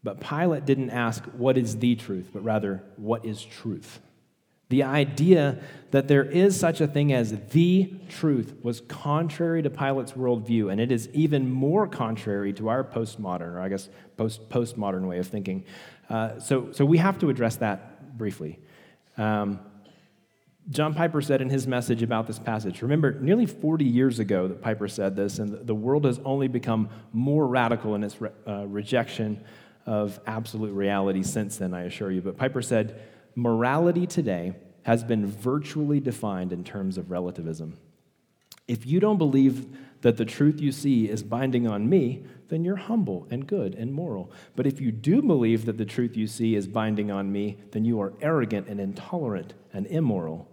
but 0.03 0.21
Pilate 0.21 0.67
didn't 0.67 0.91
ask, 0.91 1.25
What 1.25 1.57
is 1.57 1.79
the 1.79 1.95
truth? 1.95 2.31
but 2.33 2.45
rather, 2.45 2.83
What 2.97 3.25
is 3.25 3.43
truth? 3.43 4.01
The 4.69 4.83
idea 4.83 5.59
that 5.93 6.09
there 6.09 6.25
is 6.25 6.59
such 6.59 6.81
a 6.81 6.89
thing 6.89 7.13
as 7.13 7.35
the 7.51 7.93
truth 8.09 8.55
was 8.63 8.81
contrary 8.89 9.63
to 9.63 9.71
Pilate's 9.71 10.13
worldview, 10.13 10.73
and 10.73 10.81
it 10.81 10.91
is 10.91 11.09
even 11.13 11.51
more 11.51 11.87
contrary 11.87 12.53
to 12.55 12.69
our 12.69 12.83
postmodern, 12.83 13.55
or 13.55 13.61
I 13.61 13.69
guess 13.69 13.89
post 14.17 14.49
postmodern 14.49 15.07
way 15.07 15.19
of 15.19 15.29
thinking. 15.29 15.65
Uh, 16.11 16.41
so, 16.41 16.73
so 16.73 16.85
we 16.85 16.99
have 16.99 17.19
to 17.21 17.31
address 17.31 17.57
that 17.57 18.19
briefly. 18.19 18.59
Um, 19.17 19.61
John 20.69 20.95
Piper 20.95 21.23
said 21.23 21.41
in 21.41 21.49
his 21.49 21.69
message 21.69 22.03
about 22.03 22.27
this 22.27 22.41
passage, 22.41 22.83
remember, 22.83 23.13
nearly 23.21 23.47
40 23.47 23.85
years 23.85 24.19
ago 24.19 24.49
that 24.49 24.61
Piper 24.61 24.89
said 24.89 25.15
this, 25.15 25.39
and 25.39 25.65
the 25.65 25.75
world 25.75 26.05
has 26.05 26.19
only 26.25 26.49
become 26.49 26.89
more 27.13 27.47
radical 27.47 27.95
in 27.95 28.03
its 28.03 28.21
re- 28.21 28.31
uh, 28.49 28.67
rejection 28.67 29.45
of 29.87 30.19
absolute 30.27 30.73
reality 30.73 31.23
since 31.23 31.59
then, 31.59 31.73
I 31.73 31.83
assure 31.83 32.11
you. 32.11 32.21
But 32.21 32.37
Piper 32.37 32.63
said, 32.63 33.01
morality 33.37 34.07
today 34.07 34.55
has 34.83 35.05
been 35.05 35.27
virtually 35.27 36.01
defined 36.01 36.53
in 36.53 36.65
terms 36.65 36.99
of 36.99 37.11
relativism. 37.11 37.77
If 38.67 38.87
you 38.87 38.99
don't 38.99 39.19
believe 39.19 39.67
that 40.01 40.17
the 40.17 40.25
truth 40.25 40.61
you 40.61 40.73
see 40.73 41.09
is 41.09 41.23
binding 41.23 41.69
on 41.69 41.89
me, 41.89 42.25
then 42.49 42.65
you're 42.65 42.77
humble 42.77 43.27
and 43.31 43.47
good 43.47 43.75
and 43.75 43.93
moral. 43.93 44.31
But 44.55 44.67
if 44.67 44.81
you 44.81 44.91
do 44.91 45.23
believe 45.23 45.67
that 45.67 45.79
the 45.79 45.85
truth 45.85 46.17
you 46.17 46.27
see 46.27 46.55
is 46.55 46.67
binding 46.67 47.11
on 47.11 47.31
me, 47.31 47.59
then 47.73 47.85
you 47.85 48.01
are 48.01 48.13
arrogant 48.21 48.69
and 48.69 48.81
intolerant 48.81 49.55
and 49.73 49.87
immoral. 49.87 50.49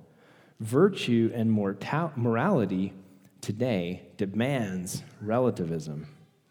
Virtue 0.60 1.32
and 1.34 1.52
morality 1.52 2.94
today 3.42 4.04
demands 4.18 5.04
relativism. 5.22 6.08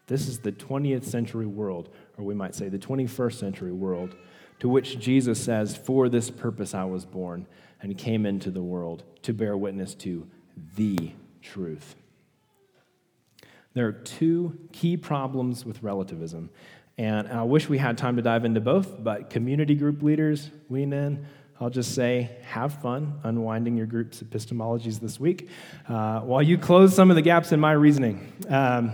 This 0.07 0.27
is 0.27 0.39
the 0.39 0.51
20th 0.51 1.05
century 1.05 1.45
world, 1.45 1.89
or 2.17 2.25
we 2.25 2.35
might 2.35 2.55
say 2.55 2.69
the 2.69 2.77
21st 2.77 3.33
century 3.33 3.71
world 3.71 4.15
to 4.63 4.69
which 4.69 4.97
Jesus 4.97 5.43
says, 5.43 5.75
For 5.75 6.07
this 6.07 6.31
purpose 6.31 6.73
I 6.73 6.85
was 6.85 7.03
born 7.03 7.47
and 7.81 7.97
came 7.97 8.25
into 8.25 8.49
the 8.49 8.63
world 8.63 9.03
to 9.23 9.33
bear 9.33 9.57
witness 9.57 9.93
to 9.95 10.25
the 10.77 11.11
truth. 11.41 11.95
There 13.73 13.85
are 13.85 13.91
two 13.91 14.57
key 14.71 14.95
problems 14.95 15.65
with 15.65 15.83
relativism. 15.83 16.49
And 16.97 17.27
I 17.27 17.43
wish 17.43 17.67
we 17.67 17.77
had 17.77 17.97
time 17.97 18.15
to 18.15 18.21
dive 18.21 18.45
into 18.45 18.61
both, 18.61 19.03
but 19.03 19.29
community 19.29 19.75
group 19.75 20.01
leaders, 20.01 20.49
lean 20.69 20.93
in. 20.93 21.25
I'll 21.59 21.69
just 21.69 21.93
say, 21.93 22.31
have 22.43 22.81
fun 22.81 23.19
unwinding 23.23 23.75
your 23.75 23.85
group's 23.85 24.23
epistemologies 24.23 25.01
this 25.01 25.19
week 25.19 25.49
uh, 25.89 26.21
while 26.21 26.41
you 26.41 26.57
close 26.57 26.95
some 26.95 27.09
of 27.09 27.17
the 27.17 27.21
gaps 27.21 27.51
in 27.51 27.59
my 27.59 27.73
reasoning. 27.73 28.31
Um, 28.47 28.93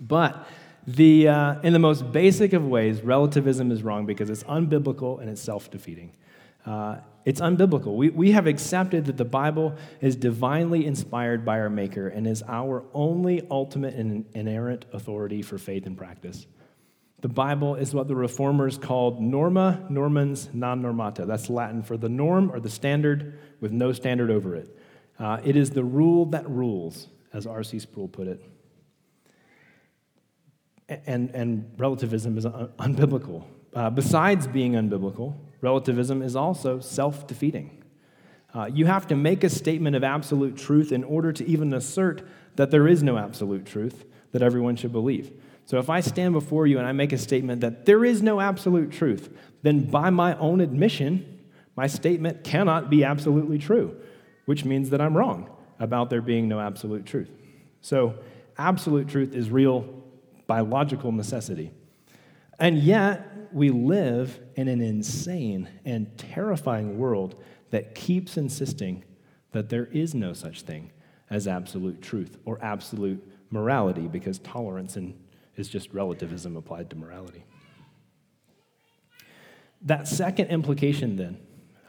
but 0.00 0.46
the, 0.88 1.28
uh, 1.28 1.60
in 1.60 1.74
the 1.74 1.78
most 1.78 2.12
basic 2.12 2.54
of 2.54 2.66
ways, 2.66 3.02
relativism 3.02 3.70
is 3.70 3.82
wrong 3.82 4.06
because 4.06 4.30
it's 4.30 4.42
unbiblical 4.44 5.20
and 5.20 5.28
it's 5.28 5.42
self 5.42 5.70
defeating. 5.70 6.12
Uh, 6.64 6.96
it's 7.26 7.42
unbiblical. 7.42 7.94
We, 7.94 8.08
we 8.08 8.32
have 8.32 8.46
accepted 8.46 9.04
that 9.04 9.18
the 9.18 9.24
Bible 9.24 9.76
is 10.00 10.16
divinely 10.16 10.86
inspired 10.86 11.44
by 11.44 11.60
our 11.60 11.68
Maker 11.68 12.08
and 12.08 12.26
is 12.26 12.42
our 12.48 12.84
only 12.94 13.46
ultimate 13.50 13.96
and 13.96 14.24
inerrant 14.34 14.86
authority 14.94 15.42
for 15.42 15.58
faith 15.58 15.84
and 15.84 15.94
practice. 15.96 16.46
The 17.20 17.28
Bible 17.28 17.74
is 17.74 17.92
what 17.92 18.08
the 18.08 18.16
reformers 18.16 18.78
called 18.78 19.20
norma 19.20 19.84
normans 19.90 20.48
non 20.54 20.82
normata. 20.82 21.26
That's 21.26 21.50
Latin 21.50 21.82
for 21.82 21.98
the 21.98 22.08
norm 22.08 22.50
or 22.50 22.60
the 22.60 22.70
standard 22.70 23.38
with 23.60 23.72
no 23.72 23.92
standard 23.92 24.30
over 24.30 24.56
it. 24.56 24.74
Uh, 25.18 25.38
it 25.44 25.54
is 25.54 25.70
the 25.70 25.84
rule 25.84 26.24
that 26.26 26.48
rules, 26.48 27.08
as 27.34 27.46
R.C. 27.46 27.78
Sproul 27.80 28.08
put 28.08 28.26
it. 28.26 28.42
And, 30.88 31.30
and 31.34 31.70
relativism 31.76 32.38
is 32.38 32.46
un- 32.46 32.72
unbiblical. 32.78 33.44
Uh, 33.74 33.90
besides 33.90 34.46
being 34.46 34.72
unbiblical, 34.72 35.36
relativism 35.60 36.22
is 36.22 36.34
also 36.34 36.80
self 36.80 37.26
defeating. 37.26 37.82
Uh, 38.54 38.70
you 38.72 38.86
have 38.86 39.06
to 39.06 39.14
make 39.14 39.44
a 39.44 39.50
statement 39.50 39.94
of 39.94 40.02
absolute 40.02 40.56
truth 40.56 40.90
in 40.90 41.04
order 41.04 41.32
to 41.32 41.46
even 41.46 41.74
assert 41.74 42.26
that 42.56 42.70
there 42.70 42.88
is 42.88 43.02
no 43.02 43.18
absolute 43.18 43.66
truth 43.66 44.04
that 44.32 44.42
everyone 44.42 44.76
should 44.76 44.92
believe. 44.92 45.32
So 45.66 45.78
if 45.78 45.90
I 45.90 46.00
stand 46.00 46.32
before 46.32 46.66
you 46.66 46.78
and 46.78 46.86
I 46.86 46.92
make 46.92 47.12
a 47.12 47.18
statement 47.18 47.60
that 47.60 47.84
there 47.84 48.04
is 48.04 48.22
no 48.22 48.40
absolute 48.40 48.90
truth, 48.90 49.28
then 49.62 49.84
by 49.84 50.08
my 50.08 50.36
own 50.38 50.62
admission, 50.62 51.40
my 51.76 51.86
statement 51.86 52.42
cannot 52.42 52.88
be 52.88 53.04
absolutely 53.04 53.58
true, 53.58 53.94
which 54.46 54.64
means 54.64 54.90
that 54.90 55.00
I'm 55.00 55.16
wrong 55.16 55.50
about 55.78 56.08
there 56.08 56.22
being 56.22 56.48
no 56.48 56.58
absolute 56.58 57.04
truth. 57.04 57.30
So 57.82 58.14
absolute 58.56 59.08
truth 59.08 59.34
is 59.34 59.50
real 59.50 59.82
biological 60.48 61.12
necessity. 61.12 61.70
And 62.58 62.78
yet, 62.78 63.52
we 63.52 63.70
live 63.70 64.40
in 64.56 64.66
an 64.66 64.80
insane 64.80 65.68
and 65.84 66.18
terrifying 66.18 66.98
world 66.98 67.40
that 67.70 67.94
keeps 67.94 68.36
insisting 68.36 69.04
that 69.52 69.68
there 69.68 69.86
is 69.86 70.14
no 70.14 70.32
such 70.32 70.62
thing 70.62 70.90
as 71.30 71.46
absolute 71.46 72.02
truth 72.02 72.36
or 72.44 72.58
absolute 72.62 73.24
morality 73.50 74.08
because 74.08 74.38
tolerance 74.40 74.98
is 75.56 75.68
just 75.68 75.92
relativism 75.92 76.56
applied 76.56 76.90
to 76.90 76.96
morality. 76.96 77.44
That 79.82 80.08
second 80.08 80.48
implication, 80.48 81.16
then, 81.16 81.38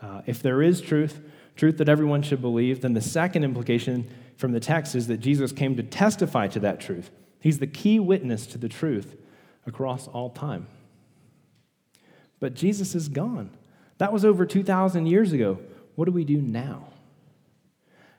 uh, 0.02 0.22
if 0.28 0.44
there 0.44 0.62
is 0.62 0.82
truth, 0.82 1.20
truth 1.56 1.78
that 1.78 1.90
everyone 1.90 2.22
should 2.22 2.42
believe, 2.42 2.82
then 2.82 2.94
the 2.94 3.02
second 3.02 3.44
implication 3.44 4.10
from 4.38 4.52
the 4.52 4.60
text 4.60 4.96
is 4.96 5.08
that 5.08 5.18
Jesus 5.18 5.52
came 5.52 5.76
to 5.76 5.84
testify 5.84 6.48
to 6.50 6.60
that 6.60 6.80
truth. 6.80 7.10
He's 7.40 7.60
the 7.60 7.68
key 7.68 8.00
witness 8.00 8.46
to 8.48 8.58
the 8.58 8.70
truth 8.70 9.16
across 9.66 10.08
all 10.08 10.30
time. 10.30 10.68
But 12.40 12.54
Jesus 12.54 12.96
is 12.96 13.10
gone. 13.10 13.52
That 13.98 14.14
was 14.14 14.24
over 14.24 14.46
2,000 14.46 15.06
years 15.06 15.34
ago. 15.34 15.60
What 15.96 16.06
do 16.06 16.12
we 16.12 16.24
do 16.24 16.42
now? 16.42 16.88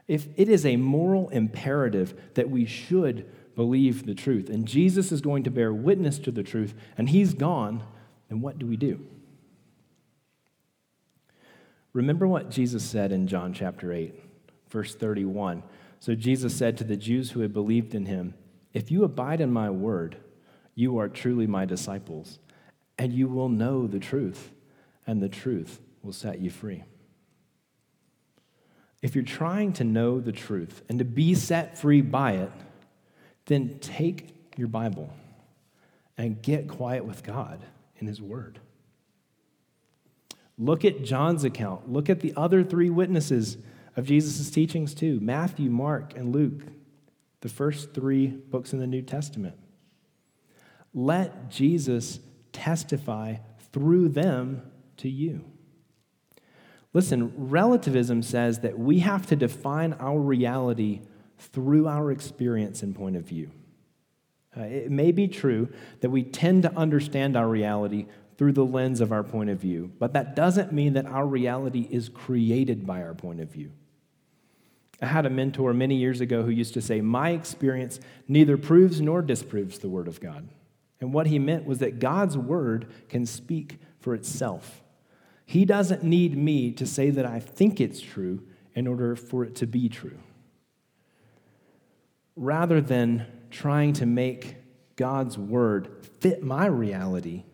If 0.07 0.29
it 0.37 0.49
is 0.49 0.67
a 0.67 0.77
moral 0.77 1.29
imperative 1.31 2.15
that 2.35 2.51
we 2.51 2.67
should 2.67 3.27
believe 3.55 4.07
the 4.07 4.15
truth. 4.15 4.49
And 4.49 4.67
Jesus 4.67 5.13
is 5.13 5.21
going 5.21 5.43
to 5.45 5.51
bear 5.51 5.73
witness 5.73 6.19
to 6.21 6.31
the 6.31 6.43
truth, 6.43 6.75
and 6.97 7.11
he's 7.11 7.35
gone, 7.35 7.83
then 8.29 8.41
what 8.41 8.59
do 8.59 8.67
we 8.67 8.77
do? 8.77 9.05
Remember 11.93 12.27
what 12.27 12.51
Jesus 12.51 12.85
said 12.85 13.13
in 13.13 13.27
John 13.27 13.53
chapter 13.53 13.93
8, 13.93 14.15
verse 14.71 14.95
31. 14.95 15.63
So 15.99 16.15
Jesus 16.15 16.57
said 16.57 16.79
to 16.79 16.85
the 16.85 16.97
Jews 16.97 17.33
who 17.33 17.41
had 17.41 17.53
believed 17.53 17.95
in 17.95 18.07
him, 18.07 18.35
If 18.73 18.91
you 18.91 19.05
abide 19.05 19.41
in 19.41 19.53
my 19.53 19.71
word, 19.71 20.17
you 20.75 20.99
are 20.99 21.09
truly 21.09 21.47
my 21.47 21.65
disciples, 21.65 22.39
and 22.99 23.13
you 23.13 23.29
will 23.29 23.49
know 23.49 23.87
the 23.87 23.99
truth, 23.99 24.51
and 25.07 25.23
the 25.23 25.29
truth 25.29 25.81
will 26.03 26.13
set 26.13 26.41
you 26.41 26.51
free. 26.51 26.85
If 29.03 29.15
you're 29.15 29.25
trying 29.25 29.73
to 29.75 29.85
know 29.85 30.21
the 30.21 30.33
truth 30.33 30.83
and 30.89 30.99
to 30.99 31.05
be 31.05 31.35
set 31.35 31.79
free 31.79 32.03
by 32.03 32.33
it, 32.33 32.53
then 33.47 33.79
take 33.81 34.35
your 34.57 34.69
Bible 34.69 35.13
and 36.19 36.41
get 36.43 36.69
quiet 36.69 37.05
with 37.05 37.23
God 37.23 37.65
in 37.99 38.07
His 38.07 38.21
Word. 38.21 38.61
Look 40.59 40.85
at 40.85 41.03
John's 41.03 41.45
account. 41.45 41.91
Look 41.91 42.11
at 42.11 42.21
the 42.21 42.35
other 42.37 42.63
three 42.63 42.91
witnesses 42.91 43.57
of 43.97 44.05
Jesus' 44.05 44.51
teachings, 44.51 44.95
too 44.95 45.19
Matthew, 45.21 45.71
Mark, 45.71 46.15
and 46.15 46.35
Luke, 46.35 46.63
the 47.41 47.49
first 47.49 47.95
three 47.95 48.27
books 48.27 48.73
in 48.73 48.79
the 48.79 48.87
New 48.87 49.03
Testament. 49.03 49.57
Let 50.93 51.51
Jesus 51.51 52.21
testify 52.53 53.37
through 53.73 54.11
them 54.11 54.63
to 54.99 55.09
you. 55.09 55.45
Listen, 56.93 57.33
relativism 57.37 58.23
says 58.23 58.61
that 58.61 58.79
we 58.79 58.99
have 58.99 59.27
to 59.27 59.37
define 59.37 59.93
our 59.95 60.19
reality 60.19 61.03
through 61.39 61.87
our 61.87 62.11
experience 62.11 62.83
and 62.83 62.95
point 62.95 63.17
of 63.17 63.25
view. 63.25 63.51
Uh, 64.57 64.63
it 64.63 64.91
may 64.91 65.13
be 65.13 65.29
true 65.29 65.69
that 66.01 66.11
we 66.11 66.25
tend 66.25 66.65
to 66.65 66.77
understand 66.77 67.37
our 67.37 67.49
reality 67.49 68.07
through 68.37 68.53
the 68.53 68.65
lens 68.65 69.01
of 69.01 69.13
our 69.13 69.23
point 69.23 69.51
of 69.51 69.59
view, 69.59 69.93
but 69.99 70.13
that 70.15 70.35
doesn't 70.35 70.73
mean 70.73 70.95
that 70.95 71.07
our 71.07 71.27
reality 71.27 71.87
is 71.91 72.09
created 72.09 72.87
by 72.87 73.03
our 73.03 73.15
point 73.15 73.41
of 73.41 73.51
view. 73.53 73.71
I 75.01 75.07
had 75.07 75.27
a 75.27 75.31
mentor 75.31 75.73
many 75.73 75.97
years 75.97 76.21
ago 76.21 76.43
who 76.43 76.51
used 76.51 76.75
to 76.75 76.83
say, 76.83 77.01
My 77.01 77.31
experience 77.31 78.01
neither 78.29 78.57
proves 78.57 79.01
nor 79.01 79.23
disproves 79.23 79.79
the 79.79 79.89
Word 79.89 80.09
of 80.09 80.21
God. 80.21 80.49
And 81.01 81.15
what 81.15 81.27
he 81.27 81.39
meant 81.39 81.65
was 81.65 81.79
that 81.79 81.99
God's 81.99 82.37
Word 82.37 82.93
can 83.09 83.25
speak 83.25 83.79
for 83.99 84.15
itself. 84.15 84.83
He 85.47 85.65
doesn't 85.65 86.03
need 86.03 86.37
me 86.37 86.71
to 86.73 86.87
say 86.87 87.11
that 87.11 87.27
I 87.27 87.41
think 87.41 87.81
it's 87.81 88.01
true 88.01 88.43
in 88.75 88.87
order 88.87 89.17
for 89.17 89.45
it 89.45 89.57
to 89.57 89.67
be 89.67 89.89
true 89.89 90.19
rather 92.41 92.81
than 92.81 93.27
trying 93.51 93.93
to 93.93 94.07
make 94.07 94.57
God's 94.97 95.37
word 95.37 96.07
fit 96.21 96.43
my 96.43 96.67
reality, 96.67 97.45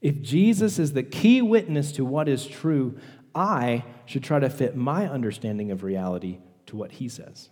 if 0.00 0.20
Jesus 0.20 0.78
is 0.78 0.92
the 0.92 1.02
key 1.02 1.42
witness 1.42 1.92
to 1.92 2.04
what 2.04 2.28
is 2.28 2.46
true, 2.46 2.98
I 3.34 3.84
should 4.04 4.22
try 4.22 4.38
to 4.38 4.50
fit 4.50 4.76
my 4.76 5.08
understanding 5.08 5.70
of 5.70 5.82
reality 5.82 6.38
to 6.66 6.76
what 6.76 6.92
he 6.92 7.08
says. 7.08 7.48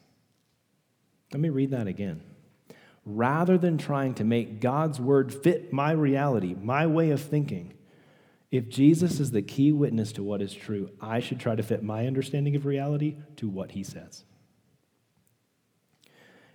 Let 1.33 1.41
me 1.41 1.49
read 1.49 1.71
that 1.71 1.87
again. 1.87 2.23
Rather 3.05 3.57
than 3.57 3.79
trying 3.79 4.15
to 4.15 4.25
make 4.25 4.61
God's 4.61 5.01
word 5.01 5.33
fit 5.33 5.73
my 5.73 5.93
reality, 5.93 6.55
my 6.61 6.87
way 6.87 7.11
of 7.11 7.21
thinking, 7.21 7.75
if 8.51 8.69
Jesus 8.69 9.21
is 9.21 9.31
the 9.31 9.43
key 9.43 9.73
witness 9.73 10.13
to 10.13 10.23
what 10.23 10.41
is 10.41 10.55
true, 10.55 10.91
I 11.01 11.21
should 11.21 11.39
try 11.39 11.55
to 11.55 11.63
fit 11.63 11.83
my 11.83 12.07
understanding 12.07 12.57
of 12.57 12.65
reality 12.65 13.17
to 13.37 13.49
what 13.49 13.73
he 13.73 13.83
says. 13.83 14.25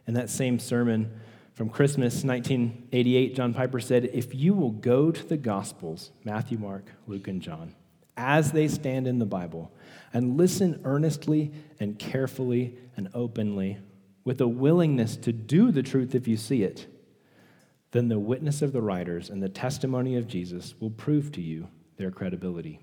In 0.07 0.15
that 0.15 0.29
same 0.29 0.59
sermon 0.59 1.19
from 1.53 1.69
Christmas 1.69 2.23
1988, 2.23 3.35
John 3.35 3.53
Piper 3.53 3.79
said, 3.79 4.09
If 4.11 4.33
you 4.33 4.53
will 4.53 4.71
go 4.71 5.11
to 5.11 5.23
the 5.23 5.37
Gospels, 5.37 6.11
Matthew, 6.23 6.57
Mark, 6.57 6.85
Luke, 7.07 7.27
and 7.27 7.41
John, 7.41 7.75
as 8.15 8.51
they 8.51 8.67
stand 8.67 9.07
in 9.07 9.19
the 9.19 9.25
Bible, 9.25 9.71
and 10.13 10.37
listen 10.37 10.79
earnestly 10.83 11.51
and 11.79 11.97
carefully 11.97 12.77
and 12.95 13.09
openly, 13.13 13.77
with 14.23 14.39
a 14.39 14.47
willingness 14.47 15.17
to 15.17 15.33
do 15.33 15.71
the 15.71 15.83
truth 15.83 16.15
if 16.15 16.27
you 16.27 16.37
see 16.37 16.63
it, 16.63 16.87
then 17.91 18.07
the 18.07 18.19
witness 18.19 18.61
of 18.61 18.73
the 18.73 18.81
writers 18.81 19.29
and 19.29 19.41
the 19.41 19.49
testimony 19.49 20.15
of 20.15 20.27
Jesus 20.27 20.75
will 20.79 20.89
prove 20.89 21.31
to 21.31 21.41
you 21.41 21.67
their 21.97 22.11
credibility. 22.11 22.79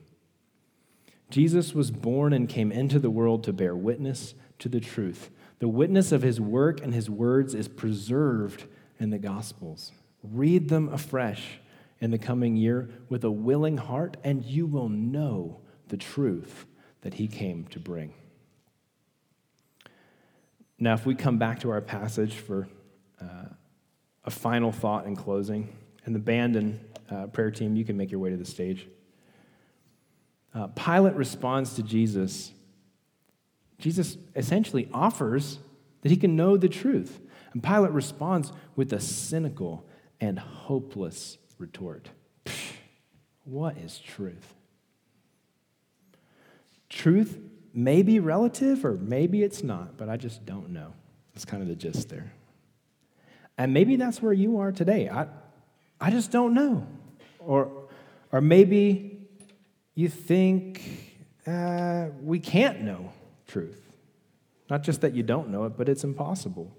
Jesus 1.31 1.74
was 1.74 1.91
born 1.91 2.33
and 2.33 2.49
came 2.49 2.72
into 2.72 2.99
the 2.99 3.11
world 3.11 3.45
to 3.45 3.53
bear 3.53 3.74
witness 3.74 4.35
to 4.59 4.68
the 4.68 4.81
truth 4.81 5.31
the 5.61 5.68
witness 5.68 6.11
of 6.11 6.22
his 6.22 6.41
work 6.41 6.83
and 6.83 6.93
his 6.93 7.09
words 7.09 7.55
is 7.55 7.68
preserved 7.68 8.64
in 8.99 9.11
the 9.11 9.18
Gospels. 9.18 9.93
Read 10.22 10.68
them 10.68 10.89
afresh 10.89 11.59
in 12.01 12.11
the 12.11 12.18
coming 12.18 12.57
year 12.57 12.88
with 13.09 13.24
a 13.24 13.30
willing 13.30 13.76
heart, 13.76 14.16
and 14.24 14.44
you 14.44 14.66
will 14.66 14.88
know 14.88 15.61
the 15.88 15.96
truth 15.96 16.66
that 17.03 17.14
he 17.14 17.26
came 17.26 17.64
to 17.66 17.78
bring. 17.78 18.12
Now, 20.78 20.94
if 20.94 21.05
we 21.05 21.14
come 21.14 21.38
back 21.38 21.61
to 21.61 21.70
our 21.70 21.80
passage 21.80 22.34
for 22.34 22.68
uh, 23.20 23.46
a 24.24 24.30
final 24.30 24.72
thought 24.72 25.07
in 25.07 25.14
closing, 25.14 25.76
and 26.07 26.14
the 26.14 26.20
band 26.20 26.57
and 26.57 26.80
uh, 27.11 27.26
prayer 27.26 27.51
team, 27.51 27.76
you 27.76 27.84
can 27.84 27.96
make 27.96 28.11
your 28.11 28.20
way 28.20 28.30
to 28.30 28.36
the 28.36 28.44
stage. 28.44 28.88
Uh, 30.55 30.68
Pilate 30.68 31.14
responds 31.14 31.74
to 31.74 31.82
Jesus 31.82 32.53
Jesus 33.80 34.18
essentially 34.36 34.88
offers 34.92 35.59
that 36.03 36.11
he 36.11 36.16
can 36.16 36.36
know 36.36 36.57
the 36.57 36.68
truth. 36.68 37.20
And 37.53 37.62
Pilate 37.62 37.92
responds 37.92 38.53
with 38.76 38.92
a 38.92 39.01
cynical 39.01 39.86
and 40.20 40.38
hopeless 40.38 41.38
retort 41.61 42.08
What 43.44 43.76
is 43.76 43.98
truth? 43.98 44.54
truth 46.88 47.38
may 47.72 48.02
be 48.02 48.18
relative 48.18 48.84
or 48.84 48.94
maybe 48.94 49.44
it's 49.44 49.62
not, 49.62 49.96
but 49.96 50.08
I 50.08 50.16
just 50.16 50.44
don't 50.44 50.70
know. 50.70 50.92
That's 51.32 51.44
kind 51.44 51.62
of 51.62 51.68
the 51.68 51.76
gist 51.76 52.08
there. 52.08 52.32
And 53.56 53.72
maybe 53.72 53.96
that's 53.96 54.20
where 54.20 54.32
you 54.32 54.58
are 54.58 54.72
today. 54.72 55.08
I, 55.08 55.26
I 56.00 56.11
just 56.11 56.32
don't 56.32 56.52
know. 56.52 56.86
Or, 57.38 57.70
or 58.32 58.40
maybe 58.40 59.28
you 59.94 60.08
think 60.08 60.82
uh, 61.46 62.06
we 62.22 62.40
can't 62.40 62.80
know 62.80 63.12
truth. 63.46 63.80
Not 64.68 64.82
just 64.82 65.00
that 65.02 65.14
you 65.14 65.22
don't 65.22 65.50
know 65.50 65.64
it, 65.64 65.76
but 65.76 65.88
it's 65.88 66.04
impossible. 66.04 66.76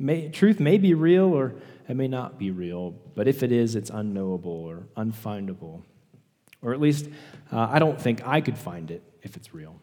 May, 0.00 0.30
truth 0.30 0.60
may 0.60 0.78
be 0.78 0.94
real 0.94 1.26
or 1.26 1.54
it 1.86 1.94
may 1.94 2.08
not 2.08 2.38
be 2.38 2.50
real, 2.50 2.94
but 3.14 3.28
if 3.28 3.42
it 3.42 3.52
is, 3.52 3.76
it's 3.76 3.90
unknowable 3.90 4.50
or 4.50 4.84
unfindable. 4.96 5.82
Or 6.62 6.72
at 6.72 6.80
least, 6.80 7.08
uh, 7.52 7.68
I 7.70 7.78
don't 7.78 8.00
think 8.00 8.26
I 8.26 8.40
could 8.40 8.56
find 8.56 8.90
it 8.90 9.02
if 9.22 9.36
it's 9.36 9.52
real. 9.52 9.78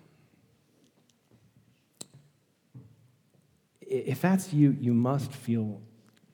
If 3.81 4.19
that's 4.19 4.51
you, 4.51 4.75
you 4.79 4.93
must 4.93 5.31
feel 5.31 5.81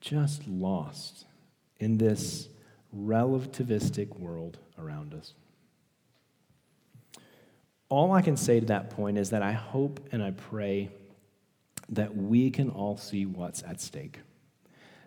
just 0.00 0.48
lost 0.48 1.26
in 1.78 1.98
this 1.98 2.48
relativistic 2.96 4.18
world 4.18 4.58
around 4.78 5.12
us. 5.12 5.34
All 7.90 8.12
I 8.12 8.22
can 8.22 8.38
say 8.38 8.60
to 8.60 8.66
that 8.66 8.90
point 8.90 9.18
is 9.18 9.30
that 9.30 9.42
I 9.42 9.52
hope 9.52 10.00
and 10.10 10.22
I 10.22 10.30
pray 10.30 10.90
that 11.90 12.16
we 12.16 12.50
can 12.50 12.70
all 12.70 12.96
see 12.96 13.26
what's 13.26 13.62
at 13.62 13.80
stake. 13.80 14.20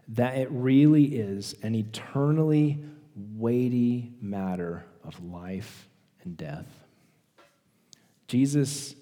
That 0.09 0.37
it 0.37 0.49
really 0.51 1.05
is 1.05 1.55
an 1.63 1.75
eternally 1.75 2.79
weighty 3.35 4.11
matter 4.21 4.85
of 5.03 5.23
life 5.23 5.89
and 6.23 6.37
death. 6.37 6.67
Jesus 8.27 8.95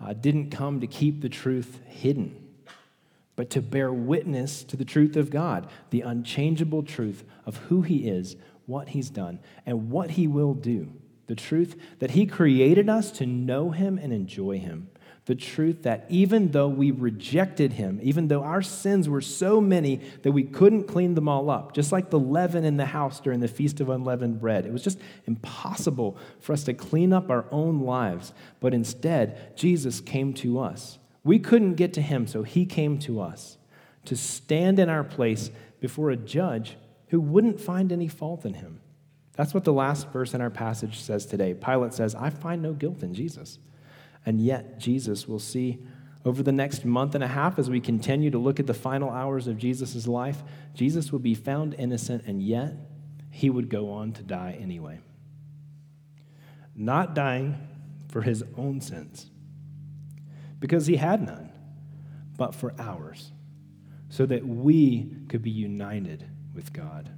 uh, 0.00 0.12
didn't 0.12 0.50
come 0.50 0.80
to 0.80 0.86
keep 0.86 1.20
the 1.20 1.28
truth 1.28 1.80
hidden, 1.86 2.48
but 3.36 3.50
to 3.50 3.62
bear 3.62 3.92
witness 3.92 4.64
to 4.64 4.76
the 4.76 4.84
truth 4.84 5.16
of 5.16 5.30
God, 5.30 5.68
the 5.90 6.02
unchangeable 6.02 6.82
truth 6.82 7.24
of 7.46 7.56
who 7.56 7.82
He 7.82 8.08
is, 8.08 8.36
what 8.66 8.90
He's 8.90 9.10
done, 9.10 9.38
and 9.64 9.90
what 9.90 10.10
He 10.12 10.26
will 10.26 10.54
do. 10.54 10.92
The 11.28 11.34
truth 11.36 11.76
that 12.00 12.10
He 12.10 12.26
created 12.26 12.88
us 12.88 13.10
to 13.12 13.26
know 13.26 13.70
Him 13.70 13.98
and 13.98 14.12
enjoy 14.12 14.58
Him 14.58 14.88
the 15.26 15.34
truth 15.36 15.84
that 15.84 16.04
even 16.08 16.50
though 16.50 16.68
we 16.68 16.90
rejected 16.90 17.74
him, 17.74 18.00
even 18.02 18.26
though 18.26 18.42
our 18.42 18.62
sins 18.62 19.08
were 19.08 19.20
so 19.20 19.60
many 19.60 20.00
that 20.22 20.32
we 20.32 20.42
couldn't 20.42 20.88
clean 20.88 21.14
them 21.14 21.28
all 21.28 21.48
up, 21.48 21.74
just 21.74 21.92
like 21.92 22.10
the 22.10 22.18
leaven 22.18 22.64
in 22.64 22.76
the 22.76 22.86
house 22.86 23.20
during 23.20 23.38
the 23.38 23.46
Feast 23.46 23.80
of 23.80 23.88
Unleavened 23.88 24.40
Bread, 24.40 24.66
it 24.66 24.72
was 24.72 24.82
just 24.82 24.98
impossible 25.26 26.18
for 26.40 26.52
us 26.52 26.64
to 26.64 26.74
clean 26.74 27.12
up 27.12 27.30
our 27.30 27.46
own 27.52 27.82
lives. 27.82 28.32
But 28.58 28.74
instead, 28.74 29.56
Jesus 29.56 30.00
came 30.00 30.34
to 30.34 30.58
us. 30.58 30.98
We 31.22 31.38
couldn't 31.38 31.74
get 31.74 31.92
to 31.94 32.02
him, 32.02 32.26
so 32.26 32.42
he 32.42 32.66
came 32.66 32.98
to 33.00 33.20
us 33.20 33.58
to 34.06 34.16
stand 34.16 34.80
in 34.80 34.88
our 34.88 35.04
place 35.04 35.50
before 35.78 36.10
a 36.10 36.16
judge 36.16 36.76
who 37.08 37.20
wouldn't 37.20 37.60
find 37.60 37.92
any 37.92 38.08
fault 38.08 38.44
in 38.44 38.54
him. 38.54 38.80
That's 39.34 39.54
what 39.54 39.62
the 39.64 39.72
last 39.72 40.08
verse 40.08 40.34
in 40.34 40.40
our 40.40 40.50
passage 40.50 41.00
says 41.00 41.26
today. 41.26 41.54
Pilate 41.54 41.94
says, 41.94 42.16
I 42.16 42.30
find 42.30 42.60
no 42.60 42.72
guilt 42.72 43.02
in 43.04 43.14
Jesus. 43.14 43.58
And 44.24 44.40
yet, 44.40 44.78
Jesus, 44.78 45.26
we'll 45.26 45.38
see 45.38 45.84
over 46.24 46.42
the 46.42 46.52
next 46.52 46.84
month 46.84 47.14
and 47.14 47.24
a 47.24 47.28
half 47.28 47.58
as 47.58 47.68
we 47.68 47.80
continue 47.80 48.30
to 48.30 48.38
look 48.38 48.60
at 48.60 48.66
the 48.66 48.74
final 48.74 49.10
hours 49.10 49.48
of 49.48 49.58
Jesus' 49.58 50.06
life, 50.06 50.42
Jesus 50.74 51.10
will 51.10 51.18
be 51.18 51.34
found 51.34 51.74
innocent, 51.74 52.24
and 52.26 52.42
yet 52.42 52.74
he 53.30 53.50
would 53.50 53.68
go 53.68 53.90
on 53.90 54.12
to 54.12 54.22
die 54.22 54.56
anyway. 54.60 55.00
Not 56.76 57.14
dying 57.14 57.58
for 58.08 58.22
his 58.22 58.44
own 58.56 58.80
sins, 58.80 59.30
because 60.60 60.86
he 60.86 60.96
had 60.96 61.22
none, 61.22 61.50
but 62.36 62.54
for 62.54 62.72
ours, 62.78 63.32
so 64.08 64.24
that 64.26 64.46
we 64.46 65.10
could 65.28 65.42
be 65.42 65.50
united 65.50 66.24
with 66.54 66.72
God. 66.72 67.10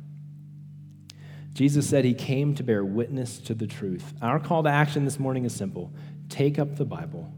Jesus 1.53 1.89
said 1.89 2.05
he 2.05 2.15
came 2.15 2.55
to 2.55 2.65
bear 2.65 2.85
witness 2.85 3.39
to 3.41 3.55
the 3.55 3.67
truth. 3.67 4.15
Our 4.23 4.41
call 4.41 4.63
to 4.65 4.71
action 4.71 5.05
this 5.05 5.21
morning 5.21 5.45
is 5.45 5.55
simple 5.55 5.93
take 6.29 6.59
up 6.59 6.77
the 6.77 6.85
Bible 6.85 7.33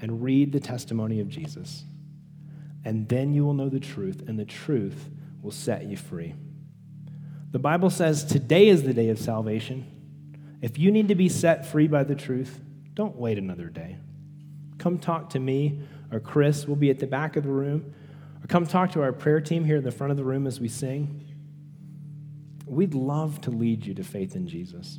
and 0.00 0.22
read 0.22 0.52
the 0.52 0.60
testimony 0.60 1.20
of 1.20 1.28
Jesus. 1.28 1.84
And 2.84 3.08
then 3.08 3.32
you 3.32 3.44
will 3.44 3.54
know 3.54 3.68
the 3.68 3.80
truth, 3.80 4.22
and 4.28 4.38
the 4.38 4.44
truth 4.44 5.08
will 5.42 5.50
set 5.50 5.84
you 5.84 5.96
free. 5.96 6.34
The 7.50 7.58
Bible 7.58 7.88
says 7.88 8.24
today 8.24 8.68
is 8.68 8.82
the 8.82 8.92
day 8.92 9.08
of 9.08 9.18
salvation. 9.18 9.86
If 10.60 10.78
you 10.78 10.90
need 10.90 11.08
to 11.08 11.14
be 11.14 11.28
set 11.28 11.66
free 11.66 11.88
by 11.88 12.04
the 12.04 12.14
truth, 12.14 12.60
don't 12.94 13.16
wait 13.16 13.38
another 13.38 13.68
day. 13.68 13.96
Come 14.78 14.98
talk 14.98 15.30
to 15.30 15.38
me 15.38 15.80
or 16.10 16.20
Chris. 16.20 16.66
We'll 16.66 16.76
be 16.76 16.90
at 16.90 16.98
the 16.98 17.06
back 17.06 17.36
of 17.36 17.44
the 17.44 17.50
room. 17.50 17.94
Or 18.42 18.46
come 18.46 18.66
talk 18.66 18.92
to 18.92 19.02
our 19.02 19.12
prayer 19.12 19.40
team 19.40 19.64
here 19.64 19.76
in 19.76 19.84
the 19.84 19.90
front 19.90 20.10
of 20.10 20.16
the 20.16 20.24
room 20.24 20.46
as 20.46 20.60
we 20.60 20.68
sing. 20.68 21.24
We'd 22.66 22.94
love 22.94 23.40
to 23.42 23.50
lead 23.50 23.86
you 23.86 23.94
to 23.94 24.04
faith 24.04 24.36
in 24.36 24.48
Jesus. 24.48 24.98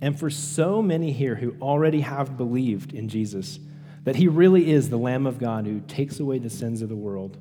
And 0.00 0.18
for 0.18 0.30
so 0.30 0.80
many 0.80 1.12
here 1.12 1.36
who 1.36 1.56
already 1.60 2.00
have 2.00 2.36
believed 2.36 2.92
in 2.92 3.08
Jesus, 3.08 3.58
that 4.04 4.16
he 4.16 4.28
really 4.28 4.70
is 4.70 4.88
the 4.88 4.96
Lamb 4.96 5.26
of 5.26 5.38
God 5.38 5.66
who 5.66 5.80
takes 5.80 6.20
away 6.20 6.38
the 6.38 6.48
sins 6.48 6.80
of 6.80 6.88
the 6.88 6.96
world. 6.96 7.36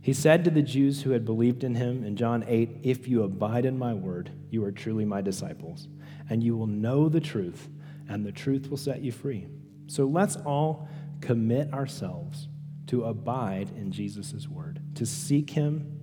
He 0.00 0.12
said 0.12 0.44
to 0.44 0.50
the 0.50 0.62
Jews 0.62 1.02
who 1.02 1.10
had 1.10 1.24
believed 1.24 1.62
in 1.62 1.76
him 1.76 2.02
in 2.02 2.16
John 2.16 2.44
8, 2.46 2.80
If 2.82 3.06
you 3.06 3.22
abide 3.22 3.64
in 3.64 3.78
my 3.78 3.94
word, 3.94 4.32
you 4.50 4.64
are 4.64 4.72
truly 4.72 5.04
my 5.04 5.20
disciples, 5.20 5.86
and 6.28 6.42
you 6.42 6.56
will 6.56 6.66
know 6.66 7.08
the 7.08 7.20
truth, 7.20 7.68
and 8.08 8.26
the 8.26 8.32
truth 8.32 8.68
will 8.68 8.76
set 8.76 9.00
you 9.00 9.12
free. 9.12 9.46
So 9.86 10.04
let's 10.06 10.34
all 10.36 10.88
commit 11.20 11.72
ourselves 11.72 12.48
to 12.88 13.04
abide 13.04 13.70
in 13.76 13.92
Jesus' 13.92 14.48
word, 14.48 14.80
to 14.96 15.06
seek 15.06 15.50
him, 15.50 16.00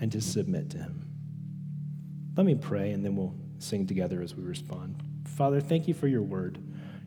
and 0.00 0.10
to 0.10 0.20
submit 0.20 0.70
to 0.70 0.78
him. 0.78 1.04
Let 2.36 2.44
me 2.44 2.56
pray, 2.56 2.90
and 2.90 3.04
then 3.04 3.14
we'll 3.14 3.34
sing 3.58 3.86
together 3.86 4.22
as 4.22 4.34
we 4.34 4.42
respond. 4.42 5.02
Father, 5.24 5.60
thank 5.60 5.88
you 5.88 5.94
for 5.94 6.08
your 6.08 6.22
word. 6.22 6.58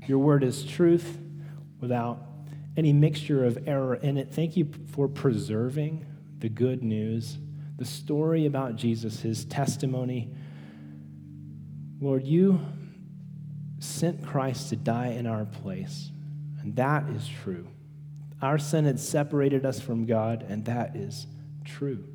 Your 0.08 0.20
word 0.20 0.44
is 0.44 0.64
truth 0.64 1.20
without 1.80 2.24
any 2.78 2.94
mixture 2.94 3.46
of 3.46 3.68
error 3.68 3.96
in 3.96 4.18
it. 4.18 4.32
Thank 4.32 4.56
you 4.56 4.72
for 4.94 5.08
preserving 5.08 6.06
the 6.40 6.50
good 6.50 6.84
news, 6.84 7.38
the 7.78 7.86
story 7.86 8.46
about 8.46 8.76
Jesus, 8.76 9.22
his 9.22 9.46
testimony. 9.46 10.34
Lord, 12.00 12.26
you 12.26 12.60
sent 13.80 14.26
Christ 14.26 14.70
to 14.70 14.76
die 14.76 15.10
in 15.10 15.28
our 15.28 15.46
place, 15.46 16.12
and 16.62 16.76
that 16.76 17.10
is 17.10 17.28
true. 17.28 17.68
Our 18.42 18.58
sin 18.58 18.86
had 18.86 19.00
separated 19.00 19.66
us 19.66 19.80
from 19.80 20.06
God, 20.06 20.46
and 20.48 20.66
that 20.66 20.96
is 20.96 21.28
true. 21.64 22.06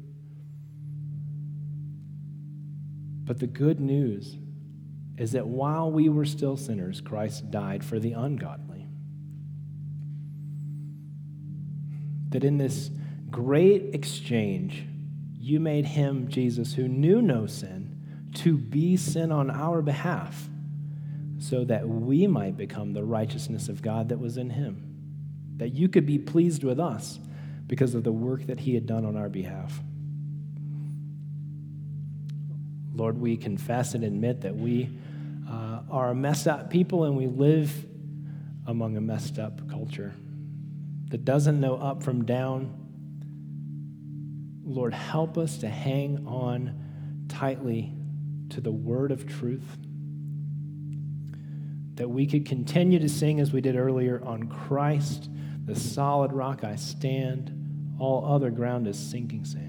But 3.27 3.41
the 3.41 3.49
good 3.49 3.81
news 3.81 4.39
is 5.19 5.33
that 5.33 5.47
while 5.47 5.91
we 5.91 6.09
were 6.09 6.25
still 6.25 6.57
sinners, 6.57 7.01
Christ 7.01 7.51
died 7.51 7.85
for 7.85 7.99
the 7.99 8.13
ungodly. 8.13 8.87
That 12.31 12.45
in 12.45 12.59
this 12.59 12.91
great 13.31 13.95
exchange, 13.95 14.87
you 15.39 15.59
made 15.59 15.87
him, 15.87 16.29
Jesus, 16.29 16.75
who 16.75 16.87
knew 16.87 17.21
no 17.21 17.47
sin, 17.47 18.31
to 18.35 18.57
be 18.57 18.97
sin 18.97 19.33
on 19.33 19.51
our 19.51 19.83
behalf, 19.83 20.49
so 21.39 21.65
that 21.65 21.89
we 21.89 22.27
might 22.27 22.57
become 22.57 22.93
the 22.93 23.05
righteousness 23.05 23.69
of 23.69 23.83
God 23.83 24.09
that 24.11 24.21
was 24.21 24.37
in 24.37 24.51
him. 24.51 24.83
That 25.57 25.75
you 25.75 25.89
could 25.89 26.07
be 26.07 26.19
pleased 26.19 26.63
with 26.63 26.79
us 26.79 27.19
because 27.67 27.95
of 27.95 28.05
the 28.05 28.13
work 28.13 28.47
that 28.47 28.61
he 28.61 28.75
had 28.75 28.87
done 28.87 29.05
on 29.05 29.17
our 29.17 29.29
behalf. 29.29 29.81
Lord, 32.97 33.21
we 33.21 33.37
confess 33.37 33.95
and 33.95 34.03
admit 34.03 34.41
that 34.41 34.57
we 34.57 34.89
uh, 35.49 35.81
are 35.91 36.11
a 36.11 36.15
messed 36.15 36.49
up 36.49 36.71
people 36.71 37.05
and 37.05 37.15
we 37.15 37.27
live 37.27 37.85
among 38.67 38.97
a 38.97 39.01
messed 39.01 39.39
up 39.39 39.69
culture 39.71 40.15
that 41.11 41.25
doesn't 41.25 41.61
know 41.61 41.77
up 41.77 42.03
from 42.03 42.25
down. 42.25 42.75
Lord, 44.65 44.95
help 44.95 45.37
us 45.37 45.59
to 45.59 45.69
hang 45.69 46.27
on 46.27 47.27
tightly 47.29 47.93
to 48.51 48.63
the 48.63 48.73
word 48.73 49.13
of 49.13 49.27
truth. 49.27 49.77
That 51.97 52.09
we 52.09 52.27
could 52.27 52.47
continue 52.47 52.99
to 52.99 53.09
sing 53.09 53.41
as 53.41 53.53
we 53.53 53.61
did 53.61 53.77
earlier 53.77 54.23
on 54.25 54.49
Christ, 54.49 55.29
the 55.67 55.75
solid 55.75 56.33
rock 56.33 56.65
I 56.65 56.77
stand, 56.77 57.53
all 57.99 58.25
other 58.25 58.51
ground 58.51 58.87
is 58.87 58.99
sinking 58.99 59.45
sand. 59.45 59.66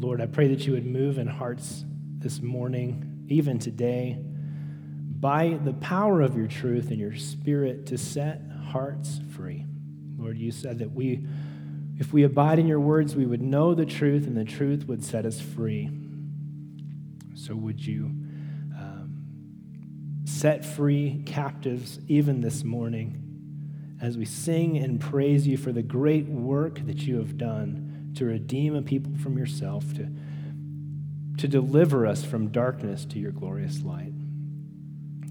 Lord, 0.00 0.20
I 0.20 0.26
pray 0.26 0.46
that 0.48 0.64
you 0.64 0.74
would 0.74 0.86
move 0.86 1.18
in 1.18 1.26
hearts 1.26 1.84
this 2.18 2.40
morning, 2.40 3.24
even 3.28 3.58
today, 3.58 4.16
by 4.20 5.58
the 5.64 5.72
power 5.72 6.20
of 6.20 6.36
your 6.36 6.46
truth 6.46 6.90
and 6.90 7.00
your 7.00 7.16
spirit 7.16 7.86
to 7.86 7.98
set 7.98 8.40
hearts 8.70 9.20
free. 9.34 9.66
Lord, 10.16 10.38
you 10.38 10.52
said 10.52 10.78
that 10.78 10.92
we, 10.92 11.26
if 11.98 12.12
we 12.12 12.22
abide 12.22 12.60
in 12.60 12.68
your 12.68 12.78
words, 12.78 13.16
we 13.16 13.26
would 13.26 13.42
know 13.42 13.74
the 13.74 13.86
truth 13.86 14.28
and 14.28 14.36
the 14.36 14.44
truth 14.44 14.86
would 14.86 15.04
set 15.04 15.26
us 15.26 15.40
free. 15.40 15.90
So 17.34 17.56
would 17.56 17.84
you 17.84 18.12
uh, 18.78 19.06
set 20.24 20.64
free 20.64 21.24
captives 21.26 21.98
even 22.06 22.40
this 22.40 22.62
morning 22.62 23.96
as 24.00 24.16
we 24.16 24.24
sing 24.24 24.78
and 24.78 25.00
praise 25.00 25.48
you 25.48 25.56
for 25.56 25.72
the 25.72 25.82
great 25.82 26.26
work 26.26 26.86
that 26.86 26.98
you 26.98 27.16
have 27.16 27.36
done 27.36 27.87
to 28.18 28.24
redeem 28.24 28.74
a 28.74 28.82
people 28.82 29.12
from 29.16 29.38
yourself, 29.38 29.94
to, 29.94 30.08
to 31.38 31.46
deliver 31.46 32.04
us 32.04 32.24
from 32.24 32.48
darkness 32.48 33.04
to 33.04 33.18
your 33.18 33.30
glorious 33.30 33.82
light. 33.82 34.12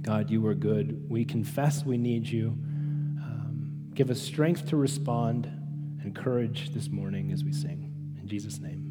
God, 0.01 0.31
you 0.31 0.45
are 0.47 0.53
good. 0.53 1.09
We 1.09 1.25
confess 1.25 1.83
we 1.83 1.97
need 1.97 2.27
you. 2.27 2.47
Um, 2.47 3.91
give 3.93 4.09
us 4.09 4.21
strength 4.21 4.69
to 4.69 4.77
respond 4.77 5.45
and 6.01 6.15
courage 6.15 6.69
this 6.73 6.89
morning 6.89 7.33
as 7.33 7.43
we 7.43 7.51
sing. 7.51 7.93
In 8.21 8.27
Jesus' 8.27 8.59
name. 8.59 8.86